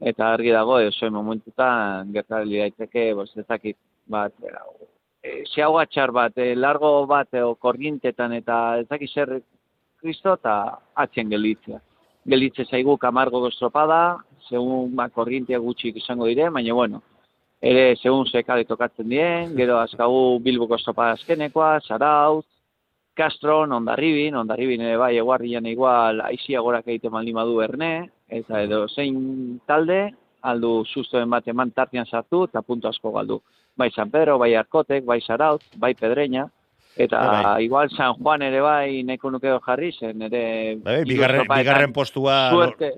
eta 0.00 0.32
argi 0.34 0.50
dago, 0.50 0.78
zein 0.90 1.12
momentutan, 1.12 2.10
gertari 2.12 2.58
daiteke, 2.58 3.12
bos, 3.14 3.30
ezakit, 3.36 3.76
bat, 4.08 4.34
e, 5.22 5.42
txar 5.44 6.12
bat, 6.12 6.36
e, 6.38 6.54
largo 6.54 7.06
bat, 7.06 7.28
e, 7.32 7.42
o, 7.42 7.54
korrientetan 7.54 8.32
eta 8.32 8.80
ez 8.80 8.88
dakiz 8.88 9.12
zer 9.12 9.40
kristo 10.00 10.34
eta 10.34 10.80
atzen 10.96 11.30
gelitzea. 11.30 11.80
Gelitze 12.26 12.64
zaigu 12.64 12.96
kamargo 12.98 13.46
estropada, 13.48 14.18
segun 14.48 14.94
ba, 14.96 15.08
korrientea 15.08 15.58
gutxik 15.58 15.96
izango 15.96 16.26
dire, 16.26 16.50
baina 16.50 16.74
bueno, 16.74 17.02
ere 17.60 17.96
segun 17.96 18.26
sekale 18.26 18.64
tokatzen 18.64 19.08
dien, 19.08 19.52
gero 19.56 19.78
azkagu 19.78 20.38
Bilboko 20.40 20.78
estropada 20.78 21.12
azkenekoa, 21.18 21.80
Zarauz, 21.86 22.44
Castron, 23.16 23.72
Ondarribin, 23.72 24.34
Ondarribin 24.34 24.80
ere 24.80 24.96
bai, 24.96 25.16
eguarrian 25.20 25.66
igual 25.66 26.22
aizia 26.24 26.62
gorak 26.64 26.88
egiten 26.88 27.12
baldin 27.12 27.36
badu 27.36 27.60
erne, 27.60 28.08
eta 28.28 28.62
edo 28.64 28.86
zein 28.88 29.60
talde, 29.68 30.06
aldu 30.40 30.86
sustoen 30.88 31.28
bat 31.28 31.46
eman 31.52 31.70
tartian 31.76 32.06
sartu 32.06 32.46
eta 32.46 32.62
puntu 32.62 32.88
asko 32.88 33.12
galdu. 33.12 33.42
Bai 33.76 33.90
San 33.92 34.10
Pedro, 34.10 34.38
bai 34.38 34.54
Arkotek, 34.54 35.04
bai 35.04 35.20
Zarauz, 35.20 35.60
bai 35.76 35.92
Pedreña, 35.94 36.46
eta 36.96 37.18
Bai, 37.18 37.44
bai. 37.44 37.64
igual 37.64 37.90
San 37.90 38.14
Juan 38.14 38.42
ere 38.42 38.60
bai 38.60 39.02
nahiko 39.04 39.30
nuke 39.30 39.52
jarri 39.66 39.92
zen, 39.92 40.22
ere 40.22 40.76
Bai, 40.82 41.00
hiru 41.02 41.12
bigarren, 41.12 41.46
bigarren 41.48 41.92
postua... 41.92 42.50
suerte 42.50 42.94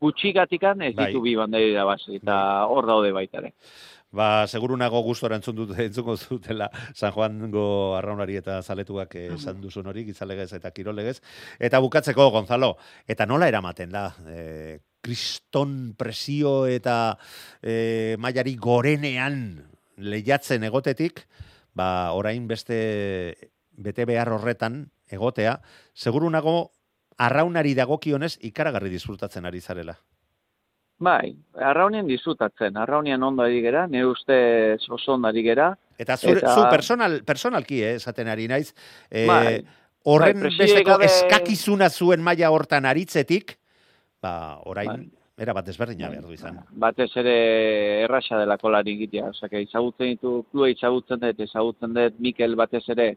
gutxigatikan 0.00 0.82
ez 0.82 0.94
Bai. 0.96 1.06
ditu 1.06 1.20
bi 1.22 1.36
banderi 1.36 1.70
irabazi, 1.70 2.16
eta 2.16 2.66
hor 2.66 2.86
daude 2.88 3.12
baita 3.12 3.38
ere. 3.38 3.52
Ba, 4.10 4.48
seguru 4.50 4.74
nago 4.74 5.04
gustora 5.06 5.36
entzun 5.38 5.54
dut, 5.54 5.72
entzungo 5.78 6.16
zutela 6.16 6.66
San 6.94 7.12
Juango 7.14 7.94
arraunari 7.94 8.40
eta 8.40 8.58
zaletuak 8.62 9.14
esan 9.20 9.60
duzun 9.62 9.86
hori, 9.86 10.04
gizalegez 10.08 10.50
eta 10.58 10.72
kirolegez. 10.74 11.20
Eta 11.58 11.78
bukatzeko, 11.78 12.30
Gonzalo, 12.34 12.74
eta 13.06 13.26
nola 13.26 13.48
eramaten 13.48 13.94
da? 13.94 14.08
E, 14.26 14.80
kriston 15.00 15.94
presio 15.96 16.66
eta 16.66 17.16
e, 17.62 18.16
mailari 18.18 18.56
gorenean 18.58 19.38
lehiatzen 19.96 20.66
egotetik, 20.66 21.24
ba, 21.72 22.10
orain 22.16 22.48
beste 22.50 23.54
bete 23.80 24.04
behar 24.04 24.32
horretan 24.34 24.82
egotea, 25.08 25.60
seguru 25.94 26.28
nago 26.30 26.72
arraunari 27.20 27.76
dagokionez 27.78 28.38
ikaragarri 28.48 28.90
disfrutatzen 28.90 29.46
ari 29.46 29.60
zarela. 29.60 30.00
Bai, 31.00 31.32
arraunien 31.56 32.06
disfrutatzen, 32.06 32.76
arraunien 32.76 33.22
ondo 33.24 33.42
ari 33.42 33.62
gera, 33.64 33.86
nire 33.88 34.04
uste 34.06 34.34
oso 34.92 35.14
ondo 35.14 35.28
ari 35.30 35.42
gera. 35.42 35.70
Eta 35.98 36.16
zure, 36.20 36.38
Eta- 36.42 36.54
zu 36.54 36.66
personal, 36.70 37.22
personalki, 37.24 37.78
eh, 37.82 37.94
esaten 37.94 38.28
ari 38.28 38.46
naiz, 38.48 38.74
eh, 39.10 39.26
Bai. 39.26 39.64
horren 40.04 40.42
Bai, 40.42 40.50
besteko 40.58 40.90
gabe- 40.98 41.06
eskakizuna 41.06 41.88
zuen 41.88 42.20
maila 42.22 42.50
hortan 42.50 42.84
aritzetik, 42.84 43.56
ba, 44.20 44.60
orain, 44.66 44.88
Bai. 44.88 45.10
era 45.38 45.54
bat 45.54 45.64
desberdina 45.64 46.10
behar 46.10 46.24
du 46.26 46.32
izan. 46.34 46.58
Batez 46.70 47.10
ere 47.16 48.02
erraxa 48.04 48.36
delako 48.38 48.68
lan 48.68 48.86
egitea, 48.86 49.30
osea, 49.30 49.48
ezagutzen 49.58 50.06
ditu, 50.12 50.44
klua 50.52 50.68
ezagutzen 50.68 51.18
dut, 51.20 51.40
ezagutzen 51.40 51.94
dut 51.94 52.18
Mikel 52.20 52.56
batez 52.56 52.84
ere 52.90 53.16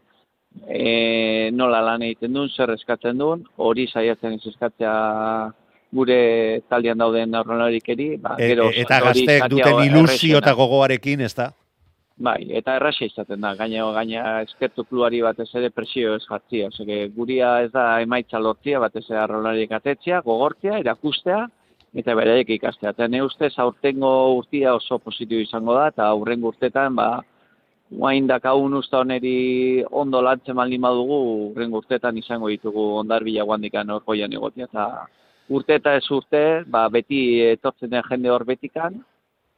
e, 0.69 1.49
nola 1.51 1.81
lan 1.81 2.01
egiten 2.03 2.31
duen, 2.31 2.47
zer 2.49 2.69
eskatzen 2.71 3.17
duen, 3.17 3.43
hori 3.57 3.87
saiatzen 3.87 4.39
eskatzea 4.39 5.51
gure 5.93 6.61
taldean 6.69 7.01
dauden 7.01 7.35
aurrelarikeri, 7.35 8.15
ba, 8.21 8.37
E, 8.39 8.47
gero 8.53 8.69
e, 8.71 8.81
eta 8.81 8.99
izatea 9.11 9.49
duten 9.51 9.83
ilusio 9.85 10.39
eta 10.41 10.55
gogoarekin, 10.57 11.21
ez 11.27 11.33
da? 11.37 11.51
Bai, 12.23 12.45
eta 12.53 12.75
erraxa 12.77 13.07
izaten 13.07 13.41
da, 13.41 13.55
gaina, 13.57 13.87
gaina 13.95 14.23
eskertu 14.43 14.85
kluari 14.85 15.23
batez 15.25 15.49
ere 15.57 15.71
presio 15.73 16.13
ez 16.15 16.21
jartzia. 16.27 16.69
Osea, 16.69 17.07
guria 17.15 17.55
ez 17.65 17.71
da 17.73 17.87
emaitza 18.03 18.39
lortzia, 18.39 18.79
batez 18.79 19.03
ere 19.09 19.19
arrolariek 19.23 19.71
atetzia, 19.73 20.21
gogortzea, 20.21 20.77
erakustea, 20.83 21.41
eta 22.01 22.15
beraiek 22.17 22.49
ikastea. 22.57 22.93
Eta 22.93 23.07
ne 23.09 23.23
ustez 23.25 23.53
aurtengo 23.57 24.13
urtia 24.37 24.75
oso 24.77 24.99
positibo 24.99 25.41
izango 25.41 25.73
da, 25.77 25.87
eta 25.93 26.05
aurrengo 26.13 26.53
urtetan, 26.53 26.95
ba, 27.01 27.09
guain 27.89 28.29
dakagun 28.29 28.77
usta 28.77 29.01
oneri 29.01 29.83
ondo 29.89 30.21
lantzen 30.21 30.55
baldin 30.57 30.85
badugu, 30.85 31.19
urrengo 31.49 31.81
urtetan 31.81 32.17
izango 32.17 32.49
ditugu 32.53 32.85
ondarbila 33.01 33.45
guandikan 33.49 33.89
orgoian 33.97 34.33
egotia, 34.33 34.69
eta 34.69 34.87
urte 35.49 35.75
eta 35.79 35.95
ez 35.97 36.05
urte, 36.11 36.63
ba, 36.67 36.87
beti 36.89 37.41
etortzen 37.51 37.89
den 37.89 38.03
jende 38.09 38.31
hor 38.31 38.45
betikan, 38.47 39.01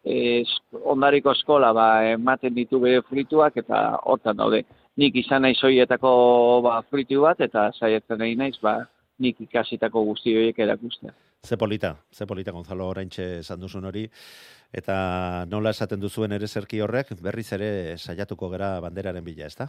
es, 0.06 0.50
ondariko 0.86 1.34
eskola 1.34 1.72
ba, 1.74 1.88
ematen 2.14 2.54
ditu 2.56 2.80
bere 2.80 3.02
fruituak 3.10 3.58
eta 3.58 4.00
hortan 4.06 4.38
daude. 4.38 4.64
Nik 5.02 5.16
izan 5.20 5.44
naiz 5.44 5.58
horietako 5.64 6.12
ba, 6.64 6.80
fruitu 6.90 7.26
bat 7.26 7.42
eta 7.42 7.72
saiatzen 7.74 8.22
nahi 8.22 8.36
naiz 8.40 8.56
ba, 8.62 8.80
nik 9.20 9.42
ikasitako 9.48 10.06
guzti 10.12 10.36
horiek 10.36 10.60
erakustea. 10.60 11.16
Ze 11.46 11.58
polita, 11.58 11.96
ze 12.12 12.26
polita, 12.26 12.52
Gonzalo, 12.52 12.88
oraintxe 12.90 13.26
esan 13.40 13.60
duzun 13.62 13.86
hori, 13.86 14.08
eta 14.74 15.46
nola 15.46 15.76
esaten 15.76 16.02
duzuen 16.02 16.34
ere 16.34 16.48
zerki 16.48 16.80
horrek, 16.82 17.14
berriz 17.22 17.52
ere 17.54 17.98
saiatuko 17.98 18.50
gera 18.50 18.80
banderaren 18.82 19.24
bila, 19.24 19.46
ez 19.46 19.56
da? 19.60 19.68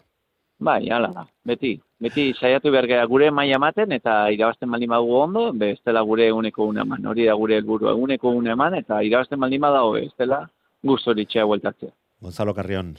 Bai, 0.58 0.88
hala 0.90 1.26
beti. 1.44 1.76
Beti 2.00 2.30
saiatu 2.34 2.70
behar 2.72 2.86
gara 2.88 3.04
gure 3.08 3.30
maila 3.30 3.56
ematen 3.56 3.92
eta 3.92 4.30
irabazten 4.32 4.70
baldin 4.70 4.90
badugu 4.92 5.16
ondo, 5.20 5.42
be, 5.52 5.70
ez 5.72 5.80
dela 5.84 6.02
gure 6.02 6.28
eguneko 6.28 6.64
une 6.68 6.80
eman. 6.80 7.06
Hori 7.06 7.26
da 7.26 7.34
gure 7.34 7.56
helburua 7.56 7.92
eguneko 7.92 8.32
une 8.36 8.52
eman 8.52 8.74
eta 8.74 9.02
irabazten 9.02 9.40
baldin 9.40 9.60
badago, 9.60 9.96
ez 9.96 10.12
dela 10.18 10.46
guzti 10.82 11.10
hori 11.10 11.26
txea 11.26 11.44
bueltatzea. 11.44 11.92
Gonzalo 12.20 12.54
Carrion, 12.54 12.94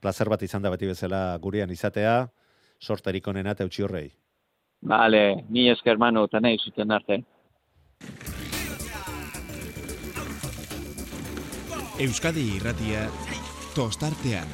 placer 0.00 0.28
bat 0.28 0.42
izan 0.42 0.62
da 0.62 0.70
beti 0.70 0.86
bezala 0.86 1.38
gurean 1.42 1.70
izatea, 1.70 2.28
sorterik 2.80 3.26
onena 3.28 3.54
eta 3.54 3.66
horrei. 3.84 4.10
Bale, 4.82 5.44
ni 5.48 5.68
esker 5.70 5.98
manu 5.98 6.24
eta 6.24 6.40
nahi 6.40 6.58
zuten 6.58 6.90
arte. 6.90 7.22
Euskadi 12.02 12.56
irratia 12.56 13.06
tostartean. 13.74 14.48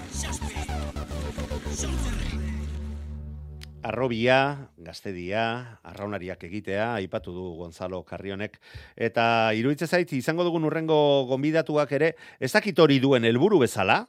Arrobia, 3.89 4.69
gaztedia, 4.77 5.43
arraunariak 5.87 6.43
egitea, 6.45 6.93
aipatu 6.99 7.33
du 7.33 7.47
Gonzalo 7.59 8.03
Carrionek, 8.07 8.59
eta 8.95 9.51
iruditzen 9.57 9.89
zait, 9.89 10.13
izango 10.13 10.45
dugun 10.47 10.67
urrengo 10.69 11.25
gonbidatuak 11.31 11.95
ere, 11.99 12.13
ez 12.39 12.53
dakit 12.53 12.79
hori 12.79 12.99
duen 13.03 13.27
helburu 13.27 13.63
bezala, 13.63 14.03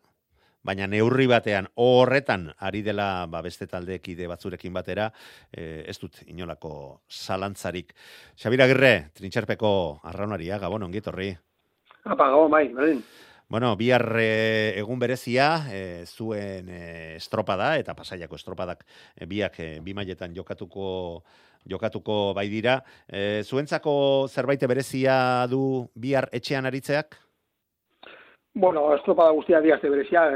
baina 0.66 0.89
neurri 0.91 1.30
batean 1.32 1.70
horretan 1.80 2.49
ari 2.60 2.82
dela 2.84 3.26
ba, 3.32 3.41
beste 3.41 3.70
taldekide 3.72 4.28
batzurekin 4.28 4.76
batera, 4.76 5.07
eh, 5.53 5.86
ez 5.88 5.97
dut 6.01 6.20
inolako 6.28 7.01
zalantzarik. 7.07 7.95
Xabira 8.36 8.68
Agirre, 8.68 9.10
trintxerpeko 9.16 9.72
arraunaria, 10.03 10.60
gabon, 10.60 10.84
ongitorri. 10.89 11.32
Apa, 12.03 12.30
gabon, 12.30 12.51
bai, 12.51 12.68
berdin. 12.76 13.01
Bueno, 13.50 13.76
bihar 13.76 14.04
eh, 14.22 14.78
egun 14.78 15.00
berezia, 15.02 15.66
eh, 15.74 16.04
zuen 16.06 16.68
eh, 16.70 17.16
estropada 17.16 17.72
eta 17.82 17.95
pasaiako 17.97 18.38
estropadak 18.38 18.84
eh, 19.16 19.26
biak 19.26 19.58
eh, 19.60 19.80
bi 19.82 19.95
mailetan 19.97 20.36
jokatuko 20.36 21.24
jokatuko 21.66 22.36
bai 22.38 22.45
dira. 22.47 22.76
Eh, 23.08 23.41
zuentzako 23.43 24.28
zerbait 24.30 24.68
berezia 24.70 25.47
du 25.50 25.89
bihar 25.95 26.30
etxean 26.32 26.70
aritzeak? 26.70 27.18
Bueno, 28.54 28.93
estropada 28.93 29.34
guztia 29.34 29.62
diazte 29.66 29.89
berezia, 29.89 30.28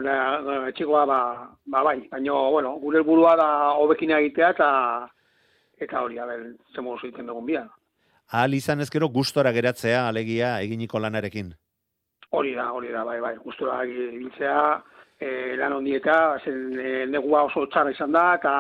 etxekoa 0.73 1.05
ba, 1.05 1.21
ba 1.69 1.83
bai, 1.85 1.99
baina, 2.09 2.41
bueno, 2.49 2.79
gure 2.81 2.97
helburua 2.97 3.35
da 3.37 3.49
hobekin 3.77 4.17
egitea 4.17 4.55
eta 4.57 4.69
eta 5.77 6.01
hori, 6.01 6.17
a 6.17 6.25
ber, 6.25 6.55
zemo 6.73 6.97
oso 6.97 7.05
egiten 7.05 7.29
dugun 7.29 7.45
bia. 7.45 7.67
Ahal 8.31 8.57
izan 8.57 8.81
ezkero 8.81 9.09
gustora 9.13 9.51
geratzea 9.53 10.07
alegia 10.07 10.55
eginiko 10.65 10.97
lanarekin. 10.97 11.53
Hori 12.33 12.55
da, 12.57 12.71
hori 12.73 12.89
da, 12.89 13.03
bai, 13.05 13.19
bai, 13.21 13.35
gustura 13.43 13.83
ibiltzea, 13.85 14.81
e, 15.21 15.55
lan 15.59 15.75
ondieta, 15.77 16.39
zen 16.43 16.79
e, 16.81 16.93
negua 17.05 17.43
oso 17.45 17.67
txarra 17.69 17.93
izan 17.93 18.15
da, 18.15 18.23
eta 18.39 18.53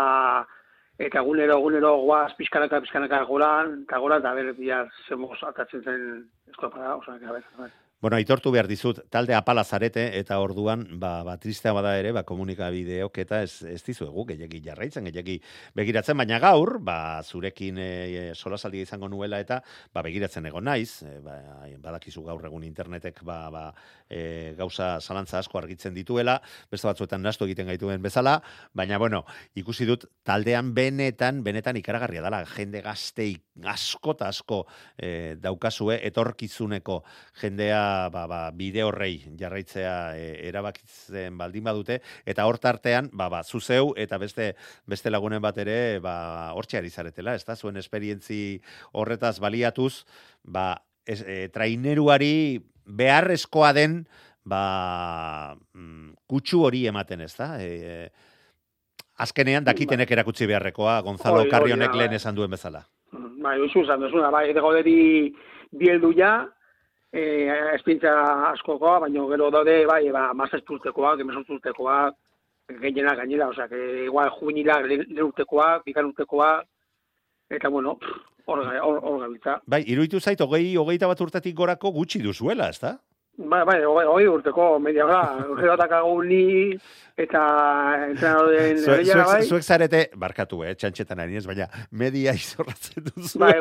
eta 1.01 1.23
egunero, 1.23 1.57
egunero 1.57 1.95
guaz 2.03 2.35
pizkanaka, 2.37 2.83
pizkanaka 2.85 3.23
goran, 3.29 3.79
eta 3.87 4.01
goran, 4.03 4.21
eta 4.21 4.35
ber, 4.37 4.51
bihar 4.59 4.91
zemoz 5.07 5.39
atatzen 5.49 5.81
zen 5.81 6.03
estropada, 6.53 6.99
osea, 6.99 7.17
que, 7.17 7.25
a 7.25 7.39
ber, 7.39 7.49
ber. 7.57 7.73
Bueno, 8.03 8.17
aitortu 8.19 8.51
behar 8.51 8.67
dizut, 8.67 8.97
talde 9.07 9.31
apala 9.31 9.61
zarete 9.63 10.01
eta 10.19 10.35
orduan, 10.43 10.81
ba, 10.99 11.21
ba 11.23 11.37
tristea 11.39 11.71
bada 11.71 11.93
ere, 11.95 12.09
ba, 12.11 12.25
komunikabideok 12.27 13.19
eta 13.23 13.37
ez, 13.45 13.61
ez 13.63 13.79
dizuegu, 13.85 14.25
gehiagi 14.27 14.59
jarraitzen, 14.65 15.05
gehiagi 15.07 15.37
begiratzen, 15.79 16.17
baina 16.19 16.35
gaur, 16.43 16.81
ba, 16.83 16.97
zurekin 17.23 17.79
e, 17.79 17.85
solasaldi 18.35 18.81
izango 18.83 19.07
nuela 19.07 19.39
eta, 19.39 19.61
ba, 19.95 20.03
begiratzen 20.03 20.49
egon 20.51 20.67
naiz, 20.67 20.97
e, 21.07 21.13
ba, 21.23 21.37
badakizu 21.85 22.25
gaur 22.27 22.43
egun 22.49 22.65
internetek, 22.67 23.21
ba, 23.23 23.37
ba, 23.55 23.63
e, 24.11 24.51
gauza 24.59 24.97
zalantza 24.99 25.39
asko 25.39 25.61
argitzen 25.61 25.95
dituela, 25.95 26.41
beste 26.75 26.91
batzuetan 26.91 27.23
nastu 27.23 27.47
egiten 27.47 27.71
gaituen 27.71 28.03
bezala, 28.03 28.35
baina, 28.75 28.99
bueno, 28.99 29.23
ikusi 29.63 29.87
dut, 29.87 30.09
taldean 30.27 30.75
benetan, 30.75 31.39
benetan 31.47 31.79
ikaragarria 31.79 32.27
dela, 32.27 32.43
jende 32.51 32.83
gaztei 32.83 33.31
asko 33.63 34.17
eta 34.17 34.27
asko 34.27 34.61
e, 34.97 35.39
daukazue, 35.39 36.01
etorkizuneko 36.11 36.99
jendea 37.39 37.92
ba, 38.13 38.25
ba, 38.29 38.41
bide 38.55 38.83
horrei 38.85 39.15
jarraitzea 39.39 39.93
e, 40.17 40.27
erabakitzen 40.49 41.37
baldin 41.39 41.65
badute, 41.67 41.99
eta 42.25 42.47
hor 42.49 42.59
tartean, 42.63 43.09
ba, 43.13 43.29
ba, 43.33 43.43
zuzeu 43.43 43.93
eta 43.99 44.19
beste 44.21 44.53
beste 44.89 45.13
lagunen 45.13 45.41
bat 45.43 45.57
ere, 45.63 45.99
ba, 46.03 46.15
hortxe 46.57 46.79
ari 46.81 46.91
zaretela, 46.91 47.35
ez 47.35 47.45
da, 47.47 47.55
zuen 47.55 47.77
esperientzi 47.81 48.59
horretaz 48.91 49.37
baliatuz, 49.43 50.03
ba, 50.43 50.67
ez, 51.05 51.21
e, 51.21 51.47
traineruari 51.53 52.59
beharrezkoa 52.85 53.73
den 53.73 54.03
ba, 54.43 55.55
mm, 55.73 56.13
kutsu 56.27 56.63
hori 56.67 56.85
ematen 56.87 57.23
ez 57.23 57.33
da? 57.37 57.55
E, 57.61 58.09
azkenean 59.23 59.63
dakitenek 59.63 60.11
erakutsi 60.11 60.47
beharrekoa, 60.49 60.99
Gonzalo 61.05 61.45
Carrionek 61.49 61.95
lehen 61.95 62.13
bai. 62.13 62.19
esan 62.21 62.35
duen 62.35 62.51
bezala. 62.51 62.83
Bai, 63.13 63.59
oizu 63.59 63.85
zan 63.85 64.01
duzuna, 64.01 64.31
bai, 64.31 64.49
edo 64.49 64.61
goderi 64.61 65.33
bieldu 65.71 66.13
ja, 66.17 66.33
e, 67.13 67.23
espintza 67.75 68.11
askokoa, 68.51 68.99
baina 69.05 69.23
gero 69.29 69.51
daude, 69.53 69.85
bai, 69.85 70.09
ba, 70.11 70.31
mazest 70.33 70.69
urtekoak, 70.69 71.19
emezort 71.21 71.49
urtekoak, 71.49 72.15
gehiena 72.81 73.13
gainera, 73.15 73.47
osea, 73.53 73.67
que 73.69 74.05
igual 74.05 74.31
juvenila 74.39 74.79
lehen 74.81 75.21
urtekoak, 75.21 75.83
bikan 75.85 76.05
urtekoak, 76.09 76.65
eta 77.49 77.69
bueno, 77.69 77.97
hor 78.45 78.63
ga- 78.65 78.81
hor 78.81 78.99
hor 79.03 79.19
gabiltza. 79.21 79.59
Bai, 79.67 79.83
iruditu 79.87 80.19
zait, 80.19 80.41
hogei, 80.41 80.75
hogeita 80.77 81.07
bat 81.07 81.21
urtetik 81.21 81.55
gorako 81.55 81.91
gutxi 81.91 82.19
duzuela, 82.23 82.69
ez 82.69 82.79
da? 83.37 83.63
Bai, 83.65 83.79
hogei, 83.83 84.27
urteko 84.29 84.79
media 84.79 85.05
gara, 85.09 85.45
gero 85.59 85.75
dakagu 85.81 86.23
ni 86.23 86.77
eta 87.17 87.41
entrenadoren 88.09 88.77
zuek, 88.81 89.07
bai. 89.25 89.41
zuek 89.45 89.63
zarete, 89.63 89.99
barkatu, 90.17 90.63
eh, 90.65 90.73
txantxetan 90.75 91.19
ari 91.19 91.37
ez, 91.37 91.45
baina 91.45 91.67
media 91.91 92.33
izorratzen 92.39 93.03
duzu. 93.09 93.39
Bai, 93.41 93.53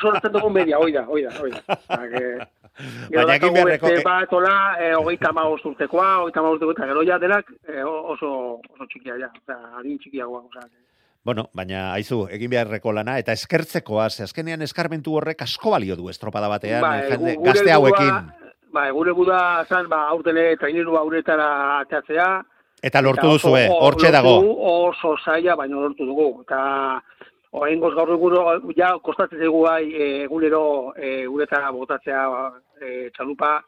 sortzen 0.00 0.32
dugu 0.32 0.50
media, 0.50 0.78
oida, 0.78 1.04
oida, 1.08 1.32
oida. 1.42 1.60
Gero 1.98 3.24
Baina 3.26 3.34
egin 3.36 3.54
beharreko- 3.56 3.88
beste 3.90 4.04
bat, 4.06 4.32
hola, 4.32 4.56
eh, 4.80 4.92
hogeita 4.94 5.32
urtekoa, 5.32 6.10
hogeita 6.22 6.40
hamabost 6.40 6.62
urtekoa, 6.62 6.76
eta 6.76 6.86
gero 6.92 7.02
ja 7.08 7.18
denak 7.18 7.48
eh, 7.68 7.82
oso, 7.84 8.60
oso 8.62 8.86
txikia 8.92 9.16
ja, 9.18 9.30
osea, 9.42 9.58
adin 9.80 9.98
txikiagoa, 9.98 10.42
que- 10.52 10.68
Bueno, 11.24 11.48
baina 11.52 11.92
aizu, 11.92 12.28
egin 12.30 12.48
beharreko 12.50 12.92
lana 12.92 13.18
eta 13.18 13.32
eskertzekoa, 13.32 14.08
ze 14.10 14.22
azkenean 14.22 14.62
eskarmentu 14.62 15.16
horrek 15.18 15.42
asko 15.42 15.70
balio 15.74 15.96
du 15.96 16.08
estropada 16.08 16.48
batean, 16.48 16.84
eh, 16.94 17.08
jende, 17.10 17.36
gazte 17.44 17.72
hauekin. 17.72 18.30
Bai, 18.72 18.90
gure 18.92 19.12
guda 19.16 19.64
zan, 19.68 19.88
ba, 19.88 20.02
aurtene 20.12 20.56
traineru 20.60 20.96
auretara 20.98 21.78
ateatzea. 21.80 22.28
Eta 22.82 23.00
lortu 23.02 23.26
oso- 23.26 23.48
duzue, 23.48 23.68
hortxe 23.70 24.10
dago. 24.12 24.34
dugu, 24.40 24.56
Oso 24.88 25.16
zaila, 25.24 25.56
baina 25.56 25.76
lortu 25.76 26.04
dugu. 26.06 26.42
Eta 26.42 27.02
orain 27.52 27.80
gaur 27.80 28.10
egun 28.12 28.36
ja 28.76 28.92
kostatzen 29.02 29.38
zaigu 29.38 29.62
bai 29.64 29.84
eh, 29.92 30.22
egunero 30.24 30.92
e, 30.96 31.26
uretara 31.26 31.70
botatzea 31.72 32.52
e, 32.80 33.10
txalupa. 33.16 33.62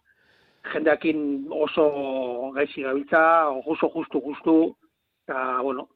Jendeakin 0.73 1.47
oso 1.51 2.53
gaixi 2.55 2.83
gabiltza, 2.83 3.49
oso 3.67 3.89
justu 3.95 4.21
justu. 4.21 4.77
Eta, 5.25 5.61
bueno, 5.63 5.89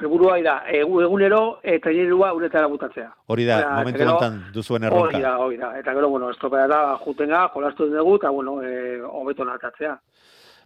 Helburua 0.00 0.38
da, 0.42 0.56
egu- 0.72 1.02
egunero 1.04 1.60
e, 1.62 1.78
trainerua 1.78 2.32
uretara 2.34 2.66
botatzea. 2.72 3.10
Hori 3.26 3.44
da, 3.44 3.58
Osea, 3.58 3.74
momentu 3.78 4.02
honetan 4.06 4.38
duzuen 4.54 4.84
Hori 4.84 4.94
erronka. 4.96 5.20
da, 5.20 5.38
hori 5.38 5.56
da. 5.60 5.72
Eta 5.78 5.92
gero, 5.94 6.08
bueno, 6.08 6.30
estropea 6.30 6.66
da, 6.66 6.80
jutenga, 7.04 7.48
jolastu 7.54 7.86
dugu, 7.92 8.16
eta, 8.16 8.30
bueno, 8.30 8.62
e, 8.62 9.00
hobeto 9.02 9.44
natatzea. 9.44 9.98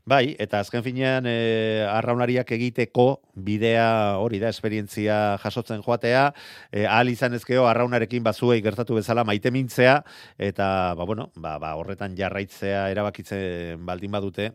Bai, 0.07 0.35
eta 0.39 0.59
azken 0.61 0.83
finean 0.85 1.25
e, 1.27 1.83
arraunariak 1.89 2.51
egiteko 2.53 3.23
bidea 3.35 4.19
hori 4.21 4.37
da, 4.39 4.51
esperientzia 4.53 5.39
jasotzen 5.41 5.81
joatea, 5.83 6.27
e, 6.71 6.85
ahal 6.85 7.09
izan 7.09 7.33
ezkeo 7.39 7.65
arraunarekin 7.67 8.23
bazuei 8.23 8.61
gertatu 8.63 8.99
bezala 8.99 9.25
maite 9.25 9.51
mintzea, 9.51 10.03
eta 10.37 10.93
ba, 10.95 11.07
bueno, 11.09 11.31
ba, 11.37 11.57
ba, 11.59 11.73
horretan 11.81 12.15
jarraitzea 12.19 12.91
erabakitzen 12.93 13.81
baldin 13.87 14.13
badute, 14.13 14.51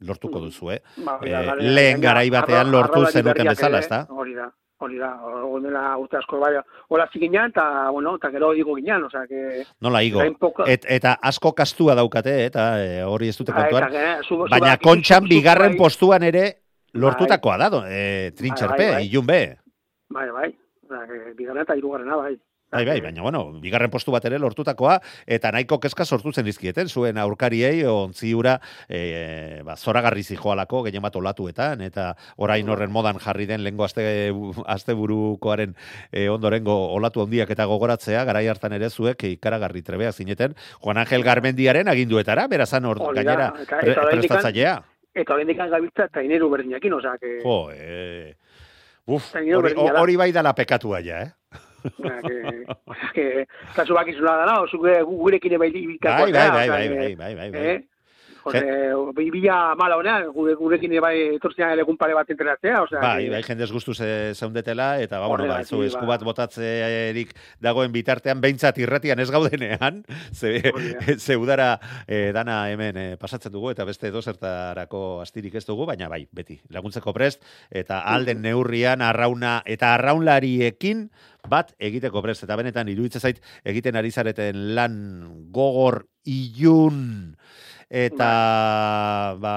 lortuko 0.00 0.40
duzu, 0.40 0.70
eh? 0.72 0.80
Ba, 1.04 1.16
hori 1.18 1.30
da, 1.30 1.40
Eh, 1.42 1.46
gainera- 1.46 1.72
lehen 1.74 2.00
garai 2.00 2.30
batean 2.30 2.70
lortu 2.70 3.04
zenuten 3.06 3.46
bezala, 3.48 3.78
ere, 3.78 3.84
ezta? 3.86 4.06
Hori 4.10 4.34
da, 4.34 4.48
hori 4.78 4.98
da. 4.98 5.10
Hori 5.24 5.64
dela 5.64 5.96
urte 5.98 6.16
asko 6.16 6.38
bai, 6.38 6.52
hola 6.88 7.08
ziginan, 7.12 7.50
eta, 7.50 7.90
bueno, 7.90 8.14
eta 8.16 8.30
gero 8.30 8.52
digo 8.52 8.76
ginean, 8.76 9.02
osea, 9.04 9.26
que... 9.26 9.64
Nola 9.80 10.02
igo. 10.02 10.20
Poka- 10.38 10.68
Et, 10.70 10.84
eta 10.88 11.18
asko 11.20 11.52
kastua 11.52 11.94
daukate, 11.94 12.44
eta 12.46 12.68
e, 12.84 13.02
hori 13.02 13.28
ez 13.28 13.36
dute 13.36 13.50
eta 13.52 13.68
kontuan. 13.68 14.48
Baina 14.50 14.76
kontxan 14.78 15.24
bigarren 15.28 15.72
bai- 15.72 15.78
postuan 15.78 16.22
ere 16.22 16.62
lortutakoa 16.92 17.58
da, 17.58 17.68
do, 17.70 17.82
e, 17.86 18.30
trintxerpe, 18.36 18.76
Bai, 18.76 18.86
bai, 18.86 18.94
bai. 18.94 19.06
ilun 19.08 19.26
be. 19.26 19.58
Bai, 20.10 20.30
bai. 20.30 20.54
Bigarren 21.36 21.62
eta 21.62 21.74
hirugarrena, 21.76 22.16
bai. 22.16 22.38
Bai, 22.70 22.84
bai, 22.84 23.00
baina, 23.00 23.22
bueno, 23.24 23.46
bigarren 23.62 23.88
postu 23.88 24.12
bat 24.12 24.26
ere 24.28 24.36
lortutakoa, 24.38 24.98
eta 25.24 25.48
nahiko 25.54 25.78
kezka 25.80 26.04
sortu 26.04 26.34
zen 26.36 26.50
izkieten, 26.50 26.90
zuen 26.92 27.16
aurkariei, 27.16 27.78
ontziura, 27.88 28.58
e, 28.92 29.62
ba, 29.64 29.72
zoragarri 29.80 30.20
zijoalako, 30.22 30.82
gehien 30.84 31.00
bat 31.00 31.16
olatuetan, 31.16 31.80
eta 31.86 32.10
orain 32.36 32.68
horren 32.68 32.92
modan 32.92 33.16
jarri 33.24 33.46
den, 33.48 33.64
lengo 33.64 33.86
aste, 33.86 34.04
aste 34.66 34.92
burukoaren 34.98 35.72
e, 36.12 36.26
ondorengo 36.28 36.76
olatu 36.98 37.24
handiak 37.24 37.48
eta 37.56 37.64
gogoratzea, 37.72 38.26
garai 38.28 38.44
hartan 38.52 38.76
ere 38.76 38.90
zuek 38.90 39.24
ikaragarri 39.30 39.80
trebeak 39.88 40.12
zineten, 40.20 40.52
Juan 40.84 41.00
Ángel 41.00 41.24
Garmendiaren 41.24 41.88
aginduetara, 41.88 42.46
berazan 42.52 42.84
hor 42.84 43.00
gainera 43.14 43.48
eta- 43.64 43.80
pre, 43.80 43.96
eta 43.96 44.06
prestatzailea. 44.12 44.76
Eta 45.16 45.34
hori 45.34 45.48
indikan 45.48 45.72
gabiltza 45.72 46.10
traineru 46.12 46.52
berdinakin, 46.52 47.00
osea, 47.00 47.16
que... 47.16 47.38
Jo, 47.40 47.58
e... 47.72 48.36
Uf, 49.08 49.32
hori, 49.32 49.72
hori 49.72 50.20
bai 50.20 50.32
dala 50.36 50.52
pekatua 50.52 51.00
ja, 51.00 51.22
eh? 51.24 51.32
Kasu 53.76 53.94
bakizuna 53.94 54.36
da, 54.36 54.44
no? 54.46 54.66
Zuke 54.66 55.02
gurekin 55.04 55.58
bai 55.58 55.70
ibiltako. 55.70 56.22
Bai, 56.22 56.32
bai, 56.32 56.50
bai, 56.50 56.68
bai, 56.68 57.14
bai, 57.14 57.34
bai, 57.34 57.50
bai, 57.50 57.88
bai. 58.48 58.62
Eh? 58.62 58.92
Jose, 58.92 59.30
bila 59.30 59.74
mala 59.78 59.96
honean, 59.96 60.28
gure, 60.32 60.54
gurekin 60.58 60.94
bai 61.02 61.14
etortzean 61.36 61.78
egun 61.78 61.96
pare 62.00 62.14
bat 62.16 62.30
entrenatzea, 62.30 62.82
osea... 62.82 63.00
Bai, 63.02 63.28
bai, 63.32 63.42
jendez 63.46 63.70
guztu 63.72 63.94
ze, 63.94 64.34
zeundetela, 64.34 65.00
eta 65.02 65.20
ba, 65.20 65.28
bueno, 65.28 65.46
ba, 65.50 65.62
zu 65.64 65.82
esku 65.86 66.04
ba. 66.06 66.14
bat 66.16 66.24
botatzerik 66.26 67.34
dagoen 67.64 67.92
bitartean, 67.92 68.40
behintzat 68.40 68.78
irratian 68.82 69.20
ez 69.20 69.30
gaudenean, 69.30 70.02
ze, 70.38 70.60
ze 71.24 71.36
udara 71.36 71.78
eh, 72.06 72.30
dana 72.34 72.60
hemen 72.72 72.96
eh, 72.96 73.08
pasatzen 73.20 73.52
dugu, 73.52 73.72
eta 73.74 73.86
beste 73.88 74.12
dozertarako 74.14 75.20
astirik 75.22 75.58
ez 75.58 75.66
dugu, 75.68 75.86
baina 75.88 76.10
bai, 76.10 76.24
beti, 76.32 76.58
laguntzeko 76.74 77.14
prest, 77.16 77.44
eta 77.70 78.02
alden 78.14 78.42
neurrian 78.42 79.02
arrauna, 79.04 79.60
eta 79.66 79.94
arraunlariekin 79.96 81.08
bat 81.48 81.72
egiteko 81.78 82.22
prest, 82.24 82.44
eta 82.44 82.56
benetan 82.58 82.90
iruditzen 82.92 83.22
zait 83.24 83.40
egiten 83.68 83.96
ari 83.96 84.10
zareten 84.12 84.74
lan 84.76 84.98
gogor 85.54 86.04
ilun, 86.28 87.36
eta 87.88 88.30
ba, 89.40 89.54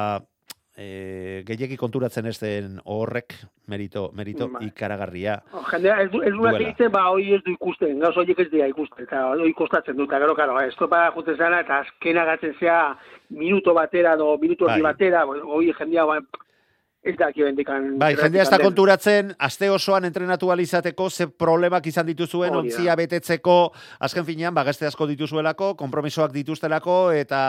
e, 0.77 1.43
gehiegi 1.47 1.77
konturatzen 1.79 2.27
ez 2.31 2.37
den 2.39 2.79
horrek 2.85 3.35
merito, 3.71 4.09
merito 4.17 4.47
Bai. 4.51 4.67
ikaragarria. 4.71 5.37
Jendea, 5.71 5.97
ez 6.03 6.09
du, 6.11 6.21
ez 6.21 6.31
du 6.33 6.41
Duela. 6.41 6.59
egiten, 6.59 6.91
ba, 6.91 7.05
hoi 7.11 7.33
ez 7.37 7.41
du 7.45 7.53
ikusten, 7.53 7.99
gauz 7.99 8.15
horiek 8.17 8.39
ez 8.39 8.49
dira 8.51 8.67
ikusten, 8.71 9.05
eta 9.07 9.27
hoi 9.31 9.53
kostatzen 9.57 9.97
dut, 9.97 10.09
eta 10.09 10.19
gero, 10.23 10.35
karo, 10.35 10.59
estropa 10.61 11.05
juten 11.15 11.37
zena, 11.37 11.61
eta 11.65 11.81
azkena 11.85 12.25
gatzen 12.33 12.55
zea 12.59 12.79
minuto 13.29 13.73
batera, 13.77 14.15
do, 14.19 14.37
minuto 14.41 14.65
Bai. 14.65 14.81
batera, 14.81 15.25
hoi 15.25 15.71
jendea, 15.77 16.05
ba, 16.05 16.19
ez 17.03 17.15
dakio 17.17 17.45
bendikan. 17.45 17.97
Bai, 17.99 18.13
jendea 18.15 18.43
ez 18.43 18.49
da 18.51 18.59
konturatzen, 18.61 19.31
aste 19.41 19.69
osoan 19.73 20.05
entrenatu 20.05 20.51
alizateko, 20.53 21.09
ze 21.09 21.27
problemak 21.27 21.87
izan 21.89 22.05
dituzuen, 22.05 22.53
da. 22.53 22.59
ontzia 22.59 22.95
betetzeko, 22.95 23.71
azken 23.99 24.25
finean, 24.25 24.53
ba, 24.53 24.63
gazte 24.63 24.85
asko 24.85 25.07
dituzuelako, 25.09 25.73
konpromisoak 25.79 26.31
dituztelako, 26.31 27.11
eta, 27.17 27.41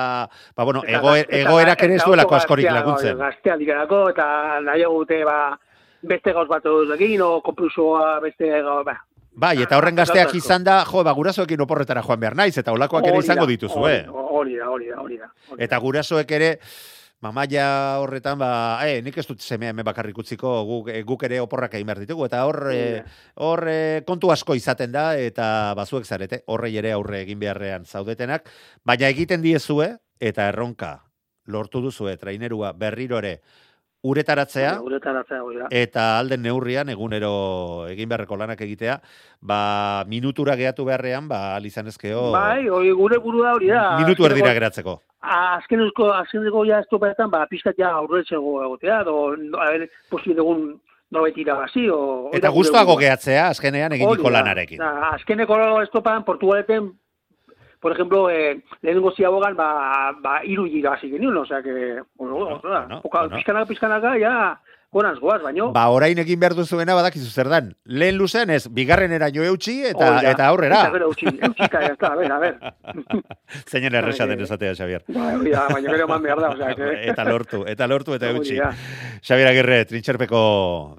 ba, 0.56 0.64
bueno, 0.64 0.82
Eta- 0.86 0.98
egoe, 0.98 1.20
eta- 1.20 1.36
egoerak 1.42 1.82
ere 1.82 1.94
ez 2.00 2.04
duelako 2.04 2.34
askorik 2.34 2.70
laguntzen. 2.70 3.18
Gaztea 3.18 3.56
dikarako, 3.60 4.08
eta 4.10 4.60
nahiago 4.64 5.04
dute, 5.04 5.22
ba, 5.24 5.58
beste 6.02 6.32
gauz 6.32 6.48
bat 6.48 6.64
egin, 6.96 7.20
o 7.20 7.40
kompromisoa 7.42 8.20
beste 8.20 8.48
gauz, 8.62 8.84
ba, 8.84 9.00
Bai, 9.34 9.62
eta 9.62 9.78
horren 9.78 9.96
Gauza 9.96 10.12
gazteak 10.12 10.34
izan 10.36 10.64
da, 10.64 10.84
jo, 10.84 11.02
ba, 11.04 11.12
gurasoekin 11.16 11.60
oporretara 11.64 12.02
joan 12.04 12.20
behar 12.20 12.34
naiz, 12.36 12.52
eta 12.58 12.72
olakoak 12.72 13.06
ere 13.06 13.18
izango 13.18 13.46
da, 13.46 13.50
dituzue. 13.54 13.94
Hori 14.12 14.58
da, 14.58 14.68
hori 14.68 14.88
da, 14.90 14.98
hori 15.00 15.16
da. 15.16 15.30
Eta 15.56 15.78
gurasoek 15.78 16.30
ere, 16.30 16.58
mamaia 17.22 17.98
horretan, 18.02 18.38
ba, 18.40 18.82
eh, 18.84 19.00
nik 19.02 19.16
ez 19.22 19.26
dut 19.28 19.40
semea 19.40 19.70
hemen 19.70 19.86
bakarrik 19.86 20.18
utziko, 20.18 20.50
guk, 20.66 20.90
eh, 20.90 21.02
guk 21.06 21.22
ere 21.28 21.38
oporrak 21.40 21.76
egin 21.78 21.86
behar 21.86 22.02
ditugu, 22.02 22.26
eta 22.26 22.42
hor, 22.48 22.58
eh, 22.74 23.04
hor 23.36 23.62
eh, 23.70 24.02
kontu 24.06 24.32
asko 24.34 24.56
izaten 24.58 24.92
da, 24.92 25.12
eta 25.16 25.46
bazuek 25.78 26.04
zarete, 26.04 26.42
horrei 26.46 26.74
ere 26.76 26.92
aurre 26.92 27.22
egin 27.22 27.38
beharrean 27.38 27.86
zaudetenak, 27.86 28.50
baina 28.84 29.08
egiten 29.08 29.42
diezue, 29.42 29.94
eta 30.20 30.48
erronka 30.50 30.96
lortu 31.46 31.80
duzue, 31.82 32.16
trainerua 32.18 32.72
berriro 32.72 33.18
ere, 33.22 33.40
uretaratzea, 34.02 34.80
Uretaratzea, 34.82 35.42
hori 35.44 35.58
da. 35.60 35.66
eta 35.70 36.18
alden 36.18 36.42
neurrian 36.42 36.88
egunero 36.90 37.86
egin 37.88 38.08
beharreko 38.10 38.36
lanak 38.36 38.60
egitea, 38.66 38.96
ba, 39.40 40.04
minutura 40.10 40.56
geatu 40.58 40.84
beharrean, 40.88 41.28
ba, 41.30 41.54
alizan 41.56 41.86
ezkeo, 41.86 42.30
Bai, 42.34 42.68
hori 42.68 42.90
gure 42.98 43.18
burua 43.22 43.54
hori 43.54 43.68
da. 43.70 43.84
minutu 44.00 44.26
erdira 44.26 44.52
geratzeko. 44.58 45.00
Azkeneko, 45.22 46.10
azkeneko 46.18 46.64
ja 46.66 46.80
estopetan, 46.82 47.30
ba, 47.30 47.44
pizkat 47.50 47.78
ja 47.78 47.92
aurretzego 48.00 48.56
egotea, 48.64 49.02
do, 49.06 49.36
no, 49.38 49.60
a 49.62 49.70
ver, 49.70 49.86
posible 50.10 50.34
dugun 50.40 50.64
norbait 51.12 51.36
irabazi, 51.38 51.86
o... 51.92 52.30
Eta 52.32 52.48
da 52.48 52.52
guztuago 52.56 52.96
gehatzea, 52.98 53.50
azkenean 53.52 53.92
eginiko 53.92 54.30
da. 54.30 54.38
lanarekin. 54.40 54.78
Da, 54.82 55.12
azkeneko 55.12 55.60
estopan, 55.84 56.24
Portugaleten, 56.24 56.90
por 57.82 57.92
ejemplo, 57.92 58.30
eh, 58.30 58.62
lehenengo 58.80 59.10
ziabogan, 59.10 59.56
ba, 59.56 60.12
ba, 60.22 60.44
iru 60.44 60.68
irabazi 60.70 61.10
genuen, 61.10 61.36
o 61.36 61.44
sea 61.44 61.60
que, 61.62 62.00
bueno, 62.14 62.36
bueno, 62.36 62.60
bueno, 62.62 63.02
bueno. 63.02 63.36
pizkanaka, 63.36 63.66
pizkanaka, 63.66 64.18
ja, 64.20 64.60
konaz 64.92 65.18
goaz, 65.18 65.40
baino. 65.40 65.70
Ba, 65.72 65.86
orain 65.88 66.18
egin 66.20 66.38
behar 66.38 66.52
duzuena 66.54 66.92
badakizu 66.94 67.30
zer 67.32 67.48
dan. 67.48 67.70
Lehen 67.88 68.18
luzean 68.20 68.50
ez, 68.52 68.66
bigarrenera 68.76 69.30
jo 69.32 69.42
eutxi 69.48 69.78
eta, 69.88 70.10
da. 70.18 70.34
eta 70.34 70.50
aurrera. 70.52 70.82
Eta 70.84 70.92
gero 70.92 71.08
eutxi, 71.08 71.32
eutxika, 71.48 71.80
ez 71.88 71.96
da, 71.96 72.10
a 72.12 72.18
ber, 72.20 72.34
a 72.34 72.38
ber. 72.42 72.58
Zeinen 73.64 73.96
erresa 74.02 74.26
den 74.28 74.44
esatea, 74.44 74.76
Xavier. 74.76 75.06
Ba, 75.08 75.30
baina 75.40 75.88
gero 75.88 76.04
eman 76.04 76.22
behar 76.28 76.44
da, 76.44 76.52
osea, 76.52 76.76
que... 76.76 76.92
eta 77.14 77.24
lortu, 77.24 77.64
eta 77.72 77.88
lortu 77.88 78.18
eta 78.18 78.34
eutxi. 78.34 78.60
da. 78.60 78.70
Xavier 79.24 79.48
Agirre, 79.54 79.80
trintxerpeko, 79.88 80.44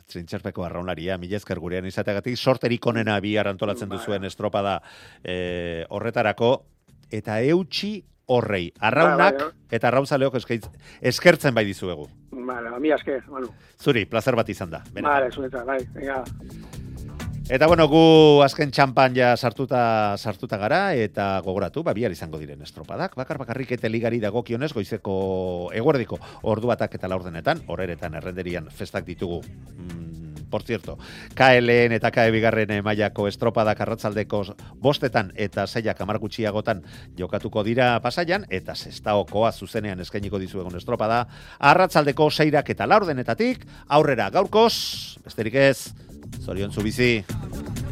trintxerpeko 0.09 0.65
arraunaria, 0.65 1.19
mila 1.21 1.37
esker 1.37 1.61
gurean 1.61 1.85
izateagatik, 1.85 2.35
sorterik 2.35 2.89
onena 2.89 3.21
bi 3.21 3.37
antolatzen 3.37 3.93
Bai. 3.93 4.01
duzuen 4.01 4.25
estropada 4.25 4.79
eh, 5.21 5.85
horretarako, 5.93 6.55
eta 7.13 7.39
eutxi 7.45 7.93
horrei, 8.33 8.71
arraunak 8.79 9.39
bai, 9.39 9.49
eta 9.77 9.89
arraunzaleok 9.89 10.37
eskaitz- 10.39 10.71
eskertzen 11.01 11.53
bai 11.53 11.65
dizuegu. 11.67 12.07
Vale, 12.31 12.71
mi 12.79 12.91
asker, 12.91 13.23
bueno. 13.27 13.51
Zuri, 13.79 14.05
placer 14.05 14.35
bat 14.35 14.49
izan 14.49 14.71
da. 14.71 14.83
Vale, 15.01 15.31
zuetza, 15.31 15.63
bai, 15.63 15.79
venga. 15.93 16.23
Eta 17.51 17.67
bueno, 17.67 17.89
gu 17.91 18.39
azken 18.45 18.71
txampan 18.71 19.15
ja 19.17 19.33
sartuta 19.35 20.15
sartuta 20.15 20.55
gara 20.57 20.93
eta 20.95 21.41
gogoratu, 21.43 21.83
ba 21.83 21.91
bihar 21.93 22.11
izango 22.15 22.39
diren 22.39 22.61
estropadak. 22.63 23.17
Bakar 23.19 23.37
bakarrik 23.37 23.73
eta 23.75 23.91
ligari 23.91 24.21
dagokionez 24.23 24.71
goizeko 24.71 25.69
eguerdiko 25.75 26.19
ordu 26.43 26.71
batak 26.71 26.95
eta 26.95 27.11
laurdenetan, 27.11 27.65
horeretan 27.67 28.15
errenderian 28.15 28.71
festak 28.71 29.03
ditugu. 29.03 29.41
Mm, 29.75 30.12
por 30.53 30.61
cierto, 30.61 30.99
KLN 31.33 31.95
eta 31.97 32.11
KE 32.13 32.29
bigarren 32.29 32.75
mailako 32.85 33.25
estropadak 33.25 33.79
arratzaldeko 33.81 34.43
bostetan 34.77 35.31
eta 35.33 35.65
seiak 35.65 35.97
hamar 36.05 36.19
gutxiagotan 36.21 36.83
jokatuko 37.17 37.63
dira 37.65 37.95
pasaian 38.05 38.45
eta 38.53 38.75
sestaokoa 38.77 39.49
zuzenean 39.51 40.03
eskainiko 40.05 40.37
dizuegun 40.37 40.77
estropada 40.77 41.23
arratzaldeko 41.57 42.29
seirak 42.29 42.69
eta 42.69 42.85
laurdenetatik 42.85 43.65
aurrera 43.97 44.29
gaurkoz, 44.29 45.17
besterik 45.25 45.57
ez, 45.57 45.89
zorion 46.45 46.69
zu 46.69 46.85
bizi. 46.85 47.82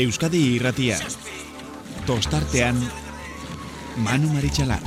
Euskadi 0.00 0.40
irratia. 0.56 0.96
Tostartean 2.08 2.78
Manu 4.00 4.32
Maritxalar. 4.32 4.80